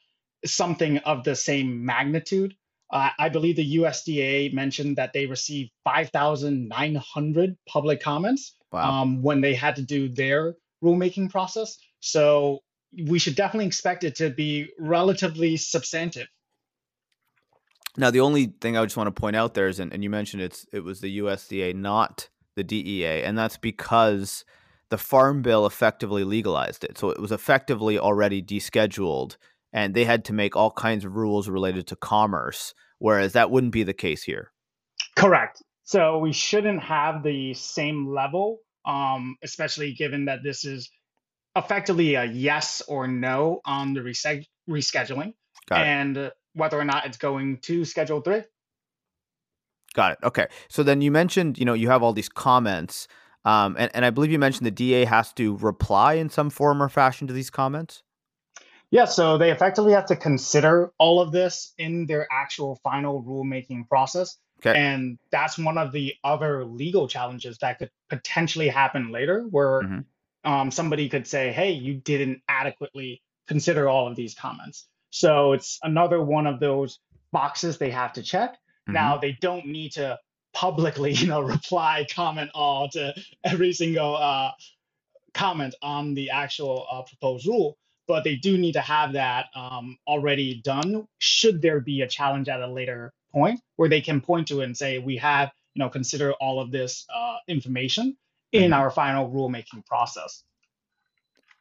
something 0.44 0.98
of 0.98 1.24
the 1.24 1.36
same 1.36 1.84
magnitude. 1.84 2.54
Uh, 2.90 3.10
I 3.18 3.28
believe 3.28 3.56
the 3.56 3.76
USDA 3.76 4.52
mentioned 4.52 4.96
that 4.96 5.12
they 5.12 5.26
received 5.26 5.70
5,900 5.84 7.56
public 7.68 8.02
comments 8.02 8.56
wow. 8.70 9.02
um, 9.02 9.22
when 9.22 9.40
they 9.40 9.54
had 9.54 9.76
to 9.76 9.82
do 9.82 10.08
their 10.08 10.56
rulemaking 10.82 11.30
process. 11.30 11.78
So 12.00 12.60
we 13.06 13.18
should 13.18 13.36
definitely 13.36 13.66
expect 13.66 14.04
it 14.04 14.16
to 14.16 14.30
be 14.30 14.68
relatively 14.78 15.56
substantive. 15.56 16.28
Now, 17.96 18.10
the 18.10 18.20
only 18.20 18.54
thing 18.60 18.76
I 18.76 18.84
just 18.84 18.96
want 18.96 19.14
to 19.14 19.20
point 19.20 19.36
out 19.36 19.54
there 19.54 19.68
is, 19.68 19.78
and, 19.78 19.92
and 19.92 20.02
you 20.02 20.10
mentioned 20.10 20.42
it's 20.42 20.66
it 20.72 20.80
was 20.80 21.00
the 21.00 21.18
USDA, 21.18 21.74
not 21.74 22.28
the 22.56 22.64
DEA, 22.64 23.22
and 23.22 23.36
that's 23.36 23.56
because 23.56 24.44
the 24.88 24.98
Farm 24.98 25.42
Bill 25.42 25.66
effectively 25.66 26.24
legalized 26.24 26.84
it. 26.84 26.98
So 26.98 27.10
it 27.10 27.20
was 27.20 27.32
effectively 27.32 27.98
already 27.98 28.42
descheduled 28.42 29.36
and 29.72 29.94
they 29.94 30.04
had 30.04 30.24
to 30.26 30.32
make 30.32 30.54
all 30.54 30.70
kinds 30.70 31.04
of 31.04 31.16
rules 31.16 31.48
related 31.48 31.86
to 31.88 31.96
commerce, 31.96 32.74
whereas 32.98 33.32
that 33.32 33.50
wouldn't 33.50 33.72
be 33.72 33.82
the 33.82 33.94
case 33.94 34.22
here. 34.22 34.52
Correct. 35.16 35.62
So 35.84 36.18
we 36.18 36.32
shouldn't 36.32 36.82
have 36.82 37.22
the 37.22 37.54
same 37.54 38.06
level, 38.06 38.58
um, 38.84 39.36
especially 39.42 39.94
given 39.94 40.26
that 40.26 40.40
this 40.42 40.64
is 40.64 40.90
effectively 41.56 42.14
a 42.14 42.24
yes 42.24 42.82
or 42.86 43.08
no 43.08 43.60
on 43.64 43.94
the 43.94 44.00
rescheduling. 44.00 45.34
and 45.70 46.30
whether 46.54 46.78
or 46.78 46.84
not 46.84 47.06
it's 47.06 47.18
going 47.18 47.58
to 47.58 47.84
Schedule 47.84 48.20
3. 48.20 48.42
Got 49.94 50.12
it. 50.12 50.18
Okay. 50.22 50.46
So 50.68 50.82
then 50.82 51.02
you 51.02 51.10
mentioned, 51.10 51.58
you 51.58 51.64
know, 51.64 51.74
you 51.74 51.88
have 51.90 52.02
all 52.02 52.12
these 52.12 52.28
comments. 52.28 53.08
Um, 53.44 53.76
and, 53.78 53.90
and 53.94 54.04
I 54.04 54.10
believe 54.10 54.30
you 54.30 54.38
mentioned 54.38 54.66
the 54.66 54.70
DEA 54.70 55.04
has 55.04 55.32
to 55.34 55.56
reply 55.56 56.14
in 56.14 56.30
some 56.30 56.50
form 56.50 56.82
or 56.82 56.88
fashion 56.88 57.26
to 57.26 57.32
these 57.32 57.50
comments. 57.50 58.02
Yeah, 58.90 59.06
so 59.06 59.38
they 59.38 59.50
effectively 59.50 59.92
have 59.92 60.06
to 60.06 60.16
consider 60.16 60.92
all 60.98 61.20
of 61.20 61.32
this 61.32 61.72
in 61.78 62.06
their 62.06 62.28
actual 62.30 62.78
final 62.84 63.22
rulemaking 63.22 63.88
process. 63.88 64.36
Okay. 64.64 64.78
And 64.78 65.18
that's 65.30 65.58
one 65.58 65.78
of 65.78 65.92
the 65.92 66.14
other 66.22 66.64
legal 66.64 67.08
challenges 67.08 67.58
that 67.58 67.78
could 67.78 67.90
potentially 68.10 68.68
happen 68.68 69.10
later, 69.10 69.46
where 69.50 69.82
mm-hmm. 69.82 70.50
um, 70.50 70.70
somebody 70.70 71.08
could 71.08 71.26
say, 71.26 71.52
hey, 71.52 71.72
you 71.72 71.94
didn't 71.94 72.42
adequately 72.48 73.22
consider 73.48 73.88
all 73.88 74.08
of 74.08 74.14
these 74.14 74.34
comments. 74.34 74.86
So 75.12 75.52
it's 75.52 75.78
another 75.82 76.22
one 76.22 76.46
of 76.46 76.58
those 76.58 76.98
boxes 77.32 77.78
they 77.78 77.90
have 77.90 78.12
to 78.14 78.22
check. 78.22 78.54
Mm-hmm. 78.54 78.92
Now, 78.94 79.18
they 79.18 79.38
don't 79.40 79.66
need 79.66 79.92
to 79.92 80.18
publicly, 80.52 81.12
you 81.22 81.28
know, 81.28 81.40
reply, 81.40 82.06
comment 82.12 82.50
all 82.54 82.88
to 82.90 83.14
every 83.44 83.72
single 83.72 84.16
uh, 84.16 84.50
comment 85.34 85.74
on 85.82 86.14
the 86.14 86.30
actual 86.30 86.86
uh, 86.90 87.02
proposed 87.02 87.46
rule 87.46 87.78
but 88.08 88.24
they 88.24 88.36
do 88.36 88.58
need 88.58 88.72
to 88.72 88.80
have 88.80 89.12
that 89.12 89.46
um, 89.54 89.96
already 90.06 90.60
done 90.64 91.06
should 91.18 91.62
there 91.62 91.80
be 91.80 92.02
a 92.02 92.06
challenge 92.06 92.48
at 92.48 92.60
a 92.60 92.66
later 92.66 93.12
point 93.32 93.60
where 93.76 93.88
they 93.88 94.00
can 94.00 94.20
point 94.20 94.46
to 94.48 94.60
it 94.60 94.64
and 94.64 94.76
say 94.76 94.98
we 94.98 95.16
have 95.16 95.50
you 95.74 95.80
know 95.80 95.88
consider 95.88 96.32
all 96.34 96.60
of 96.60 96.70
this 96.70 97.06
uh, 97.14 97.36
information 97.48 98.16
in 98.52 98.64
mm-hmm. 98.64 98.74
our 98.74 98.90
final 98.90 99.30
rulemaking 99.30 99.84
process 99.86 100.44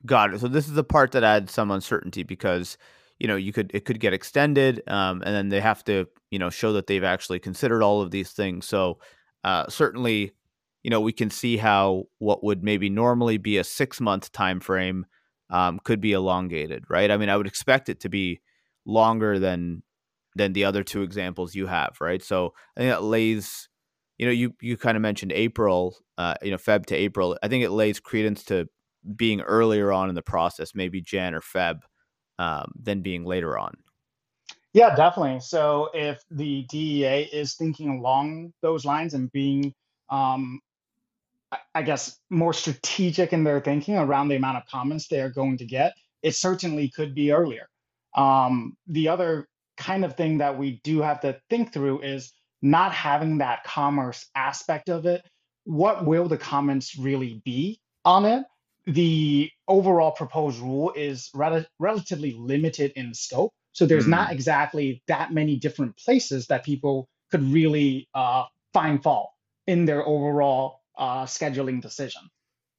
got 0.06 0.34
it 0.34 0.40
so 0.40 0.48
this 0.48 0.68
is 0.68 0.74
the 0.74 0.84
part 0.84 1.12
that 1.12 1.24
adds 1.24 1.52
some 1.54 1.72
uncertainty 1.72 2.24
because 2.24 2.78
you 3.22 3.28
know 3.28 3.36
you 3.36 3.54
could 3.54 3.72
it 3.74 3.86
could 3.86 4.00
get 4.00 4.14
extended 4.14 4.82
um, 4.88 5.22
and 5.26 5.36
then 5.36 5.50
they 5.50 5.62
have 5.62 5.84
to 5.84 6.08
you 6.32 6.40
know 6.40 6.50
show 6.50 6.74
that 6.74 6.88
they've 6.88 7.04
actually 7.04 7.40
considered 7.40 7.84
all 7.84 8.02
of 8.02 8.12
these 8.12 8.32
things 8.32 8.66
so 8.66 9.00
uh, 9.44 9.68
certainly 9.70 10.32
you 10.84 10.90
know 10.90 11.00
we 11.00 11.14
can 11.14 11.30
see 11.30 11.58
how 11.58 12.04
what 12.18 12.44
would 12.44 12.64
maybe 12.64 12.90
normally 12.90 13.38
be 13.38 13.58
a 13.58 13.64
six 13.64 14.02
month 14.02 14.32
time 14.32 14.60
frame 14.60 15.06
um, 15.52 15.80
could 15.84 16.02
be 16.02 16.14
elongated, 16.14 16.86
right? 16.90 17.12
I 17.12 17.18
mean, 17.18 17.30
I 17.30 17.38
would 17.38 17.46
expect 17.48 17.90
it 17.90 18.00
to 18.02 18.10
be 18.10 18.42
longer 18.86 19.38
than 19.38 19.84
than 20.36 20.54
the 20.54 20.64
other 20.64 20.82
two 20.82 21.02
examples 21.02 21.54
you 21.54 21.68
have, 21.68 21.98
right? 22.00 22.24
So 22.24 22.54
I 22.78 22.80
think 22.80 22.92
that 22.92 23.04
lays, 23.04 23.68
you 24.18 24.26
know, 24.26 24.32
you 24.32 24.56
you 24.62 24.78
kind 24.78 24.96
of 24.96 25.02
mentioned 25.02 25.34
April, 25.34 25.98
uh, 26.18 26.36
you 26.42 26.52
know, 26.52 26.58
Feb 26.58 26.86
to 26.88 26.96
April. 26.96 27.38
I 27.44 27.50
think 27.50 27.64
it 27.64 27.72
lays 27.72 28.00
credence 28.00 28.44
to 28.46 28.68
being 29.16 29.42
earlier 29.42 29.92
on 29.92 30.10
in 30.10 30.16
the 30.16 30.22
process, 30.22 30.74
maybe 30.74 31.02
Jan 31.02 31.36
or 31.36 31.42
Feb, 31.42 31.82
um, 32.42 32.72
than 32.82 33.02
being 33.02 33.26
later 33.26 33.58
on. 33.58 33.76
Yeah, 34.74 34.96
definitely. 34.96 35.42
So 35.42 35.90
if 35.94 36.24
the 36.32 36.64
DEA 36.70 37.30
is 37.32 37.56
thinking 37.56 38.00
along 38.00 38.54
those 38.62 38.86
lines 38.86 39.14
and 39.14 39.32
being 39.32 39.74
um, 40.10 40.62
I 41.76 41.82
guess, 41.82 42.18
more 42.30 42.54
strategic 42.54 43.34
in 43.34 43.44
their 43.44 43.60
thinking 43.60 43.98
around 43.98 44.30
the 44.30 44.36
amount 44.36 44.58
of 44.58 44.66
comments 44.68 45.08
they 45.08 45.22
are 45.22 45.30
going 45.30 45.58
to 45.58 45.66
get, 45.66 45.94
it 46.22 46.36
certainly 46.36 46.90
could 46.90 47.14
be 47.14 47.32
earlier. 47.32 47.68
Um, 48.16 48.78
the 48.88 49.10
other 49.10 49.48
kind 49.78 50.06
of 50.06 50.16
thing 50.16 50.38
that 50.38 50.58
we 50.58 50.80
do 50.84 51.02
have 51.02 51.22
to 51.22 51.40
think 51.50 51.74
through 51.74 52.02
is 52.02 52.34
not 52.62 52.94
having 52.94 53.40
that 53.40 53.64
commerce 53.64 54.30
aspect 54.36 54.90
of 54.90 55.06
it. 55.06 55.24
What 55.64 56.06
will 56.06 56.28
the 56.28 56.38
comments 56.38 56.98
really 56.98 57.42
be 57.44 57.80
on 58.06 58.26
it? 58.26 58.44
The 58.86 59.50
overall 59.68 60.12
proposed 60.12 60.60
rule 60.60 60.92
is 60.96 61.30
rel- 61.34 61.66
relatively 61.80 62.36
limited 62.38 62.94
in 62.96 63.14
scope. 63.14 63.54
So 63.74 63.86
there's 63.86 64.06
mm. 64.06 64.10
not 64.10 64.32
exactly 64.32 65.04
that 65.08 65.32
many 65.32 65.58
different 65.58 65.98
places 65.98 66.48
that 66.48 66.66
people 66.66 67.08
could 67.32 67.44
really 67.44 68.08
uh, 68.14 68.44
find 68.74 69.02
fault 69.02 69.30
in 69.68 69.86
their 69.86 70.06
overall 70.06 70.82
uh, 70.98 71.26
scheduling 71.26 71.82
decision. 71.82 72.22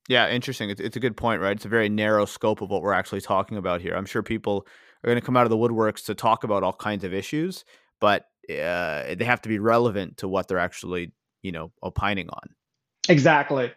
Yeah, 0.08 0.28
interesting. 0.28 0.70
It's, 0.70 0.80
it's 0.80 0.96
a 0.96 1.00
good 1.00 1.16
point, 1.16 1.40
right? 1.40 1.56
It's 1.56 1.64
a 1.64 1.68
very 1.68 1.88
narrow 1.88 2.24
scope 2.24 2.60
of 2.60 2.70
what 2.70 2.82
we're 2.82 2.92
actually 2.92 3.20
talking 3.20 3.56
about 3.56 3.80
here. 3.80 3.94
I'm 3.94 4.04
sure 4.04 4.22
people 4.22 4.66
are 5.02 5.08
going 5.08 5.20
to 5.20 5.24
come 5.24 5.36
out 5.36 5.44
of 5.44 5.50
the 5.50 5.56
woodworks 5.56 6.04
to 6.06 6.14
talk 6.14 6.44
about 6.44 6.62
all 6.62 6.72
kinds 6.72 7.04
of 7.04 7.14
issues, 7.14 7.64
but 8.00 8.26
uh, 8.50 9.14
they 9.14 9.24
have 9.24 9.40
to 9.42 9.48
be 9.48 9.58
relevant 9.58 10.18
to 10.18 10.28
what 10.28 10.48
they're 10.48 10.58
actually, 10.58 11.12
you 11.42 11.52
know, 11.52 11.72
opining 11.82 12.28
on. 12.28 12.48
Exactly. 13.08 13.72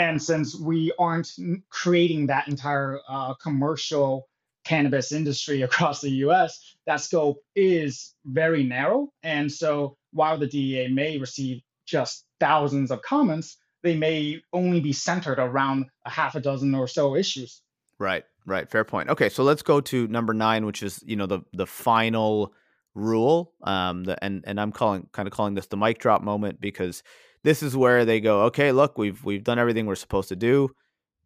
And 0.00 0.22
since 0.22 0.58
we 0.58 0.94
aren't 0.98 1.30
creating 1.68 2.28
that 2.28 2.48
entire 2.48 3.00
uh, 3.06 3.34
commercial 3.34 4.30
cannabis 4.64 5.12
industry 5.12 5.60
across 5.68 6.00
the 6.00 6.10
US, 6.24 6.58
that 6.86 7.02
scope 7.02 7.36
is 7.54 8.14
very 8.24 8.62
narrow. 8.62 9.12
And 9.22 9.52
so 9.52 9.98
while 10.14 10.38
the 10.38 10.46
DEA 10.46 10.88
may 10.88 11.18
receive 11.18 11.60
just 11.84 12.24
thousands 12.40 12.90
of 12.90 13.02
comments, 13.02 13.58
they 13.82 13.94
may 13.94 14.40
only 14.54 14.80
be 14.80 14.94
centered 14.94 15.38
around 15.38 15.84
a 16.06 16.10
half 16.10 16.34
a 16.34 16.40
dozen 16.40 16.74
or 16.74 16.88
so 16.88 17.14
issues. 17.14 17.60
Right, 17.98 18.24
right. 18.46 18.70
Fair 18.70 18.84
point. 18.84 19.10
Okay, 19.10 19.28
so 19.28 19.44
let's 19.44 19.60
go 19.60 19.82
to 19.82 20.08
number 20.08 20.32
nine, 20.32 20.64
which 20.64 20.82
is 20.82 21.02
you 21.04 21.16
know 21.16 21.26
the 21.26 21.40
the 21.52 21.66
final 21.66 22.54
rule. 22.94 23.52
Um, 23.62 24.04
the, 24.04 24.22
and 24.24 24.44
and 24.46 24.58
I'm 24.58 24.72
calling 24.72 25.08
kind 25.12 25.28
of 25.28 25.34
calling 25.34 25.54
this 25.54 25.66
the 25.66 25.76
mic 25.76 25.98
drop 25.98 26.22
moment 26.22 26.58
because 26.58 27.02
this 27.44 27.62
is 27.62 27.76
where 27.76 28.04
they 28.04 28.20
go. 28.20 28.42
Okay, 28.44 28.72
look, 28.72 28.98
we've 28.98 29.22
we've 29.24 29.44
done 29.44 29.58
everything 29.58 29.86
we're 29.86 29.94
supposed 29.94 30.28
to 30.28 30.36
do. 30.36 30.70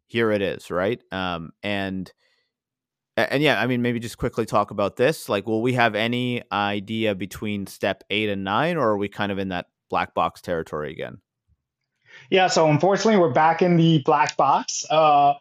Here 0.07 0.31
it 0.31 0.41
is, 0.41 0.69
right? 0.69 1.01
Um, 1.11 1.51
and 1.63 2.11
and 3.17 3.41
yeah, 3.41 3.61
I 3.61 3.67
mean, 3.67 3.81
maybe 3.81 3.99
just 3.99 4.17
quickly 4.17 4.45
talk 4.45 4.71
about 4.71 4.97
this. 4.97 5.29
Like, 5.29 5.47
will 5.47 5.61
we 5.61 5.73
have 5.73 5.95
any 5.95 6.43
idea 6.51 7.15
between 7.15 7.67
step 7.67 8.03
eight 8.09 8.29
and 8.29 8.43
nine, 8.43 8.77
or 8.77 8.89
are 8.89 8.97
we 8.97 9.07
kind 9.07 9.31
of 9.31 9.39
in 9.39 9.49
that 9.49 9.67
black 9.89 10.13
box 10.13 10.41
territory 10.41 10.91
again? 10.91 11.19
Yeah, 12.29 12.47
so 12.47 12.69
unfortunately, 12.69 13.19
we're 13.19 13.33
back 13.33 13.61
in 13.61 13.77
the 13.77 14.01
black 14.05 14.37
box. 14.37 14.85
Uh, 14.89 15.33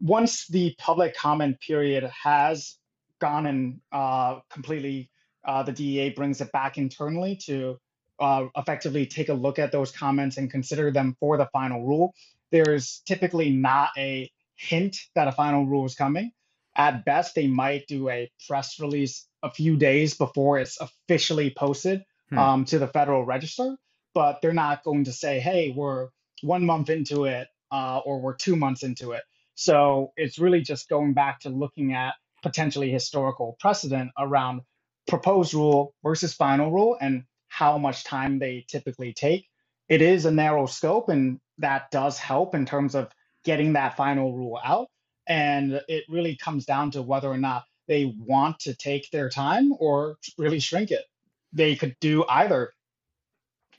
once 0.00 0.46
the 0.48 0.74
public 0.78 1.16
comment 1.16 1.60
period 1.60 2.10
has 2.22 2.76
gone 3.20 3.46
and 3.46 3.80
uh, 3.92 4.40
completely, 4.50 5.10
uh, 5.44 5.62
the 5.62 5.72
DEA 5.72 6.10
brings 6.10 6.40
it 6.40 6.50
back 6.52 6.78
internally 6.78 7.36
to 7.46 7.78
uh, 8.20 8.46
effectively 8.56 9.06
take 9.06 9.28
a 9.28 9.34
look 9.34 9.58
at 9.58 9.72
those 9.72 9.90
comments 9.92 10.36
and 10.36 10.50
consider 10.50 10.90
them 10.90 11.16
for 11.20 11.36
the 11.36 11.46
final 11.52 11.84
rule. 11.84 12.14
There's 12.50 13.02
typically 13.06 13.50
not 13.50 13.90
a 13.96 14.30
hint 14.56 14.96
that 15.14 15.28
a 15.28 15.32
final 15.32 15.66
rule 15.66 15.84
is 15.86 15.94
coming. 15.94 16.32
At 16.76 17.04
best, 17.04 17.34
they 17.34 17.46
might 17.46 17.86
do 17.86 18.08
a 18.08 18.30
press 18.48 18.80
release 18.80 19.26
a 19.42 19.50
few 19.50 19.76
days 19.76 20.14
before 20.14 20.58
it's 20.58 20.80
officially 20.80 21.52
posted 21.56 22.04
hmm. 22.30 22.38
um, 22.38 22.64
to 22.66 22.78
the 22.78 22.88
Federal 22.88 23.24
Register 23.24 23.76
but 24.14 24.40
they're 24.40 24.52
not 24.52 24.84
going 24.84 25.04
to 25.04 25.12
say, 25.12 25.40
hey, 25.40 25.74
we're 25.76 26.08
one 26.42 26.64
month 26.64 26.88
into 26.88 27.24
it 27.24 27.48
uh, 27.70 27.98
or 27.98 28.20
we're 28.20 28.36
two 28.36 28.56
months 28.56 28.82
into 28.82 29.12
it. 29.12 29.22
So 29.56 30.12
it's 30.16 30.38
really 30.38 30.62
just 30.62 30.88
going 30.88 31.12
back 31.12 31.40
to 31.40 31.48
looking 31.48 31.92
at 31.92 32.14
potentially 32.42 32.90
historical 32.90 33.56
precedent 33.60 34.12
around 34.18 34.62
proposed 35.08 35.52
rule 35.52 35.94
versus 36.02 36.32
final 36.32 36.70
rule 36.70 36.96
and 37.00 37.24
how 37.54 37.78
much 37.78 38.04
time 38.04 38.38
they 38.38 38.64
typically 38.68 39.12
take. 39.12 39.48
It 39.88 40.02
is 40.02 40.24
a 40.24 40.30
narrow 40.30 40.66
scope, 40.66 41.08
and 41.08 41.38
that 41.58 41.90
does 41.90 42.18
help 42.18 42.54
in 42.54 42.66
terms 42.66 42.94
of 42.94 43.12
getting 43.44 43.74
that 43.74 43.96
final 43.96 44.34
rule 44.34 44.58
out. 44.64 44.88
And 45.28 45.80
it 45.88 46.04
really 46.08 46.36
comes 46.36 46.64
down 46.64 46.90
to 46.92 47.02
whether 47.02 47.28
or 47.28 47.38
not 47.38 47.64
they 47.86 48.14
want 48.18 48.58
to 48.60 48.74
take 48.74 49.10
their 49.10 49.28
time 49.28 49.72
or 49.78 50.16
really 50.36 50.58
shrink 50.58 50.90
it. 50.90 51.04
They 51.52 51.76
could 51.76 51.96
do 52.00 52.24
either 52.28 52.72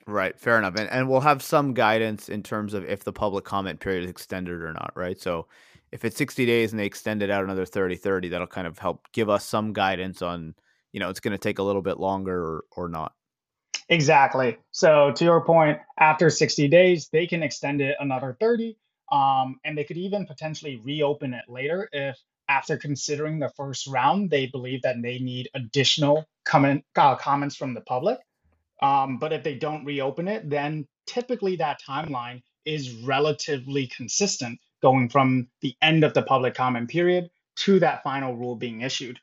Right, 0.07 0.39
fair 0.39 0.59
enough. 0.59 0.75
And 0.75 0.89
and 0.91 1.09
we'll 1.09 1.21
have 1.21 1.41
some 1.41 1.73
guidance 1.73 2.29
in 2.29 2.43
terms 2.43 2.75
of 2.75 2.85
if 2.85 3.03
the 3.03 3.11
public 3.11 3.43
comment 3.43 3.79
period 3.79 4.03
is 4.03 4.09
extended 4.09 4.61
or 4.61 4.71
not, 4.71 4.91
right? 4.95 5.19
So 5.19 5.47
if 5.91 6.05
it's 6.05 6.17
60 6.17 6.45
days 6.45 6.71
and 6.71 6.79
they 6.79 6.85
extend 6.85 7.23
it 7.23 7.31
out 7.31 7.43
another 7.43 7.65
30 7.65 7.95
30, 7.95 8.29
that'll 8.29 8.47
kind 8.47 8.67
of 8.67 8.77
help 8.77 9.07
give 9.13 9.29
us 9.29 9.43
some 9.45 9.73
guidance 9.73 10.21
on, 10.21 10.53
you 10.91 10.99
know, 10.99 11.09
it's 11.09 11.19
going 11.19 11.31
to 11.31 11.39
take 11.39 11.57
a 11.57 11.63
little 11.63 11.81
bit 11.81 11.99
longer 11.99 12.39
or, 12.39 12.63
or 12.71 12.89
not. 12.89 13.13
Exactly. 13.89 14.57
So 14.71 15.11
to 15.11 15.23
your 15.23 15.45
point, 15.45 15.79
after 15.99 16.29
60 16.29 16.67
days, 16.67 17.09
they 17.11 17.27
can 17.27 17.43
extend 17.43 17.81
it 17.81 17.95
another 17.99 18.35
30. 18.39 18.77
Um, 19.11 19.59
and 19.63 19.77
they 19.77 19.83
could 19.83 19.97
even 19.97 20.25
potentially 20.25 20.81
reopen 20.83 21.33
it 21.33 21.45
later 21.47 21.87
if 21.91 22.17
after 22.49 22.77
considering 22.77 23.39
the 23.39 23.51
first 23.55 23.87
round, 23.87 24.29
they 24.29 24.47
believe 24.47 24.81
that 24.81 24.95
they 25.01 25.19
need 25.19 25.49
additional 25.53 26.25
comment, 26.43 26.83
uh, 26.95 27.15
comments 27.15 27.55
from 27.55 27.73
the 27.73 27.81
public. 27.81 28.19
Um, 28.81 29.17
but 29.19 29.33
if 29.33 29.43
they 29.43 29.55
don't 29.55 29.85
reopen 29.85 30.27
it, 30.27 30.49
then 30.49 30.87
typically 31.05 31.55
that 31.57 31.79
timeline 31.87 32.41
is 32.65 32.91
relatively 33.03 33.87
consistent 33.87 34.59
going 34.81 35.09
from 35.09 35.47
the 35.61 35.75
end 35.81 36.03
of 36.03 36.13
the 36.13 36.23
public 36.23 36.55
comment 36.55 36.89
period 36.89 37.29
to 37.55 37.79
that 37.79 38.03
final 38.03 38.35
rule 38.35 38.55
being 38.55 38.81
issued. 38.81 39.19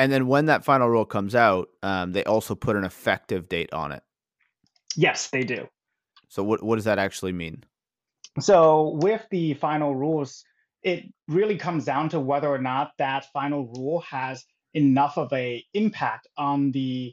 And 0.00 0.10
then 0.10 0.28
when 0.28 0.46
that 0.46 0.64
final 0.64 0.88
rule 0.88 1.04
comes 1.04 1.34
out, 1.34 1.68
um, 1.82 2.12
they 2.12 2.24
also 2.24 2.54
put 2.54 2.74
an 2.74 2.84
effective 2.84 3.50
date 3.50 3.70
on 3.74 3.92
it. 3.92 4.02
Yes, 4.96 5.28
they 5.28 5.42
do. 5.42 5.68
So 6.28 6.42
what 6.42 6.62
what 6.62 6.76
does 6.76 6.86
that 6.86 6.98
actually 6.98 7.32
mean? 7.32 7.64
So 8.40 8.96
with 9.02 9.22
the 9.30 9.52
final 9.54 9.94
rules, 9.94 10.42
it 10.82 11.04
really 11.28 11.58
comes 11.58 11.84
down 11.84 12.08
to 12.08 12.18
whether 12.18 12.48
or 12.48 12.56
not 12.56 12.92
that 12.96 13.26
final 13.34 13.66
rule 13.76 14.00
has 14.00 14.42
enough 14.72 15.18
of 15.18 15.30
a 15.34 15.62
impact 15.74 16.28
on 16.34 16.72
the 16.72 17.12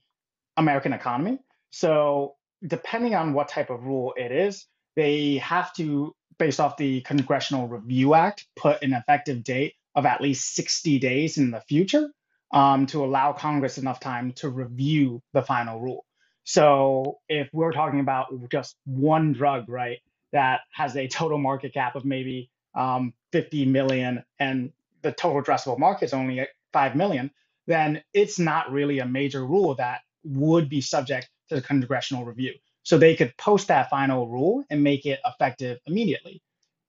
American 0.56 0.94
economy. 0.94 1.40
So 1.72 2.36
depending 2.66 3.16
on 3.16 3.34
what 3.34 3.50
type 3.50 3.70
of 3.70 3.84
rule 3.84 4.14
it 4.16 4.32
is, 4.32 4.66
they 4.96 5.40
have 5.40 5.74
to, 5.74 6.16
based 6.40 6.62
off 6.62 6.78
the 6.78 7.02
Congressional 7.02 7.68
Review 7.68 8.14
Act, 8.14 8.48
put 8.56 8.82
an 8.82 8.94
effective 8.94 9.44
date 9.44 9.74
of 9.94 10.06
at 10.06 10.22
least 10.22 10.56
60 10.56 11.00
days 11.00 11.38
in 11.38 11.52
the 11.52 11.60
future 11.68 12.10
um, 12.52 12.86
to 12.88 13.04
allow 13.04 13.34
Congress 13.34 13.78
enough 13.78 14.00
time 14.00 14.32
to 14.34 14.50
review 14.50 15.22
the 15.34 15.42
final 15.42 15.80
rule. 15.80 16.06
So 16.44 17.20
if 17.28 17.50
we're 17.52 17.74
talking 17.74 18.00
about 18.00 18.28
just 18.50 18.78
one 18.86 19.34
drug, 19.34 19.68
right, 19.68 20.00
that 20.32 20.62
has 20.72 20.96
a 20.96 21.08
total 21.08 21.38
market 21.38 21.74
cap 21.74 21.96
of 21.96 22.06
maybe 22.06 22.50
um, 22.76 23.14
50 23.32 23.66
million 23.66 24.24
and 24.40 24.72
the 25.02 25.12
total 25.12 25.42
addressable 25.42 25.80
market 25.80 26.06
is 26.06 26.14
only 26.14 26.48
5 26.74 26.96
million, 26.96 27.32
then 27.66 28.02
it's 28.14 28.40
not 28.40 28.72
really 28.72 29.00
a 29.00 29.06
major 29.06 29.46
rule 29.46 29.76
that 29.76 30.02
would 30.24 30.70
be 30.70 30.82
subject 30.82 31.30
to 31.50 31.56
the 31.56 31.62
congressional 31.62 32.26
review. 32.26 32.54
So 32.84 32.98
they 32.98 33.16
could 33.16 33.36
post 33.38 33.68
that 33.68 33.90
final 33.90 34.28
rule 34.28 34.64
and 34.70 34.82
make 34.82 35.06
it 35.06 35.20
effective 35.26 35.80
immediately. 35.86 36.42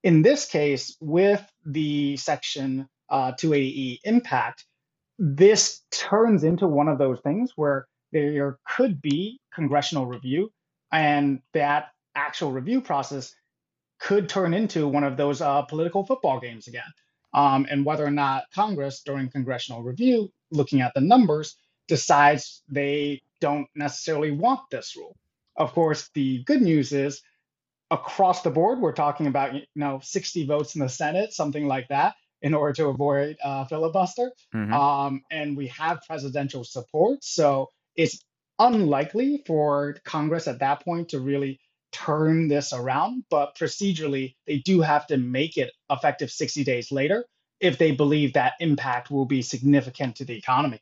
In 0.05 0.23
this 0.23 0.47
case, 0.47 0.97
with 1.01 1.45
the 1.67 2.17
Section 2.17 2.89
uh, 3.11 3.33
280E 3.33 3.99
impact, 4.05 4.65
this 5.19 5.83
turns 5.91 6.45
into 6.45 6.67
one 6.67 6.89
of 6.89 6.99
those 6.99 7.21
things 7.21 7.53
where 7.57 7.87
there 8.13 8.59
could 8.77 9.03
be 9.03 9.41
congressional 9.55 10.07
review, 10.07 10.51
and 10.93 11.41
that 11.55 11.89
actual 12.15 12.53
review 12.53 12.81
process 12.81 13.35
could 14.01 14.29
turn 14.29 14.55
into 14.55 14.89
one 14.89 15.05
of 15.05 15.17
those 15.17 15.41
uh, 15.41 15.63
political 15.63 16.05
football 16.07 16.41
games 16.41 16.69
again. 16.69 16.83
Um, 17.35 17.67
and 17.71 17.85
whether 17.85 18.05
or 18.07 18.11
not 18.11 18.45
Congress, 18.55 19.03
during 19.05 19.31
congressional 19.31 19.83
review, 19.83 20.31
looking 20.51 20.81
at 20.81 20.95
the 20.95 21.01
numbers, 21.01 21.57
decides 21.89 22.63
they 22.71 23.21
don't 23.41 23.69
necessarily 23.75 24.31
want 24.31 24.61
this 24.71 24.97
rule. 24.97 25.17
Of 25.57 25.73
course, 25.73 26.11
the 26.15 26.45
good 26.45 26.63
news 26.63 26.93
is 26.93 27.21
across 27.91 28.43
the 28.43 28.51
board, 28.51 28.81
we're 28.81 28.93
talking 28.93 29.29
about 29.29 29.55
you 29.55 29.63
know 29.77 30.01
60 30.03 30.47
votes 30.47 30.77
in 30.77 30.83
the 30.83 30.91
Senate, 30.91 31.35
something 31.35 31.67
like 31.69 31.89
that, 31.89 32.17
in 32.43 32.55
order 32.55 32.73
to 32.75 32.87
avoid 32.87 33.37
uh, 33.43 33.65
filibuster. 33.65 34.31
Mm-hmm. 34.55 34.73
Um, 34.73 35.23
and 35.31 35.57
we 35.57 35.69
have 35.69 36.03
presidential 36.07 36.65
support, 36.65 37.23
so 37.23 37.69
it's 37.97 38.25
unlikely 38.59 39.43
for 39.47 39.97
Congress 40.05 40.49
at 40.49 40.61
that 40.61 40.85
point 40.85 41.11
to 41.11 41.21
really 41.21 41.61
turn 41.93 42.49
this 42.49 42.73
around. 42.73 43.25
But 43.31 43.57
procedurally, 43.57 44.35
they 44.47 44.59
do 44.59 44.81
have 44.81 45.07
to 45.09 45.17
make 45.17 45.57
it 45.57 45.73
effective 45.91 46.31
60 46.31 46.65
days 46.65 46.93
later 46.93 47.25
if 47.61 47.79
they 47.79 47.91
believe 47.91 48.35
that 48.35 48.55
impact 48.61 49.11
will 49.11 49.25
be 49.25 49.43
significant 49.43 50.17
to 50.17 50.25
the 50.25 50.37
economy. 50.37 50.81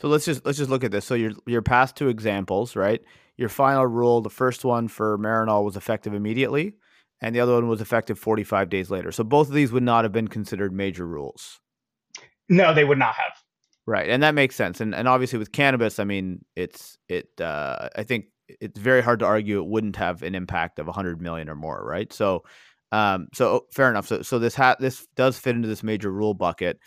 So 0.00 0.08
let's 0.08 0.24
just 0.24 0.44
let's 0.44 0.58
just 0.58 0.70
look 0.70 0.84
at 0.84 0.90
this. 0.90 1.04
So 1.04 1.14
your 1.14 1.32
your 1.46 1.62
past 1.62 1.96
two 1.96 2.08
examples, 2.08 2.76
right? 2.76 3.02
Your 3.36 3.48
final 3.48 3.86
rule, 3.86 4.20
the 4.20 4.30
first 4.30 4.64
one 4.64 4.88
for 4.88 5.16
Marinol 5.18 5.64
was 5.64 5.76
effective 5.76 6.12
immediately, 6.12 6.74
and 7.20 7.34
the 7.34 7.40
other 7.40 7.54
one 7.54 7.68
was 7.68 7.80
effective 7.80 8.18
45 8.18 8.68
days 8.70 8.90
later. 8.90 9.12
So 9.12 9.24
both 9.24 9.48
of 9.48 9.54
these 9.54 9.72
would 9.72 9.82
not 9.82 10.04
have 10.04 10.12
been 10.12 10.28
considered 10.28 10.72
major 10.72 11.06
rules. 11.06 11.60
No, 12.48 12.72
they 12.72 12.84
would 12.84 12.98
not 12.98 13.14
have. 13.14 13.32
Right, 13.86 14.08
and 14.10 14.22
that 14.22 14.34
makes 14.34 14.54
sense. 14.54 14.80
And 14.80 14.94
and 14.94 15.08
obviously 15.08 15.38
with 15.38 15.52
cannabis, 15.52 15.98
I 15.98 16.04
mean, 16.04 16.44
it's 16.54 16.98
it. 17.08 17.28
Uh, 17.40 17.88
I 17.96 18.02
think 18.02 18.26
it's 18.60 18.78
very 18.78 19.02
hard 19.02 19.20
to 19.20 19.26
argue 19.26 19.58
it 19.58 19.66
wouldn't 19.66 19.96
have 19.96 20.22
an 20.22 20.34
impact 20.34 20.78
of 20.78 20.86
100 20.86 21.20
million 21.20 21.48
or 21.48 21.54
more, 21.54 21.82
right? 21.84 22.12
So, 22.12 22.44
um, 22.92 23.28
so 23.32 23.66
fair 23.72 23.90
enough. 23.90 24.06
So 24.06 24.22
so 24.22 24.38
this 24.38 24.54
hat, 24.54 24.78
this 24.78 25.06
does 25.16 25.38
fit 25.38 25.56
into 25.56 25.68
this 25.68 25.82
major 25.82 26.12
rule 26.12 26.34
bucket. 26.34 26.78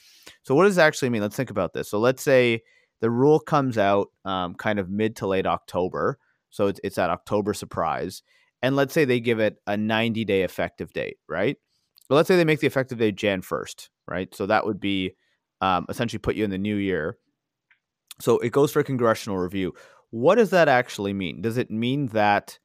So 0.43 0.53
what 0.53 0.65
does 0.65 0.77
it 0.77 0.81
actually 0.81 1.09
mean? 1.09 1.23
Let's 1.23 1.35
think 1.35 1.49
about 1.49 1.73
this. 1.73 1.89
So 1.89 1.99
let's 1.99 2.21
say 2.21 2.61
the 2.99 3.09
rule 3.09 3.39
comes 3.39 3.77
out 3.79 4.09
um, 4.25 4.53
kind 4.53 4.77
of 4.77 4.89
mid 4.89 5.15
to 5.17 5.27
late 5.27 5.47
October. 5.47 6.19
So 6.51 6.67
it's, 6.67 6.79
it's 6.83 6.95
that 6.97 7.09
October 7.09 7.53
surprise. 7.53 8.21
And 8.61 8.75
let's 8.75 8.93
say 8.93 9.05
they 9.05 9.19
give 9.19 9.39
it 9.39 9.57
a 9.65 9.75
90 9.75 10.25
day 10.25 10.43
effective 10.43 10.93
date, 10.93 11.17
right? 11.27 11.57
But 12.09 12.15
let's 12.15 12.27
say 12.27 12.35
they 12.35 12.45
make 12.45 12.59
the 12.59 12.67
effective 12.67 12.99
date 12.99 13.15
Jan 13.15 13.41
1st, 13.41 13.89
right? 14.07 14.33
So 14.35 14.45
that 14.45 14.65
would 14.65 14.79
be 14.79 15.15
um, 15.61 15.85
essentially 15.89 16.19
put 16.19 16.35
you 16.35 16.43
in 16.43 16.49
the 16.49 16.57
new 16.57 16.75
year. 16.75 17.17
So 18.19 18.37
it 18.39 18.51
goes 18.51 18.71
for 18.71 18.83
congressional 18.83 19.37
review. 19.37 19.73
What 20.09 20.35
does 20.35 20.49
that 20.49 20.67
actually 20.67 21.13
mean? 21.13 21.41
Does 21.41 21.57
it 21.57 21.71
mean 21.71 22.07
that 22.07 22.59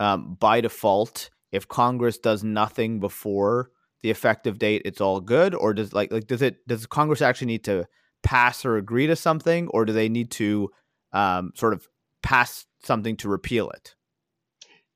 um, 0.00 0.36
by 0.38 0.60
default, 0.60 1.30
if 1.52 1.68
Congress 1.68 2.18
does 2.18 2.42
nothing 2.42 2.98
before 2.98 3.70
the 4.02 4.10
effective 4.10 4.58
date, 4.58 4.82
it's 4.84 5.00
all 5.00 5.20
good, 5.20 5.54
or 5.54 5.72
does 5.74 5.92
like 5.92 6.12
like 6.12 6.26
does 6.26 6.42
it 6.42 6.66
does 6.66 6.86
Congress 6.86 7.22
actually 7.22 7.46
need 7.46 7.64
to 7.64 7.86
pass 8.24 8.64
or 8.64 8.76
agree 8.76 9.06
to 9.06 9.14
something, 9.14 9.68
or 9.68 9.84
do 9.84 9.92
they 9.92 10.08
need 10.08 10.30
to 10.32 10.70
um, 11.12 11.52
sort 11.54 11.72
of 11.72 11.86
pass 12.22 12.66
something 12.82 13.16
to 13.18 13.28
repeal 13.28 13.70
it? 13.70 13.94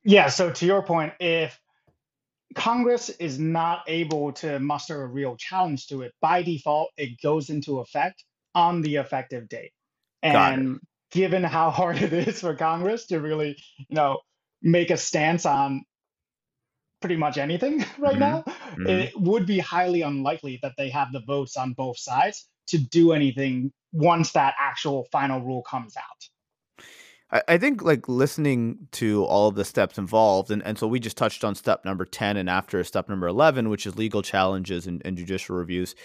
Yeah. 0.06 0.28
So 0.28 0.50
to 0.50 0.66
your 0.66 0.82
point, 0.82 1.12
if 1.20 1.60
Congress 2.54 3.10
is 3.10 3.38
not 3.38 3.82
able 3.88 4.32
to 4.34 4.58
muster 4.60 5.02
a 5.02 5.06
real 5.06 5.36
challenge 5.36 5.88
to 5.88 6.02
it, 6.02 6.12
by 6.20 6.42
default, 6.42 6.90
it 6.96 7.20
goes 7.20 7.50
into 7.50 7.80
effect 7.80 8.24
on 8.54 8.82
the 8.82 8.96
effective 8.96 9.48
date. 9.48 9.72
And 10.22 10.80
given 11.10 11.42
how 11.42 11.70
hard 11.70 11.96
it 12.02 12.12
is 12.12 12.40
for 12.40 12.54
Congress 12.54 13.06
to 13.08 13.20
really, 13.20 13.56
you 13.78 13.96
know, 13.96 14.20
make 14.62 14.90
a 14.90 14.96
stance 14.96 15.44
on 15.44 15.84
pretty 17.00 17.16
much 17.16 17.36
anything 17.36 17.78
right 17.98 18.12
mm-hmm. 18.12 18.20
now, 18.20 18.44
mm-hmm. 18.46 18.86
it 18.86 19.20
would 19.20 19.44
be 19.44 19.58
highly 19.58 20.02
unlikely 20.02 20.60
that 20.62 20.74
they 20.78 20.88
have 20.90 21.12
the 21.12 21.20
votes 21.20 21.56
on 21.56 21.72
both 21.72 21.98
sides 21.98 22.48
to 22.68 22.78
do 22.78 23.12
anything 23.12 23.72
once 23.92 24.32
that 24.32 24.54
actual 24.58 25.06
final 25.10 25.40
rule 25.40 25.62
comes 25.62 25.96
out. 25.96 26.28
I, 27.30 27.58
think 27.58 27.82
like 27.82 28.08
listening 28.08 28.86
to 28.92 29.24
all 29.24 29.48
of 29.48 29.56
the 29.56 29.64
steps 29.64 29.98
involved, 29.98 30.50
and, 30.50 30.62
and 30.62 30.78
so 30.78 30.86
we 30.86 31.00
just 31.00 31.16
touched 31.16 31.42
on 31.42 31.56
step 31.56 31.84
number 31.84 32.04
10 32.04 32.36
and 32.36 32.48
after 32.48 32.82
step 32.84 33.08
number 33.08 33.26
11, 33.26 33.68
which 33.68 33.84
is 33.84 33.96
legal 33.96 34.22
challenges 34.22 34.86
and, 34.86 35.02
and 35.04 35.16
judicial 35.16 35.56
reviews. 35.56 35.96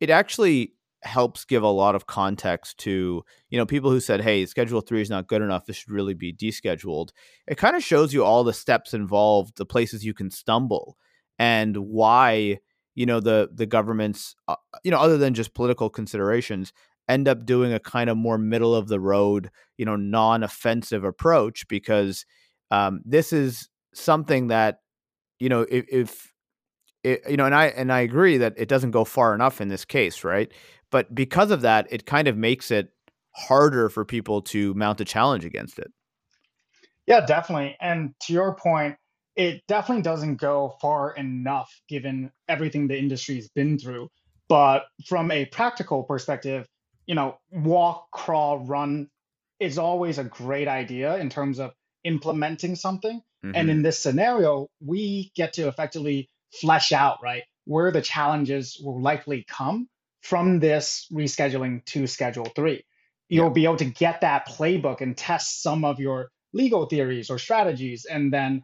It 0.00 0.10
actually 0.10 0.74
helps 1.04 1.44
give 1.44 1.62
a 1.62 1.68
lot 1.68 1.94
of 1.94 2.06
context 2.06 2.78
to 2.78 3.22
you 3.50 3.58
know 3.58 3.66
people 3.66 3.90
who 3.90 4.00
said 4.00 4.22
hey 4.22 4.46
schedule 4.46 4.80
3 4.80 5.02
is 5.02 5.10
not 5.10 5.28
good 5.28 5.42
enough 5.42 5.66
this 5.66 5.76
should 5.76 5.90
really 5.90 6.14
be 6.14 6.32
descheduled 6.32 7.10
it 7.46 7.58
kind 7.58 7.76
of 7.76 7.84
shows 7.84 8.14
you 8.14 8.24
all 8.24 8.42
the 8.42 8.54
steps 8.54 8.94
involved 8.94 9.58
the 9.58 9.66
places 9.66 10.02
you 10.02 10.14
can 10.14 10.30
stumble 10.30 10.96
and 11.38 11.76
why 11.76 12.58
you 12.94 13.04
know 13.04 13.20
the 13.20 13.50
the 13.52 13.66
governments 13.66 14.34
uh, 14.48 14.56
you 14.82 14.90
know 14.90 14.98
other 14.98 15.18
than 15.18 15.34
just 15.34 15.54
political 15.54 15.90
considerations 15.90 16.72
end 17.08 17.28
up 17.28 17.44
doing 17.44 17.72
a 17.72 17.80
kind 17.80 18.08
of 18.08 18.16
more 18.16 18.38
middle 18.38 18.74
of 18.74 18.88
the 18.88 19.00
road 19.00 19.50
you 19.76 19.84
know 19.84 19.96
non-offensive 19.96 21.04
approach 21.04 21.66
because 21.68 22.24
um, 22.70 23.00
this 23.04 23.32
is 23.32 23.68
something 23.92 24.48
that 24.48 24.80
you 25.38 25.48
know 25.48 25.62
if, 25.70 25.84
if 25.90 26.32
it, 27.02 27.22
you 27.28 27.36
know 27.36 27.46
and 27.46 27.54
i 27.54 27.66
and 27.66 27.92
i 27.92 28.00
agree 28.00 28.38
that 28.38 28.54
it 28.56 28.68
doesn't 28.68 28.90
go 28.90 29.04
far 29.04 29.34
enough 29.34 29.60
in 29.60 29.68
this 29.68 29.84
case 29.84 30.24
right 30.24 30.52
but 30.90 31.14
because 31.14 31.50
of 31.50 31.60
that 31.62 31.86
it 31.90 32.06
kind 32.06 32.28
of 32.28 32.36
makes 32.36 32.70
it 32.70 32.90
harder 33.32 33.88
for 33.88 34.04
people 34.04 34.40
to 34.40 34.72
mount 34.74 35.00
a 35.00 35.04
challenge 35.04 35.44
against 35.44 35.78
it 35.78 35.92
yeah 37.06 37.24
definitely 37.24 37.76
and 37.80 38.14
to 38.20 38.32
your 38.32 38.54
point 38.54 38.96
it 39.36 39.62
definitely 39.66 40.02
doesn't 40.02 40.36
go 40.36 40.76
far 40.80 41.12
enough 41.12 41.70
given 41.88 42.30
everything 42.48 42.86
the 42.86 42.98
industry's 42.98 43.48
been 43.48 43.78
through. 43.78 44.08
But 44.48 44.84
from 45.06 45.30
a 45.30 45.46
practical 45.46 46.04
perspective, 46.04 46.66
you 47.06 47.14
know, 47.14 47.38
walk, 47.50 48.10
crawl, 48.10 48.58
run 48.60 49.08
is 49.60 49.78
always 49.78 50.18
a 50.18 50.24
great 50.24 50.68
idea 50.68 51.16
in 51.18 51.30
terms 51.30 51.58
of 51.58 51.72
implementing 52.04 52.76
something. 52.76 53.22
Mm-hmm. 53.44 53.52
And 53.54 53.70
in 53.70 53.82
this 53.82 53.98
scenario, 53.98 54.68
we 54.80 55.32
get 55.34 55.54
to 55.54 55.68
effectively 55.68 56.30
flesh 56.52 56.92
out, 56.92 57.18
right, 57.22 57.42
where 57.64 57.90
the 57.90 58.02
challenges 58.02 58.80
will 58.82 59.00
likely 59.00 59.44
come 59.48 59.88
from 60.20 60.58
this 60.58 61.06
rescheduling 61.12 61.84
to 61.86 62.06
Schedule 62.06 62.46
3. 62.56 62.84
You'll 63.28 63.46
yeah. 63.46 63.52
be 63.52 63.64
able 63.64 63.76
to 63.76 63.84
get 63.84 64.20
that 64.20 64.48
playbook 64.48 65.00
and 65.00 65.16
test 65.16 65.62
some 65.62 65.84
of 65.84 66.00
your 66.00 66.30
legal 66.52 66.86
theories 66.86 67.30
or 67.30 67.38
strategies 67.38 68.04
and 68.04 68.32
then 68.32 68.62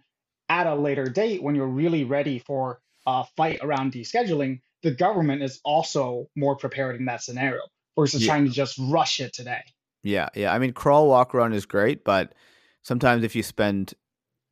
at 0.48 0.66
a 0.66 0.74
later 0.74 1.04
date 1.04 1.42
when 1.42 1.54
you're 1.54 1.66
really 1.66 2.04
ready 2.04 2.38
for 2.38 2.80
a 3.06 3.24
fight 3.36 3.60
around 3.62 3.92
descheduling, 3.92 4.60
the 4.82 4.90
government 4.90 5.42
is 5.42 5.60
also 5.64 6.28
more 6.36 6.56
prepared 6.56 6.96
in 6.96 7.06
that 7.06 7.22
scenario 7.22 7.62
versus 8.00 8.22
yeah. 8.22 8.32
trying 8.32 8.44
to 8.44 8.50
just 8.50 8.78
rush 8.78 9.20
it 9.20 9.32
today. 9.32 9.62
Yeah, 10.02 10.28
yeah. 10.34 10.52
I 10.52 10.58
mean, 10.58 10.72
crawl, 10.72 11.08
walk, 11.08 11.34
run 11.34 11.52
is 11.52 11.66
great, 11.66 12.04
but 12.04 12.34
sometimes 12.82 13.24
if 13.24 13.36
you 13.36 13.42
spend 13.42 13.94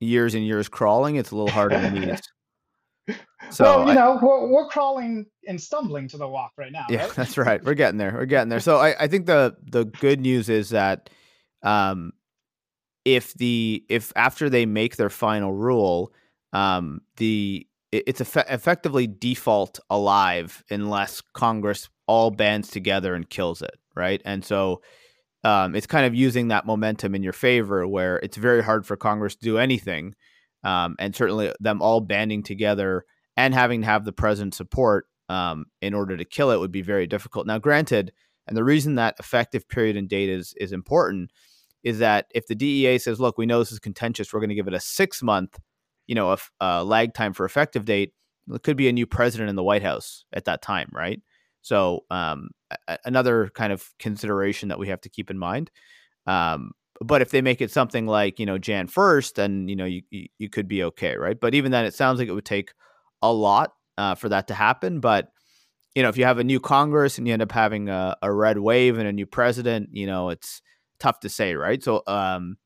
years 0.00 0.34
and 0.34 0.46
years 0.46 0.68
crawling, 0.68 1.16
it's 1.16 1.30
a 1.30 1.36
little 1.36 1.50
harder 1.50 1.80
than 1.80 1.94
knees. 1.94 2.20
So 3.50 3.64
well, 3.64 3.84
you 3.86 3.92
I, 3.92 3.94
know, 3.94 4.18
we're, 4.20 4.48
we're, 4.48 4.68
crawling 4.68 5.24
and 5.46 5.58
stumbling 5.58 6.08
to 6.08 6.18
the 6.18 6.28
walk 6.28 6.52
right 6.58 6.70
now. 6.70 6.84
Yeah, 6.90 7.04
right? 7.04 7.10
that's 7.16 7.38
right. 7.38 7.64
We're 7.64 7.72
getting 7.72 7.96
there. 7.96 8.12
We're 8.12 8.26
getting 8.26 8.50
there. 8.50 8.60
So 8.60 8.76
I, 8.76 9.04
I 9.04 9.06
think 9.06 9.24
the 9.24 9.56
the 9.62 9.86
good 9.86 10.20
news 10.20 10.50
is 10.50 10.68
that 10.70 11.08
um, 11.62 12.12
if 13.06 13.32
the 13.34 13.82
if 13.88 14.12
after 14.16 14.50
they 14.50 14.66
make 14.66 14.96
their 14.96 15.08
final 15.08 15.54
rule, 15.54 16.12
um, 16.52 17.00
the 17.16 17.66
it, 17.90 18.04
it's 18.06 18.20
eff- 18.20 18.50
effectively 18.50 19.06
default 19.06 19.80
alive 19.88 20.62
unless 20.70 21.22
Congress 21.32 21.88
all 22.08 22.30
bands 22.30 22.70
together 22.70 23.14
and 23.14 23.30
kills 23.30 23.62
it, 23.62 23.76
right? 23.94 24.20
And 24.24 24.44
so 24.44 24.82
um, 25.44 25.76
it's 25.76 25.86
kind 25.86 26.06
of 26.06 26.14
using 26.14 26.48
that 26.48 26.66
momentum 26.66 27.14
in 27.14 27.22
your 27.22 27.32
favor, 27.32 27.86
where 27.86 28.16
it's 28.16 28.36
very 28.36 28.62
hard 28.62 28.84
for 28.86 28.96
Congress 28.96 29.36
to 29.36 29.44
do 29.44 29.58
anything, 29.58 30.14
um, 30.64 30.96
and 30.98 31.14
certainly 31.14 31.52
them 31.60 31.80
all 31.80 32.00
banding 32.00 32.42
together 32.42 33.04
and 33.36 33.54
having 33.54 33.82
to 33.82 33.86
have 33.86 34.04
the 34.04 34.12
president's 34.12 34.56
support 34.56 35.06
um, 35.28 35.66
in 35.80 35.94
order 35.94 36.16
to 36.16 36.24
kill 36.24 36.50
it 36.50 36.58
would 36.58 36.72
be 36.72 36.82
very 36.82 37.06
difficult. 37.06 37.46
Now, 37.46 37.58
granted, 37.58 38.12
and 38.48 38.56
the 38.56 38.64
reason 38.64 38.96
that 38.96 39.14
effective 39.20 39.68
period 39.68 39.96
and 39.96 40.08
date 40.08 40.30
is 40.30 40.54
is 40.56 40.72
important 40.72 41.30
is 41.84 42.00
that 42.00 42.26
if 42.34 42.46
the 42.48 42.56
DEA 42.56 42.98
says, 42.98 43.20
"Look, 43.20 43.38
we 43.38 43.46
know 43.46 43.60
this 43.60 43.70
is 43.70 43.78
contentious, 43.78 44.32
we're 44.32 44.40
going 44.40 44.48
to 44.48 44.56
give 44.56 44.66
it 44.66 44.74
a 44.74 44.80
six 44.80 45.22
month, 45.22 45.58
you 46.06 46.14
know, 46.14 46.32
a, 46.32 46.38
a 46.60 46.84
lag 46.84 47.14
time 47.14 47.32
for 47.32 47.44
effective 47.44 47.84
date," 47.84 48.14
it 48.50 48.62
could 48.62 48.76
be 48.76 48.88
a 48.88 48.92
new 48.92 49.06
president 49.06 49.50
in 49.50 49.56
the 49.56 49.62
White 49.62 49.82
House 49.82 50.24
at 50.32 50.46
that 50.46 50.62
time, 50.62 50.88
right? 50.92 51.20
So 51.68 52.04
um, 52.10 52.48
a- 52.88 52.98
another 53.04 53.50
kind 53.54 53.74
of 53.74 53.86
consideration 53.98 54.70
that 54.70 54.78
we 54.78 54.88
have 54.88 55.02
to 55.02 55.10
keep 55.10 55.30
in 55.30 55.38
mind. 55.38 55.70
Um, 56.26 56.72
but 57.00 57.20
if 57.20 57.30
they 57.30 57.42
make 57.42 57.60
it 57.60 57.70
something 57.70 58.06
like 58.06 58.40
you 58.40 58.46
know 58.46 58.56
Jan 58.56 58.86
first, 58.86 59.36
then 59.36 59.68
you 59.68 59.76
know 59.76 59.84
you, 59.84 60.02
you, 60.10 60.48
could 60.48 60.66
be 60.66 60.82
okay, 60.84 61.16
right? 61.16 61.38
But 61.38 61.54
even 61.54 61.70
then, 61.70 61.84
it 61.84 61.94
sounds 61.94 62.18
like 62.18 62.28
it 62.28 62.32
would 62.32 62.46
take 62.46 62.72
a 63.20 63.30
lot 63.30 63.74
uh, 63.98 64.14
for 64.14 64.30
that 64.30 64.48
to 64.48 64.54
happen. 64.54 65.00
But 65.00 65.28
you 65.94 66.02
know, 66.02 66.08
if 66.08 66.16
you 66.16 66.24
have 66.24 66.38
a 66.38 66.44
new 66.44 66.58
Congress 66.58 67.18
and 67.18 67.26
you 67.26 67.34
end 67.34 67.42
up 67.42 67.52
having 67.52 67.88
a, 67.88 68.16
a 68.22 68.32
red 68.32 68.58
wave 68.58 68.98
and 68.98 69.06
a 69.06 69.12
new 69.12 69.26
president, 69.26 69.90
you 69.92 70.06
know, 70.06 70.30
it's 70.30 70.62
tough 70.98 71.20
to 71.20 71.28
say, 71.28 71.54
right? 71.54 71.82
So 71.82 72.02
um, 72.06 72.56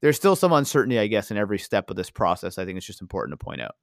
there's 0.00 0.16
still 0.16 0.36
some 0.36 0.52
uncertainty, 0.52 0.98
I 0.98 1.08
guess, 1.08 1.30
in 1.30 1.36
every 1.36 1.58
step 1.58 1.90
of 1.90 1.96
this 1.96 2.10
process. 2.10 2.58
I 2.58 2.64
think 2.64 2.76
it's 2.76 2.86
just 2.86 3.02
important 3.02 3.38
to 3.38 3.44
point 3.44 3.60
out. 3.60 3.74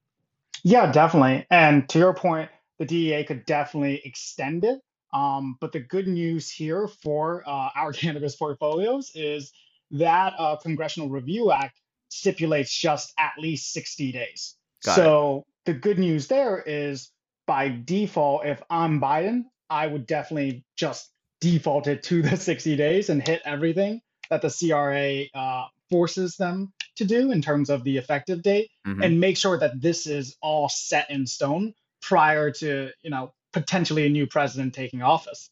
Yeah, 0.64 0.92
definitely. 0.92 1.46
And 1.52 1.88
to 1.90 2.00
your 2.00 2.14
point, 2.14 2.50
the 2.80 2.86
DEA 2.86 3.24
could 3.26 3.46
definitely 3.46 4.02
extend 4.04 4.64
it. 4.64 4.80
Um, 5.14 5.58
but 5.60 5.72
the 5.72 5.80
good 5.80 6.08
news 6.08 6.50
here 6.50 6.88
for 6.88 7.44
uh, 7.48 7.70
our 7.76 7.94
cannabis 7.94 8.36
portfolios 8.36 9.12
is 9.14 9.52
that 9.92 10.34
uh, 10.38 10.56
Congressional 10.58 11.10
Review 11.10 11.52
Act 11.52 11.80
stipulates 12.10 12.76
just 12.76 13.14
at 13.20 13.34
least 13.38 13.72
60 13.74 14.12
days. 14.12 14.56
Got 14.84 14.96
so 14.96 15.46
it. 15.66 15.72
the 15.72 15.80
good 15.80 16.00
news 16.00 16.28
there 16.28 16.62
is 16.66 17.12
by 17.46 17.70
default, 17.84 18.46
if 18.46 18.62
I'm 18.70 19.02
Biden, 19.02 19.46
I 19.70 19.88
would 19.88 20.06
definitely 20.06 20.64
just 20.76 21.10
default 21.42 21.88
it 21.88 22.04
to 22.04 22.22
the 22.22 22.38
60 22.38 22.76
days 22.76 23.10
and 23.10 23.26
hit 23.26 23.42
everything 23.46 24.02
that 24.30 24.42
the 24.42 24.50
CRA 24.50 25.24
uh, 25.34 25.68
forces 25.90 26.36
them 26.38 26.72
to 26.98 27.06
do 27.06 27.32
in 27.32 27.42
terms 27.42 27.70
of 27.70 27.84
the 27.84 27.98
effective 27.98 28.42
date 28.42 28.70
mm-hmm. 28.86 29.02
and 29.02 29.20
make 29.20 29.38
sure 29.38 29.58
that 29.58 29.82
this 29.82 30.06
is 30.06 30.38
all 30.42 30.70
set 30.70 31.10
in 31.10 31.26
stone 31.26 31.74
prior 32.02 32.52
to, 32.52 32.90
you 33.02 33.10
know, 33.10 33.34
potentially 33.54 34.06
a 34.06 34.10
new 34.10 34.28
president 34.28 34.74
taking 34.74 35.02
office. 35.02 35.50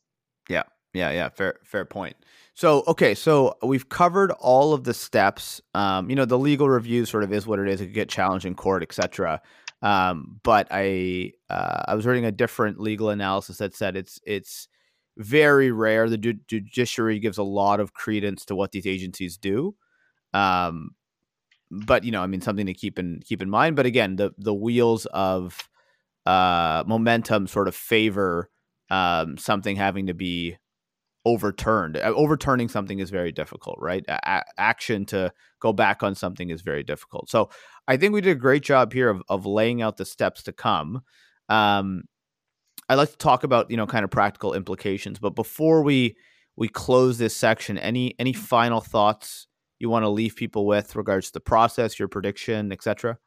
Yeah. 0.50 0.64
Yeah, 0.94 1.12
yeah, 1.12 1.30
fair 1.30 1.60
fair 1.64 1.86
point. 1.86 2.16
So, 2.56 2.84
okay, 2.88 3.14
so 3.14 3.56
we've 3.62 3.88
covered 3.88 4.32
all 4.32 4.74
of 4.74 4.84
the 4.84 4.96
steps. 4.96 5.62
Um, 5.76 6.10
you 6.10 6.16
know, 6.16 6.26
the 6.26 6.40
legal 6.40 6.68
review 6.68 7.06
sort 7.06 7.24
of 7.24 7.32
is 7.32 7.46
what 7.46 7.60
it 7.60 7.68
is. 7.68 7.82
It 7.82 7.88
could 7.88 7.94
get 7.94 8.10
challenged 8.10 8.48
in 8.48 8.56
court, 8.56 8.82
etc. 8.82 9.42
Um, 9.84 10.40
but 10.42 10.68
I 10.72 11.34
uh, 11.50 11.84
I 11.90 11.94
was 11.94 12.08
reading 12.08 12.26
a 12.26 12.32
different 12.32 12.80
legal 12.80 13.10
analysis 13.10 13.58
that 13.58 13.76
said 13.76 13.96
it's 13.96 14.20
it's 14.26 14.68
very 15.18 15.72
rare. 15.72 16.10
The 16.10 16.18
ju- 16.18 16.40
judiciary 16.48 17.20
gives 17.20 17.38
a 17.38 17.44
lot 17.44 17.80
of 17.80 17.94
credence 17.94 18.46
to 18.46 18.56
what 18.56 18.72
these 18.72 18.88
agencies 18.88 19.38
do. 19.38 19.76
Um, 20.34 20.96
but 21.70 22.04
you 22.04 22.12
know, 22.12 22.24
I 22.24 22.28
mean, 22.28 22.42
something 22.42 22.66
to 22.66 22.74
keep 22.74 22.98
in 22.98 23.22
keep 23.24 23.42
in 23.42 23.52
mind. 23.52 23.76
But 23.76 23.86
again, 23.86 24.16
the 24.16 24.32
the 24.38 24.54
wheels 24.54 25.06
of 25.08 25.70
uh, 26.28 26.84
momentum 26.86 27.48
sort 27.48 27.70
of 27.70 27.76
favor 27.76 28.50
um, 28.90 29.38
something 29.38 29.78
having 29.78 30.08
to 30.08 30.14
be 30.14 30.58
overturned. 31.26 31.96
Uh, 31.96 32.14
overturning 32.16 32.68
something 32.68 33.00
is 33.00 33.10
very 33.10 33.32
difficult, 33.32 33.78
right? 33.80 34.04
A- 34.10 34.44
action 34.58 35.06
to 35.06 35.32
go 35.62 35.72
back 35.72 36.04
on 36.04 36.16
something 36.16 36.50
is 36.50 36.62
very 36.62 36.84
difficult. 36.84 37.30
So 37.30 37.50
I 37.88 37.96
think 37.96 38.14
we 38.14 38.20
did 38.20 38.32
a 38.32 38.40
great 38.40 38.64
job 38.64 38.92
here 38.92 39.10
of, 39.10 39.24
of 39.30 39.46
laying 39.46 39.82
out 39.82 39.96
the 39.96 40.06
steps 40.06 40.44
to 40.44 40.52
come. 40.52 41.02
Um, 41.48 42.04
I'd 42.90 42.96
like 42.96 43.12
to 43.12 43.18
talk 43.18 43.46
about 43.46 43.72
you 43.72 43.78
know 43.78 43.88
kind 43.88 44.04
of 44.04 44.12
practical 44.12 44.54
implications, 44.54 45.20
but 45.20 45.36
before 45.36 45.82
we 45.82 46.18
we 46.58 46.68
close 46.68 47.18
this 47.18 47.36
section, 47.36 47.78
any 47.78 48.16
any 48.20 48.34
final 48.34 48.82
thoughts 48.82 49.48
you 49.80 49.90
want 49.90 50.04
to 50.04 50.10
leave 50.10 50.36
people 50.36 50.66
with 50.66 50.96
regards 50.96 51.28
to 51.28 51.34
the 51.34 51.40
process, 51.40 52.00
your 52.00 52.08
prediction, 52.10 52.72
etc. 52.72 53.18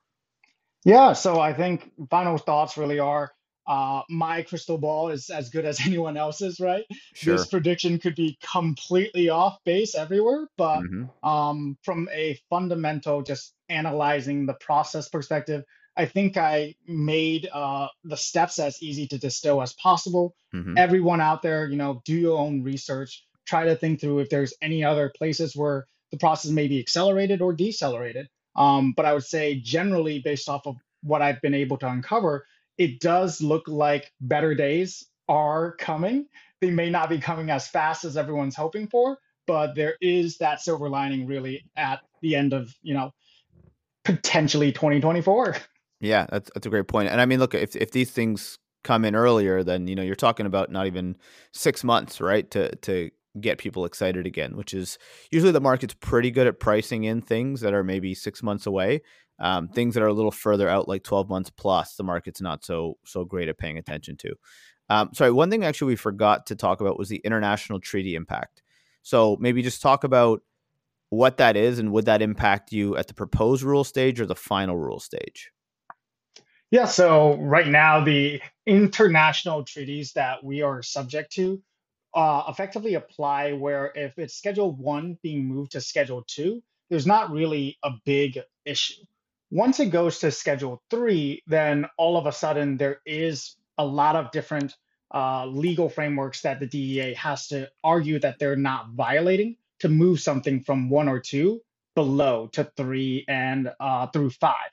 Yeah, 0.84 1.12
so 1.12 1.38
I 1.40 1.52
think 1.52 1.90
final 2.08 2.38
thoughts 2.38 2.76
really 2.76 2.98
are 2.98 3.30
uh, 3.70 4.02
my 4.08 4.42
crystal 4.42 4.78
ball 4.78 5.10
is 5.10 5.30
as 5.30 5.50
good 5.50 5.64
as 5.64 5.80
anyone 5.86 6.16
else's, 6.16 6.58
right? 6.58 6.84
Sure. 7.14 7.36
This 7.36 7.46
prediction 7.46 7.98
could 7.98 8.16
be 8.16 8.36
completely 8.42 9.28
off 9.28 9.58
base 9.64 9.94
everywhere, 9.94 10.48
but 10.56 10.80
mm-hmm. 10.80 11.28
um, 11.28 11.78
from 11.84 12.08
a 12.12 12.38
fundamental, 12.50 13.22
just 13.22 13.54
analyzing 13.68 14.46
the 14.46 14.54
process 14.54 15.08
perspective, 15.08 15.62
I 15.96 16.06
think 16.06 16.36
I 16.36 16.74
made 16.86 17.48
uh, 17.52 17.88
the 18.02 18.16
steps 18.16 18.58
as 18.58 18.82
easy 18.82 19.06
to 19.08 19.18
distill 19.18 19.62
as 19.62 19.72
possible. 19.74 20.34
Mm-hmm. 20.52 20.76
Everyone 20.76 21.20
out 21.20 21.42
there, 21.42 21.68
you 21.68 21.76
know, 21.76 22.02
do 22.04 22.14
your 22.14 22.38
own 22.38 22.62
research. 22.62 23.24
Try 23.46 23.66
to 23.66 23.76
think 23.76 24.00
through 24.00 24.20
if 24.20 24.30
there's 24.30 24.54
any 24.62 24.82
other 24.82 25.12
places 25.16 25.54
where 25.54 25.86
the 26.10 26.18
process 26.18 26.50
may 26.50 26.66
be 26.66 26.80
accelerated 26.80 27.40
or 27.40 27.52
decelerated. 27.52 28.28
Um, 28.56 28.92
but 28.96 29.06
I 29.06 29.12
would 29.12 29.24
say 29.24 29.60
generally, 29.60 30.20
based 30.20 30.48
off 30.48 30.66
of 30.66 30.76
what 31.02 31.22
I've 31.22 31.40
been 31.40 31.54
able 31.54 31.78
to 31.78 31.88
uncover, 31.88 32.46
it 32.78 33.00
does 33.00 33.40
look 33.40 33.68
like 33.68 34.12
better 34.20 34.54
days 34.54 35.06
are 35.28 35.72
coming. 35.76 36.26
They 36.60 36.70
may 36.70 36.90
not 36.90 37.08
be 37.08 37.18
coming 37.18 37.50
as 37.50 37.68
fast 37.68 38.04
as 38.04 38.16
everyone's 38.16 38.56
hoping 38.56 38.88
for, 38.88 39.18
but 39.46 39.74
there 39.74 39.96
is 40.00 40.38
that 40.38 40.60
silver 40.60 40.88
lining 40.88 41.26
really 41.26 41.64
at 41.76 42.00
the 42.20 42.36
end 42.36 42.52
of, 42.52 42.74
you 42.82 42.94
know, 42.94 43.12
potentially 44.04 44.72
2024. 44.72 45.56
Yeah, 46.00 46.26
that's 46.30 46.50
that's 46.54 46.66
a 46.66 46.70
great 46.70 46.88
point. 46.88 47.08
And 47.10 47.20
I 47.20 47.26
mean, 47.26 47.38
look, 47.38 47.54
if 47.54 47.76
if 47.76 47.92
these 47.92 48.10
things 48.10 48.58
come 48.82 49.04
in 49.04 49.14
earlier, 49.14 49.62
then 49.62 49.86
you 49.86 49.94
know 49.94 50.02
you're 50.02 50.14
talking 50.14 50.46
about 50.46 50.70
not 50.70 50.86
even 50.86 51.16
six 51.52 51.84
months, 51.84 52.20
right, 52.20 52.50
to 52.50 52.74
to 52.76 53.10
get 53.40 53.58
people 53.58 53.84
excited 53.84 54.26
again. 54.26 54.56
Which 54.56 54.74
is 54.74 54.98
usually 55.30 55.52
the 55.52 55.60
market's 55.60 55.94
pretty 55.94 56.30
good 56.30 56.46
at 56.46 56.60
pricing 56.60 57.04
in 57.04 57.22
things 57.22 57.60
that 57.60 57.74
are 57.74 57.84
maybe 57.84 58.14
six 58.14 58.42
months 58.42 58.66
away. 58.66 59.02
Um, 59.38 59.68
things 59.68 59.94
that 59.94 60.02
are 60.02 60.08
a 60.08 60.12
little 60.12 60.30
further 60.30 60.68
out, 60.68 60.86
like 60.86 61.02
12 61.02 61.30
months 61.30 61.50
plus, 61.50 61.94
the 61.94 62.02
market's 62.02 62.42
not 62.42 62.64
so 62.64 62.98
so 63.04 63.24
great 63.24 63.48
at 63.48 63.58
paying 63.58 63.78
attention 63.78 64.16
to. 64.18 64.34
Um, 64.90 65.10
sorry, 65.14 65.30
one 65.30 65.50
thing 65.50 65.64
actually 65.64 65.92
we 65.92 65.96
forgot 65.96 66.46
to 66.46 66.56
talk 66.56 66.80
about 66.80 66.98
was 66.98 67.08
the 67.08 67.22
international 67.24 67.80
treaty 67.80 68.16
impact. 68.16 68.62
So 69.02 69.36
maybe 69.40 69.62
just 69.62 69.80
talk 69.80 70.04
about 70.04 70.42
what 71.10 71.38
that 71.38 71.56
is 71.56 71.78
and 71.78 71.92
would 71.92 72.06
that 72.06 72.22
impact 72.22 72.72
you 72.72 72.96
at 72.96 73.08
the 73.08 73.14
proposed 73.14 73.62
rule 73.62 73.84
stage 73.84 74.20
or 74.20 74.26
the 74.26 74.34
final 74.34 74.76
rule 74.76 75.00
stage? 75.00 75.52
Yeah, 76.70 76.84
so 76.84 77.36
right 77.36 77.66
now 77.66 78.04
the 78.04 78.40
international 78.66 79.64
treaties 79.64 80.12
that 80.12 80.44
we 80.44 80.62
are 80.62 80.82
subject 80.82 81.32
to 81.32 81.60
uh, 82.14 82.44
effectively 82.48 82.94
apply 82.94 83.52
where 83.52 83.92
if 83.94 84.18
it's 84.18 84.34
Schedule 84.34 84.72
1 84.72 85.18
being 85.22 85.44
moved 85.44 85.72
to 85.72 85.80
Schedule 85.80 86.24
2, 86.26 86.62
there's 86.88 87.06
not 87.06 87.30
really 87.30 87.78
a 87.82 87.90
big 88.04 88.40
issue. 88.64 89.02
Once 89.50 89.80
it 89.80 89.86
goes 89.86 90.18
to 90.20 90.30
Schedule 90.30 90.82
3, 90.90 91.42
then 91.46 91.86
all 91.98 92.16
of 92.16 92.26
a 92.26 92.32
sudden 92.32 92.76
there 92.76 93.00
is 93.06 93.56
a 93.78 93.84
lot 93.84 94.16
of 94.16 94.30
different 94.30 94.76
uh, 95.12 95.46
legal 95.46 95.88
frameworks 95.88 96.42
that 96.42 96.60
the 96.60 96.66
DEA 96.66 97.14
has 97.14 97.48
to 97.48 97.68
argue 97.82 98.18
that 98.20 98.38
they're 98.38 98.56
not 98.56 98.90
violating 98.90 99.56
to 99.80 99.88
move 99.88 100.20
something 100.20 100.62
from 100.62 100.88
one 100.88 101.08
or 101.08 101.18
two 101.18 101.60
below 101.94 102.48
to 102.52 102.64
three 102.76 103.24
and 103.28 103.70
uh, 103.80 104.06
through 104.08 104.30
five. 104.30 104.70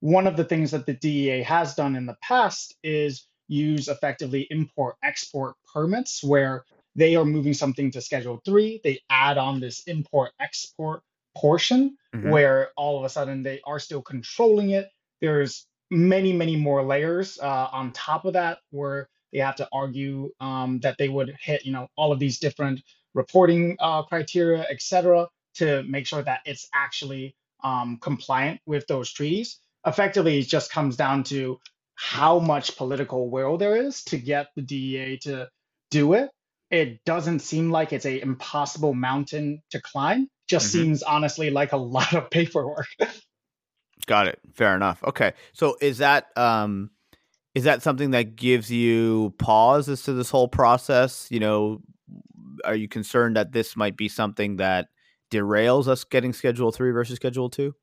One 0.00 0.26
of 0.26 0.36
the 0.36 0.44
things 0.44 0.70
that 0.70 0.86
the 0.86 0.94
DEA 0.94 1.42
has 1.42 1.74
done 1.74 1.96
in 1.96 2.06
the 2.06 2.16
past 2.22 2.76
is 2.82 3.26
use 3.48 3.88
effectively 3.88 4.46
import 4.50 4.96
export 5.02 5.56
permits 5.72 6.22
where 6.22 6.64
they 6.96 7.16
are 7.16 7.24
moving 7.24 7.54
something 7.54 7.90
to 7.92 8.00
Schedule 8.00 8.40
3, 8.44 8.80
they 8.82 9.00
add 9.10 9.38
on 9.38 9.60
this 9.60 9.82
import 9.84 10.32
export 10.40 11.02
portion 11.36 11.96
mm-hmm. 12.14 12.30
where 12.30 12.70
all 12.76 12.98
of 12.98 13.04
a 13.04 13.08
sudden 13.08 13.42
they 13.42 13.60
are 13.64 13.78
still 13.78 14.02
controlling 14.02 14.70
it. 14.70 14.88
There's 15.20 15.66
many, 15.90 16.32
many 16.32 16.56
more 16.56 16.82
layers 16.82 17.38
uh, 17.40 17.68
on 17.72 17.92
top 17.92 18.24
of 18.24 18.34
that 18.34 18.58
where 18.70 19.08
they 19.32 19.38
have 19.38 19.56
to 19.56 19.68
argue 19.72 20.30
um, 20.40 20.80
that 20.80 20.96
they 20.98 21.08
would 21.08 21.36
hit, 21.40 21.64
you 21.64 21.72
know, 21.72 21.88
all 21.96 22.12
of 22.12 22.18
these 22.18 22.38
different 22.38 22.82
reporting 23.14 23.76
uh, 23.80 24.02
criteria, 24.02 24.66
et 24.70 24.82
cetera, 24.82 25.28
to 25.54 25.82
make 25.84 26.06
sure 26.06 26.22
that 26.22 26.40
it's 26.44 26.68
actually 26.74 27.34
um, 27.62 27.98
compliant 28.00 28.60
with 28.66 28.86
those 28.86 29.12
treaties. 29.12 29.60
Effectively, 29.86 30.38
it 30.38 30.48
just 30.48 30.72
comes 30.72 30.96
down 30.96 31.24
to 31.24 31.58
how 31.94 32.38
much 32.38 32.76
political 32.76 33.30
will 33.30 33.58
there 33.58 33.76
is 33.76 34.02
to 34.04 34.16
get 34.16 34.48
the 34.56 34.62
DEA 34.62 35.18
to 35.18 35.48
do 35.90 36.14
it. 36.14 36.30
It 36.70 37.04
doesn't 37.04 37.40
seem 37.40 37.70
like 37.70 37.92
it's 37.92 38.06
a 38.06 38.20
impossible 38.20 38.94
mountain 38.94 39.62
to 39.70 39.80
climb 39.80 40.28
just 40.50 40.74
mm-hmm. 40.74 40.82
seems 40.82 41.02
honestly 41.02 41.50
like 41.50 41.72
a 41.72 41.76
lot 41.96 42.12
of 42.12 42.28
paperwork. 42.28 42.88
Got 44.06 44.26
it. 44.26 44.40
Fair 44.54 44.74
enough. 44.74 45.02
Okay. 45.04 45.32
So 45.52 45.76
is 45.80 45.98
that 45.98 46.36
um 46.36 46.90
is 47.54 47.64
that 47.64 47.82
something 47.82 48.12
that 48.12 48.36
gives 48.36 48.70
you 48.70 49.34
pause 49.38 49.88
as 49.88 50.02
to 50.02 50.12
this 50.12 50.30
whole 50.30 50.48
process? 50.48 51.26
You 51.30 51.40
know, 51.40 51.82
are 52.64 52.74
you 52.74 52.88
concerned 52.88 53.36
that 53.36 53.52
this 53.52 53.76
might 53.76 53.96
be 53.96 54.08
something 54.08 54.56
that 54.56 54.88
derails 55.32 55.88
us 55.88 56.04
getting 56.04 56.32
Schedule 56.32 56.72
Three 56.72 56.90
versus 56.90 57.16
Schedule 57.16 57.50
Two? 57.50 57.74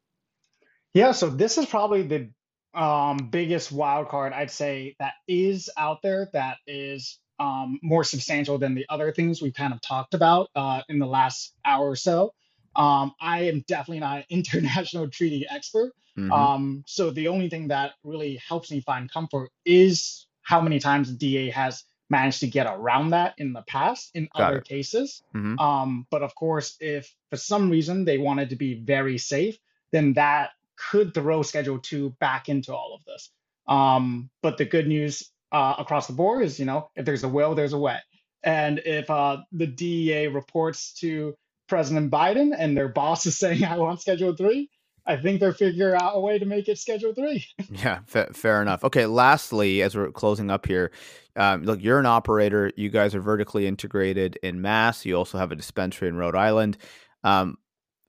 Yeah, 0.94 1.12
so 1.12 1.30
this 1.30 1.58
is 1.58 1.66
probably 1.66 2.04
the 2.04 2.30
um, 2.74 3.18
biggest 3.30 3.72
wild 3.72 4.08
card 4.08 4.34
I'd 4.34 4.52
say 4.52 4.96
that 5.00 5.14
is 5.28 5.70
out 5.78 6.02
there 6.02 6.30
that 6.34 6.58
is 6.66 7.20
um, 7.40 7.80
more 7.82 8.04
substantial 8.04 8.58
than 8.58 8.76
the 8.76 8.86
other 8.90 9.12
things 9.12 9.42
we've 9.42 9.54
kind 9.54 9.74
of 9.74 9.82
talked 9.82 10.14
about 10.14 10.50
uh, 10.56 10.82
in 10.90 11.00
the 11.00 11.06
last 11.06 11.54
hour 11.66 11.90
or 11.90 11.96
so. 11.96 12.34
Um, 12.76 13.14
I 13.20 13.44
am 13.44 13.64
definitely 13.68 14.00
not 14.00 14.18
an 14.20 14.26
international 14.30 15.10
treaty 15.10 15.46
expert. 15.50 15.94
Mm-hmm. 16.18 16.32
Um, 16.32 16.84
so 16.88 17.12
the 17.12 17.28
only 17.28 17.50
thing 17.50 17.68
that 17.68 17.94
really 18.04 18.40
helps 18.48 18.72
me 18.72 18.82
find 18.82 19.12
comfort 19.12 19.50
is 19.66 20.28
how 20.42 20.62
many 20.62 20.80
times 20.80 21.10
the 21.10 21.18
DEA 21.18 21.50
has 21.52 21.84
managed 22.10 22.40
to 22.40 22.48
get 22.48 22.68
around 22.68 23.10
that 23.10 23.34
in 23.38 23.54
the 23.54 23.62
past 23.64 24.12
in 24.14 24.30
Got 24.36 24.44
other 24.44 24.58
it. 24.60 24.66
cases. 24.66 25.24
Mm-hmm. 25.36 25.60
Um, 25.60 26.08
but 26.10 26.24
of 26.24 26.34
course, 26.36 26.78
if 26.80 27.14
for 27.30 27.38
some 27.38 27.70
reason 27.70 28.06
they 28.06 28.18
wanted 28.18 28.50
to 28.52 28.56
be 28.56 28.76
very 28.76 29.18
safe, 29.18 29.58
then 29.92 30.14
that 30.14 30.52
could 30.76 31.14
throw 31.14 31.42
Schedule 31.42 31.80
2 31.80 32.12
back 32.20 32.50
into 32.50 32.74
all 32.74 32.96
of 32.96 33.04
this. 33.06 33.30
Um, 33.68 34.30
but 34.42 34.58
the 34.58 34.66
good 34.66 34.88
news 34.88 35.30
uh, 35.52 35.76
across 35.78 36.08
the 36.08 36.14
board 36.14 36.44
is, 36.44 36.60
you 36.60 36.66
know, 36.66 36.90
if 36.96 37.06
there's 37.06 37.24
a 37.24 37.30
will, 37.30 37.56
there's 37.56 37.74
a 37.74 37.78
way. 37.78 38.00
And 38.44 38.80
if 38.86 39.10
uh, 39.10 39.38
the 39.52 39.68
DEA 39.68 40.28
reports 40.28 40.94
to 41.00 41.36
President 41.68 42.12
Biden 42.12 42.56
and 42.58 42.78
their 42.78 42.88
boss 42.90 43.26
is 43.26 43.38
saying, 43.40 43.64
I 43.64 43.78
want 43.78 44.02
Schedule 44.02 44.36
3, 44.36 44.70
I 45.06 45.16
think 45.16 45.40
they're 45.40 45.54
figuring 45.54 46.00
out 46.02 46.16
a 46.16 46.20
way 46.20 46.38
to 46.38 46.46
make 46.46 46.68
it 46.68 46.78
Schedule 46.78 47.14
3. 47.14 47.46
yeah, 47.72 48.00
fa- 48.06 48.34
fair 48.34 48.62
enough. 48.62 48.84
Okay, 48.84 49.06
lastly, 49.06 49.82
as 49.82 49.96
we're 49.96 50.12
closing 50.12 50.52
up 50.52 50.66
here, 50.66 50.92
um, 51.38 51.64
look, 51.64 51.82
you're 51.82 52.00
an 52.00 52.06
operator. 52.06 52.72
You 52.76 52.90
guys 52.90 53.16
are 53.16 53.22
vertically 53.22 53.68
integrated 53.68 54.38
in 54.44 54.62
Mass. 54.62 55.06
You 55.06 55.16
also 55.16 55.38
have 55.38 55.52
a 55.52 55.56
dispensary 55.56 56.10
in 56.10 56.18
Rhode 56.18 56.36
Island. 56.36 56.78
Um, 57.24 57.58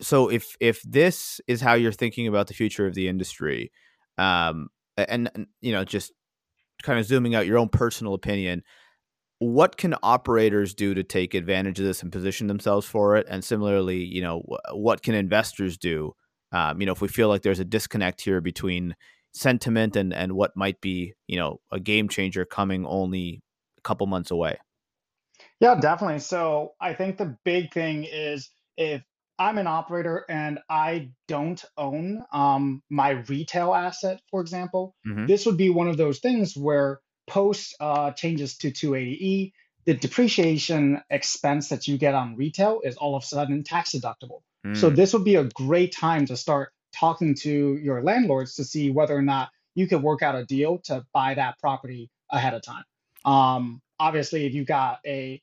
so 0.00 0.28
if 0.28 0.56
if 0.60 0.80
this 0.82 1.40
is 1.46 1.60
how 1.60 1.74
you're 1.74 1.92
thinking 1.92 2.26
about 2.26 2.46
the 2.46 2.54
future 2.54 2.86
of 2.86 2.94
the 2.94 3.08
industry, 3.08 3.72
um, 4.16 4.68
and, 4.96 5.30
and 5.34 5.46
you 5.60 5.72
know, 5.72 5.84
just 5.84 6.12
kind 6.82 6.98
of 6.98 7.06
zooming 7.06 7.34
out 7.34 7.46
your 7.46 7.58
own 7.58 7.68
personal 7.68 8.14
opinion, 8.14 8.62
what 9.38 9.76
can 9.76 9.94
operators 10.02 10.74
do 10.74 10.94
to 10.94 11.04
take 11.04 11.34
advantage 11.34 11.78
of 11.78 11.84
this 11.84 12.02
and 12.02 12.10
position 12.10 12.46
themselves 12.48 12.86
for 12.86 13.16
it? 13.16 13.26
And 13.28 13.44
similarly, 13.44 14.04
you 14.04 14.20
know, 14.20 14.42
what 14.72 15.02
can 15.02 15.14
investors 15.14 15.78
do? 15.78 16.12
Um, 16.52 16.80
you 16.80 16.86
know, 16.86 16.92
if 16.92 17.00
we 17.00 17.08
feel 17.08 17.28
like 17.28 17.42
there's 17.42 17.60
a 17.60 17.64
disconnect 17.64 18.20
here 18.20 18.40
between 18.40 18.96
sentiment 19.32 19.94
and 19.94 20.12
and 20.12 20.32
what 20.32 20.56
might 20.56 20.80
be, 20.80 21.12
you 21.26 21.36
know, 21.36 21.60
a 21.70 21.78
game 21.78 22.08
changer 22.08 22.44
coming 22.44 22.86
only 22.86 23.42
a 23.76 23.80
couple 23.82 24.06
months 24.06 24.30
away. 24.30 24.58
Yeah, 25.60 25.74
definitely. 25.76 26.20
So 26.20 26.72
I 26.80 26.94
think 26.94 27.18
the 27.18 27.36
big 27.44 27.72
thing 27.72 28.04
is 28.04 28.50
if 28.76 29.02
I'm 29.38 29.58
an 29.58 29.66
operator 29.66 30.24
and 30.28 30.58
I 30.68 31.10
don't 31.28 31.62
own 31.76 32.24
um, 32.32 32.82
my 32.90 33.10
retail 33.10 33.74
asset, 33.74 34.20
for 34.30 34.40
example. 34.40 34.96
Mm-hmm. 35.06 35.26
This 35.26 35.46
would 35.46 35.56
be 35.56 35.70
one 35.70 35.88
of 35.88 35.96
those 35.96 36.18
things 36.18 36.56
where 36.56 37.00
post 37.28 37.76
uh, 37.78 38.10
changes 38.12 38.56
to 38.58 38.70
280E, 38.70 39.52
the 39.84 39.94
depreciation 39.94 41.00
expense 41.08 41.68
that 41.68 41.86
you 41.86 41.98
get 41.98 42.14
on 42.14 42.36
retail 42.36 42.80
is 42.82 42.96
all 42.96 43.16
of 43.16 43.22
a 43.22 43.26
sudden 43.26 43.62
tax 43.62 43.92
deductible. 43.92 44.40
Mm. 44.66 44.76
So 44.76 44.90
this 44.90 45.12
would 45.12 45.24
be 45.24 45.36
a 45.36 45.44
great 45.44 45.94
time 45.94 46.26
to 46.26 46.36
start 46.36 46.72
talking 46.94 47.34
to 47.36 47.76
your 47.76 48.02
landlords 48.02 48.56
to 48.56 48.64
see 48.64 48.90
whether 48.90 49.16
or 49.16 49.22
not 49.22 49.50
you 49.74 49.86
could 49.86 50.02
work 50.02 50.22
out 50.22 50.34
a 50.34 50.44
deal 50.44 50.78
to 50.84 51.04
buy 51.12 51.34
that 51.34 51.58
property 51.60 52.10
ahead 52.30 52.54
of 52.54 52.62
time. 52.62 52.84
Um, 53.24 53.80
obviously, 54.00 54.46
if 54.46 54.54
you've 54.54 54.66
got 54.66 54.98
a 55.06 55.40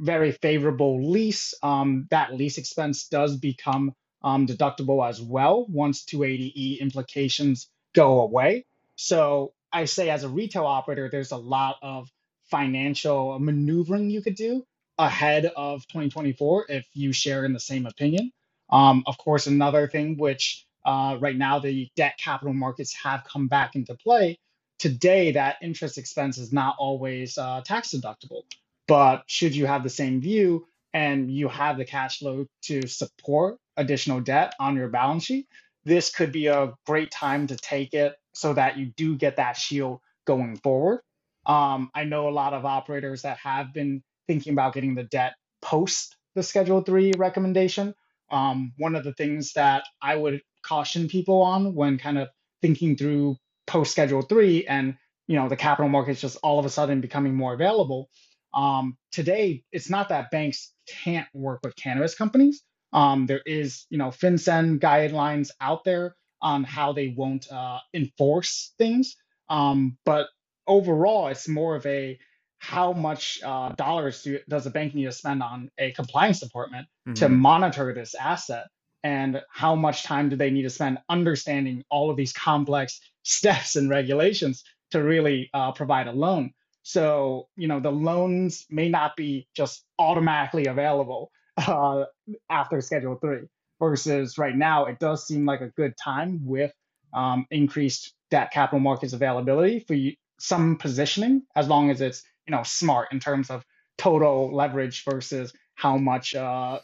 very 0.00 0.32
favorable 0.32 1.10
lease, 1.10 1.54
um, 1.62 2.08
that 2.10 2.34
lease 2.34 2.58
expense 2.58 3.06
does 3.06 3.36
become 3.36 3.94
um, 4.22 4.46
deductible 4.46 5.06
as 5.08 5.20
well 5.20 5.66
once 5.68 6.04
280E 6.04 6.80
implications 6.80 7.68
go 7.94 8.22
away. 8.22 8.64
So 8.96 9.52
I 9.72 9.84
say 9.84 10.10
as 10.10 10.24
a 10.24 10.28
retail 10.28 10.64
operator, 10.66 11.08
there's 11.10 11.32
a 11.32 11.36
lot 11.36 11.76
of 11.82 12.10
financial 12.50 13.38
maneuvering 13.38 14.10
you 14.10 14.22
could 14.22 14.34
do 14.34 14.64
ahead 14.98 15.46
of 15.46 15.86
2024 15.88 16.66
if 16.68 16.86
you 16.92 17.12
share 17.12 17.44
in 17.44 17.52
the 17.52 17.60
same 17.60 17.86
opinion. 17.86 18.32
Um, 18.70 19.02
of 19.06 19.18
course, 19.18 19.46
another 19.46 19.88
thing 19.88 20.16
which 20.16 20.66
uh, 20.84 21.16
right 21.20 21.36
now 21.36 21.58
the 21.58 21.88
debt 21.96 22.18
capital 22.18 22.54
markets 22.54 22.94
have 23.02 23.24
come 23.24 23.48
back 23.48 23.76
into 23.76 23.94
play. 23.94 24.38
Today, 24.78 25.32
that 25.32 25.56
interest 25.62 25.98
expense 25.98 26.38
is 26.38 26.52
not 26.52 26.76
always 26.78 27.36
uh, 27.36 27.60
tax 27.64 27.94
deductible. 27.94 28.42
But 28.90 29.22
should 29.28 29.54
you 29.54 29.66
have 29.66 29.84
the 29.84 29.88
same 29.88 30.20
view 30.20 30.66
and 30.92 31.30
you 31.30 31.46
have 31.46 31.78
the 31.78 31.84
cash 31.84 32.18
flow 32.18 32.46
to 32.62 32.88
support 32.88 33.58
additional 33.76 34.18
debt 34.18 34.52
on 34.58 34.74
your 34.74 34.88
balance 34.88 35.22
sheet, 35.22 35.46
this 35.84 36.10
could 36.10 36.32
be 36.32 36.48
a 36.48 36.72
great 36.86 37.12
time 37.12 37.46
to 37.46 37.56
take 37.56 37.94
it 37.94 38.16
so 38.34 38.52
that 38.52 38.78
you 38.78 38.86
do 38.96 39.16
get 39.16 39.36
that 39.36 39.56
shield 39.56 40.00
going 40.26 40.56
forward. 40.56 41.02
Um, 41.46 41.92
I 41.94 42.02
know 42.02 42.28
a 42.28 42.30
lot 42.30 42.52
of 42.52 42.64
operators 42.64 43.22
that 43.22 43.36
have 43.36 43.72
been 43.72 44.02
thinking 44.26 44.54
about 44.54 44.74
getting 44.74 44.96
the 44.96 45.04
debt 45.04 45.34
post 45.62 46.16
the 46.34 46.42
Schedule 46.42 46.80
3 46.80 47.12
recommendation. 47.16 47.94
Um, 48.32 48.72
one 48.76 48.96
of 48.96 49.04
the 49.04 49.14
things 49.14 49.52
that 49.52 49.84
I 50.02 50.16
would 50.16 50.40
caution 50.64 51.06
people 51.06 51.42
on 51.42 51.76
when 51.76 51.96
kind 51.96 52.18
of 52.18 52.26
thinking 52.60 52.96
through 52.96 53.36
post 53.68 53.92
Schedule 53.92 54.22
3 54.22 54.66
and 54.66 54.96
you 55.28 55.36
know 55.36 55.48
the 55.48 55.54
capital 55.54 55.88
markets 55.88 56.20
just 56.20 56.38
all 56.42 56.58
of 56.58 56.66
a 56.66 56.70
sudden 56.70 57.00
becoming 57.00 57.36
more 57.36 57.54
available 57.54 58.10
um, 58.54 58.96
today, 59.12 59.64
it's 59.72 59.90
not 59.90 60.08
that 60.08 60.30
banks 60.30 60.72
can't 60.88 61.28
work 61.32 61.60
with 61.62 61.76
cannabis 61.76 62.14
companies. 62.14 62.62
Um, 62.92 63.26
there 63.26 63.42
is, 63.46 63.86
you 63.90 63.98
know, 63.98 64.08
FinCEN 64.08 64.80
guidelines 64.80 65.50
out 65.60 65.84
there 65.84 66.16
on 66.42 66.64
how 66.64 66.92
they 66.92 67.08
won't 67.16 67.50
uh, 67.52 67.78
enforce 67.94 68.72
things. 68.78 69.16
Um, 69.48 69.96
but 70.04 70.28
overall, 70.66 71.28
it's 71.28 71.48
more 71.48 71.76
of 71.76 71.86
a 71.86 72.18
how 72.58 72.92
much 72.92 73.40
uh, 73.42 73.70
dollars 73.70 74.22
do, 74.22 74.38
does 74.48 74.66
a 74.66 74.70
bank 74.70 74.94
need 74.94 75.04
to 75.04 75.12
spend 75.12 75.42
on 75.42 75.70
a 75.78 75.92
compliance 75.92 76.40
department 76.40 76.86
to 77.14 77.28
monitor 77.28 77.94
this 77.94 78.14
asset? 78.14 78.66
And 79.02 79.40
how 79.50 79.74
much 79.74 80.02
time 80.02 80.28
do 80.28 80.36
they 80.36 80.50
need 80.50 80.62
to 80.62 80.70
spend 80.70 80.98
understanding 81.08 81.82
all 81.88 82.10
of 82.10 82.16
these 82.16 82.32
complex 82.32 83.00
steps 83.22 83.76
and 83.76 83.88
regulations 83.88 84.62
to 84.90 85.02
really 85.02 85.48
uh, 85.54 85.72
provide 85.72 86.06
a 86.06 86.12
loan? 86.12 86.52
So, 86.82 87.48
you 87.56 87.68
know, 87.68 87.80
the 87.80 87.92
loans 87.92 88.66
may 88.70 88.88
not 88.88 89.16
be 89.16 89.48
just 89.54 89.84
automatically 89.98 90.66
available 90.66 91.30
uh, 91.56 92.04
after 92.48 92.80
Schedule 92.80 93.16
3 93.16 93.40
versus 93.78 94.38
right 94.38 94.56
now, 94.56 94.86
it 94.86 94.98
does 94.98 95.26
seem 95.26 95.44
like 95.44 95.60
a 95.60 95.68
good 95.68 95.94
time 96.02 96.40
with 96.44 96.72
um, 97.12 97.46
increased 97.50 98.14
debt 98.30 98.50
capital 98.52 98.80
markets 98.80 99.12
availability 99.12 99.80
for 99.80 99.94
you, 99.94 100.14
some 100.38 100.76
positioning, 100.76 101.42
as 101.56 101.68
long 101.68 101.90
as 101.90 102.00
it's, 102.00 102.22
you 102.46 102.52
know, 102.52 102.62
smart 102.62 103.08
in 103.12 103.20
terms 103.20 103.50
of 103.50 103.64
total 103.98 104.54
leverage 104.54 105.04
versus 105.04 105.52
how 105.74 105.96
much 105.96 106.34
uh, 106.34 106.78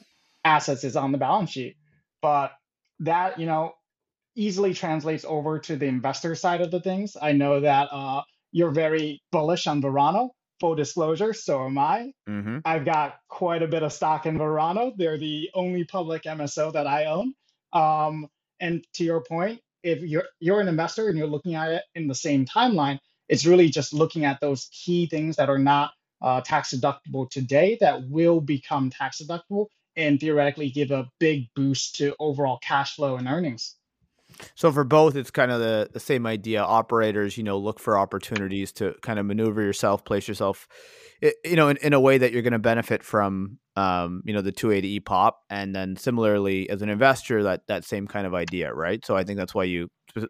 assets 0.44 0.84
is 0.84 0.96
on 0.96 1.12
the 1.12 1.18
balance 1.18 1.50
sheet. 1.50 1.76
But 2.20 2.52
that, 3.00 3.38
you 3.38 3.46
know, 3.46 3.74
easily 4.34 4.74
translates 4.74 5.24
over 5.26 5.58
to 5.60 5.76
the 5.76 5.86
investor 5.86 6.34
side 6.34 6.60
of 6.60 6.70
the 6.70 6.80
things. 6.80 7.16
I 7.20 7.32
know 7.32 7.60
that 7.60 7.88
uh, 7.90 8.22
you're 8.52 8.70
very 8.70 9.20
bullish 9.32 9.66
on 9.66 9.80
Verano. 9.80 10.30
Full 10.60 10.74
disclosure, 10.74 11.34
so 11.34 11.66
am 11.66 11.76
I. 11.76 12.12
Mm-hmm. 12.28 12.58
I've 12.64 12.86
got 12.86 13.16
quite 13.28 13.62
a 13.62 13.68
bit 13.68 13.82
of 13.82 13.92
stock 13.92 14.24
in 14.24 14.38
Verano. 14.38 14.92
They're 14.96 15.18
the 15.18 15.50
only 15.52 15.84
public 15.84 16.22
MSO 16.22 16.72
that 16.72 16.86
I 16.86 17.04
own. 17.06 17.34
Um, 17.74 18.26
and 18.58 18.82
to 18.94 19.04
your 19.04 19.20
point, 19.20 19.60
if 19.82 20.00
you're 20.02 20.24
you're 20.40 20.60
an 20.60 20.68
investor 20.68 21.08
and 21.08 21.18
you're 21.18 21.26
looking 21.26 21.54
at 21.54 21.70
it 21.70 21.82
in 21.94 22.08
the 22.08 22.14
same 22.14 22.46
timeline, 22.46 22.98
it's 23.28 23.44
really 23.44 23.68
just 23.68 23.92
looking 23.92 24.24
at 24.24 24.40
those 24.40 24.68
key 24.72 25.06
things 25.06 25.36
that 25.36 25.50
are 25.50 25.58
not 25.58 25.92
uh, 26.22 26.40
tax 26.40 26.72
deductible 26.72 27.28
today 27.28 27.76
that 27.80 28.08
will 28.08 28.40
become 28.40 28.90
tax 28.90 29.20
deductible 29.22 29.66
and 29.96 30.20
theoretically 30.20 30.70
give 30.70 30.90
a 30.90 31.08
big 31.18 31.48
boost 31.54 31.96
to 31.96 32.14
overall 32.18 32.58
cash 32.62 32.96
flow 32.96 33.16
and 33.16 33.28
earnings. 33.28 33.76
So 34.54 34.72
for 34.72 34.84
both, 34.84 35.16
it's 35.16 35.30
kind 35.30 35.50
of 35.50 35.60
the, 35.60 35.88
the 35.92 36.00
same 36.00 36.26
idea. 36.26 36.62
Operators, 36.62 37.36
you 37.36 37.44
know, 37.44 37.58
look 37.58 37.80
for 37.80 37.98
opportunities 37.98 38.72
to 38.72 38.94
kind 39.02 39.18
of 39.18 39.26
maneuver 39.26 39.62
yourself, 39.62 40.04
place 40.04 40.28
yourself, 40.28 40.68
you 41.44 41.56
know, 41.56 41.68
in, 41.68 41.76
in 41.78 41.92
a 41.92 42.00
way 42.00 42.18
that 42.18 42.32
you're 42.32 42.42
going 42.42 42.52
to 42.52 42.58
benefit 42.58 43.02
from, 43.02 43.58
um, 43.76 44.22
you 44.24 44.32
know, 44.32 44.42
the 44.42 44.52
280e 44.52 45.04
pop. 45.04 45.40
And 45.50 45.74
then 45.74 45.96
similarly, 45.96 46.68
as 46.70 46.82
an 46.82 46.88
investor, 46.88 47.42
that 47.44 47.62
that 47.68 47.84
same 47.84 48.06
kind 48.06 48.26
of 48.26 48.34
idea, 48.34 48.72
right? 48.72 49.04
So 49.04 49.16
I 49.16 49.24
think 49.24 49.38
that's 49.38 49.54
why 49.54 49.64
you 49.64 49.88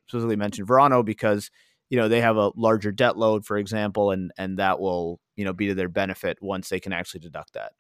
specifically 0.09 0.37
mentioned 0.37 0.69
Verano 0.69 1.03
because 1.03 1.51
you 1.89 1.97
know 1.97 2.09
they 2.09 2.21
have 2.21 2.37
a 2.37 2.51
larger 2.57 2.91
debt 2.91 3.17
load, 3.17 3.47
for 3.47 3.57
example, 3.59 4.11
and 4.11 4.33
and 4.37 4.59
that 4.59 4.81
will 4.81 5.21
you 5.37 5.45
know 5.45 5.53
be 5.53 5.69
to 5.69 5.75
their 5.75 5.89
benefit 5.89 6.39
once 6.41 6.69
they 6.69 6.81
can 6.81 6.93
actually 6.93 7.21
deduct 7.21 7.53
that. 7.55 7.73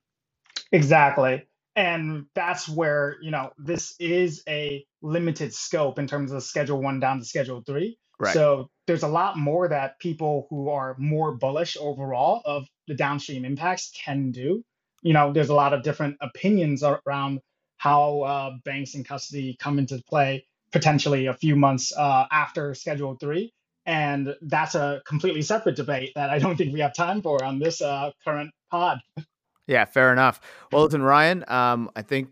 Exactly 0.72 1.44
and 1.76 2.26
that's 2.34 2.68
where 2.68 3.16
you 3.22 3.30
know 3.30 3.50
this 3.58 3.94
is 4.00 4.42
a 4.48 4.84
limited 5.02 5.54
scope 5.54 5.98
in 5.98 6.06
terms 6.06 6.32
of 6.32 6.42
schedule 6.42 6.82
one 6.82 6.98
down 6.98 7.18
to 7.18 7.24
schedule 7.24 7.62
three 7.64 7.96
Right. 8.18 8.32
So 8.32 8.70
there's 8.86 9.02
a 9.02 9.08
lot 9.08 9.36
more 9.36 9.68
that 9.68 9.98
people 9.98 10.46
who 10.48 10.70
are 10.70 10.96
more 10.98 11.36
bullish 11.36 11.76
overall 11.78 12.40
of 12.44 12.66
the 12.86 12.94
downstream 12.94 13.44
impacts 13.44 13.92
can 14.04 14.30
do. 14.30 14.64
You 15.02 15.12
know, 15.12 15.32
there's 15.32 15.50
a 15.50 15.54
lot 15.54 15.72
of 15.72 15.82
different 15.82 16.16
opinions 16.20 16.82
around 16.82 17.40
how 17.76 18.22
uh, 18.22 18.50
banks 18.64 18.94
in 18.94 19.04
custody 19.04 19.56
come 19.60 19.78
into 19.78 20.02
play 20.08 20.46
potentially 20.72 21.26
a 21.26 21.34
few 21.34 21.56
months 21.56 21.92
uh, 21.96 22.26
after 22.32 22.74
Schedule 22.74 23.16
3. 23.20 23.52
And 23.84 24.34
that's 24.42 24.74
a 24.74 25.02
completely 25.06 25.42
separate 25.42 25.76
debate 25.76 26.12
that 26.16 26.30
I 26.30 26.38
don't 26.38 26.56
think 26.56 26.72
we 26.72 26.80
have 26.80 26.94
time 26.94 27.22
for 27.22 27.44
on 27.44 27.58
this 27.58 27.80
uh, 27.82 28.10
current 28.24 28.50
pod. 28.70 28.98
Yeah, 29.66 29.84
fair 29.84 30.12
enough. 30.12 30.40
Well, 30.72 30.84
listen, 30.84 31.02
Ryan, 31.02 31.44
um, 31.48 31.90
I 31.96 32.02
think 32.02 32.28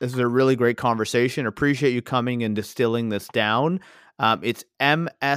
this 0.00 0.12
is 0.12 0.18
a 0.18 0.26
really 0.26 0.56
great 0.56 0.76
conversation. 0.76 1.46
Appreciate 1.46 1.92
you 1.92 2.02
coming 2.02 2.42
and 2.42 2.56
distilling 2.56 3.08
this 3.08 3.28
down. 3.28 3.80
Um, 4.18 4.40
it's 4.42 4.64
msomao.com 4.80 5.30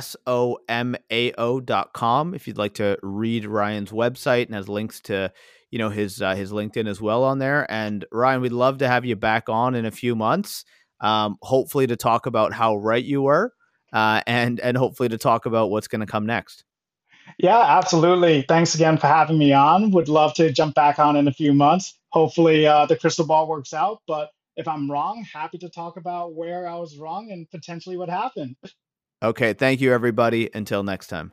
if 2.34 2.48
you'd 2.48 2.58
like 2.58 2.74
to 2.76 2.98
read 3.04 3.46
Ryan's 3.46 3.92
website 3.92 4.46
and 4.46 4.56
has 4.56 4.70
links 4.70 5.02
to 5.02 5.34
you 5.70 5.78
know 5.78 5.90
his 5.90 6.22
uh, 6.22 6.36
his 6.36 6.52
LinkedIn 6.52 6.88
as 6.88 7.02
well 7.02 7.24
on 7.24 7.40
there. 7.40 7.70
And 7.72 8.06
Ryan, 8.12 8.42
we'd 8.42 8.52
love 8.52 8.78
to 8.80 8.88
have 8.88 9.06
you 9.06 9.16
back 9.16 9.50
on 9.50 9.76
in 9.76 9.86
a 9.86 9.92
few 9.92 10.16
months, 10.16 10.66
um, 11.02 11.38
hopefully 11.42 11.88
to 11.88 11.96
talk 11.96 12.26
about 12.26 12.54
how 12.54 12.78
right 12.78 13.04
you 13.04 13.22
were, 13.24 13.54
uh, 13.94 14.22
and 14.26 14.60
and 14.62 14.78
hopefully 14.78 15.10
to 15.10 15.18
talk 15.18 15.46
about 15.46 15.70
what's 15.70 15.88
going 15.88 16.02
to 16.02 16.08
come 16.08 16.26
next. 16.26 16.64
Yeah, 17.38 17.60
absolutely. 17.60 18.44
Thanks 18.48 18.76
again 18.76 18.98
for 18.98 19.08
having 19.08 19.38
me 19.38 19.54
on. 19.54 19.92
Would 19.92 20.10
love 20.10 20.34
to 20.36 20.52
jump 20.52 20.76
back 20.76 21.00
on 21.00 21.16
in 21.16 21.28
a 21.28 21.34
few 21.34 21.54
months. 21.54 21.98
Hopefully, 22.10 22.66
uh, 22.66 22.86
the 22.86 22.96
crystal 22.96 23.26
ball 23.26 23.48
works 23.48 23.74
out. 23.74 24.02
But 24.08 24.30
if 24.56 24.68
I'm 24.68 24.90
wrong, 24.90 25.26
happy 25.32 25.58
to 25.60 25.70
talk 25.70 25.98
about 25.98 26.34
where 26.34 26.68
I 26.68 26.76
was 26.76 26.98
wrong 26.98 27.32
and 27.32 27.50
potentially 27.50 27.98
what 27.98 28.10
happened. 28.10 28.56
Okay. 29.22 29.54
Thank 29.54 29.82
you, 29.82 29.94
everybody. 29.94 30.50
Until 30.54 30.84
next 30.84 31.08
time. 31.08 31.32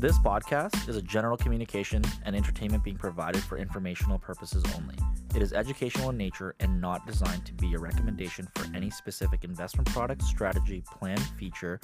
This 0.00 0.16
podcast 0.20 0.88
is 0.88 0.96
a 0.96 1.02
general 1.02 1.36
communication 1.36 2.04
and 2.24 2.36
entertainment 2.36 2.84
being 2.84 2.96
provided 2.96 3.42
for 3.42 3.58
informational 3.58 4.16
purposes 4.16 4.62
only. 4.76 4.94
It 5.38 5.42
is 5.42 5.52
educational 5.52 6.10
in 6.10 6.16
nature 6.16 6.56
and 6.58 6.80
not 6.80 7.06
designed 7.06 7.46
to 7.46 7.54
be 7.54 7.72
a 7.74 7.78
recommendation 7.78 8.48
for 8.56 8.66
any 8.74 8.90
specific 8.90 9.44
investment 9.44 9.86
product, 9.90 10.22
strategy, 10.22 10.82
plan, 10.98 11.16
feature, 11.38 11.78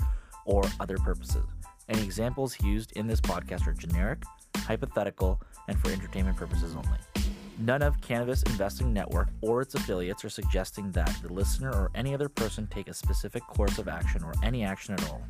or 0.45 0.65
other 0.81 0.99
purposes. 0.99 1.45
Any 1.89 2.03
examples 2.03 2.61
used 2.65 2.91
in 2.97 3.07
this 3.07 3.21
podcast 3.21 3.69
are 3.69 3.73
generic, 3.73 4.25
hypothetical, 4.57 5.41
and 5.69 5.79
for 5.79 5.93
entertainment 5.93 6.37
purposes 6.37 6.75
only. 6.75 6.99
None 7.61 7.83
of 7.83 8.01
Cannabis 8.01 8.43
Investing 8.43 8.93
Network 8.93 9.29
or 9.41 9.63
its 9.63 9.77
affiliates 9.77 10.25
are 10.25 10.31
suggesting 10.31 10.91
that 10.91 11.17
the 11.23 11.33
listener 11.33 11.71
or 11.71 11.93
any 11.95 12.13
other 12.13 12.29
person 12.29 12.67
take 12.67 12.89
a 12.89 12.93
specific 12.93 13.47
course 13.47 13.79
of 13.79 13.87
action 13.87 14.25
or 14.25 14.35
any 14.43 14.65
action 14.65 14.95
at 14.95 15.09
all. 15.09 15.23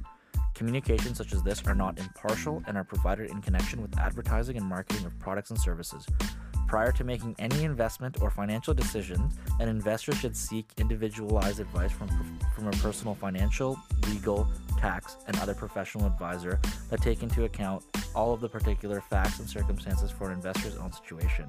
Communications 0.54 1.18
such 1.18 1.32
as 1.32 1.42
this 1.42 1.62
are 1.66 1.74
not 1.74 1.98
impartial 1.98 2.62
and 2.66 2.76
are 2.76 2.84
provided 2.84 3.30
in 3.30 3.42
connection 3.42 3.82
with 3.82 3.98
advertising 3.98 4.56
and 4.56 4.64
marketing 4.64 5.04
of 5.04 5.18
products 5.18 5.50
and 5.50 5.58
services. 5.58 6.06
Prior 6.68 6.92
to 6.92 7.04
making 7.04 7.34
any 7.38 7.64
investment 7.64 8.22
or 8.22 8.30
financial 8.30 8.72
decisions, 8.72 9.36
an 9.60 9.68
investor 9.68 10.14
should 10.14 10.36
seek 10.36 10.70
individualized 10.78 11.60
advice 11.60 11.92
from, 11.92 12.08
from 12.54 12.68
a 12.68 12.72
personal 12.72 13.14
financial, 13.14 13.76
legal, 14.08 14.48
tax, 14.78 15.16
and 15.26 15.38
other 15.38 15.54
professional 15.54 16.06
advisor 16.06 16.60
that 16.88 17.02
take 17.02 17.22
into 17.22 17.44
account 17.44 17.84
all 18.14 18.32
of 18.32 18.40
the 18.40 18.48
particular 18.48 19.00
facts 19.00 19.40
and 19.40 19.48
circumstances 19.48 20.10
for 20.10 20.30
an 20.30 20.34
investor's 20.34 20.76
own 20.76 20.92
situation. 20.92 21.48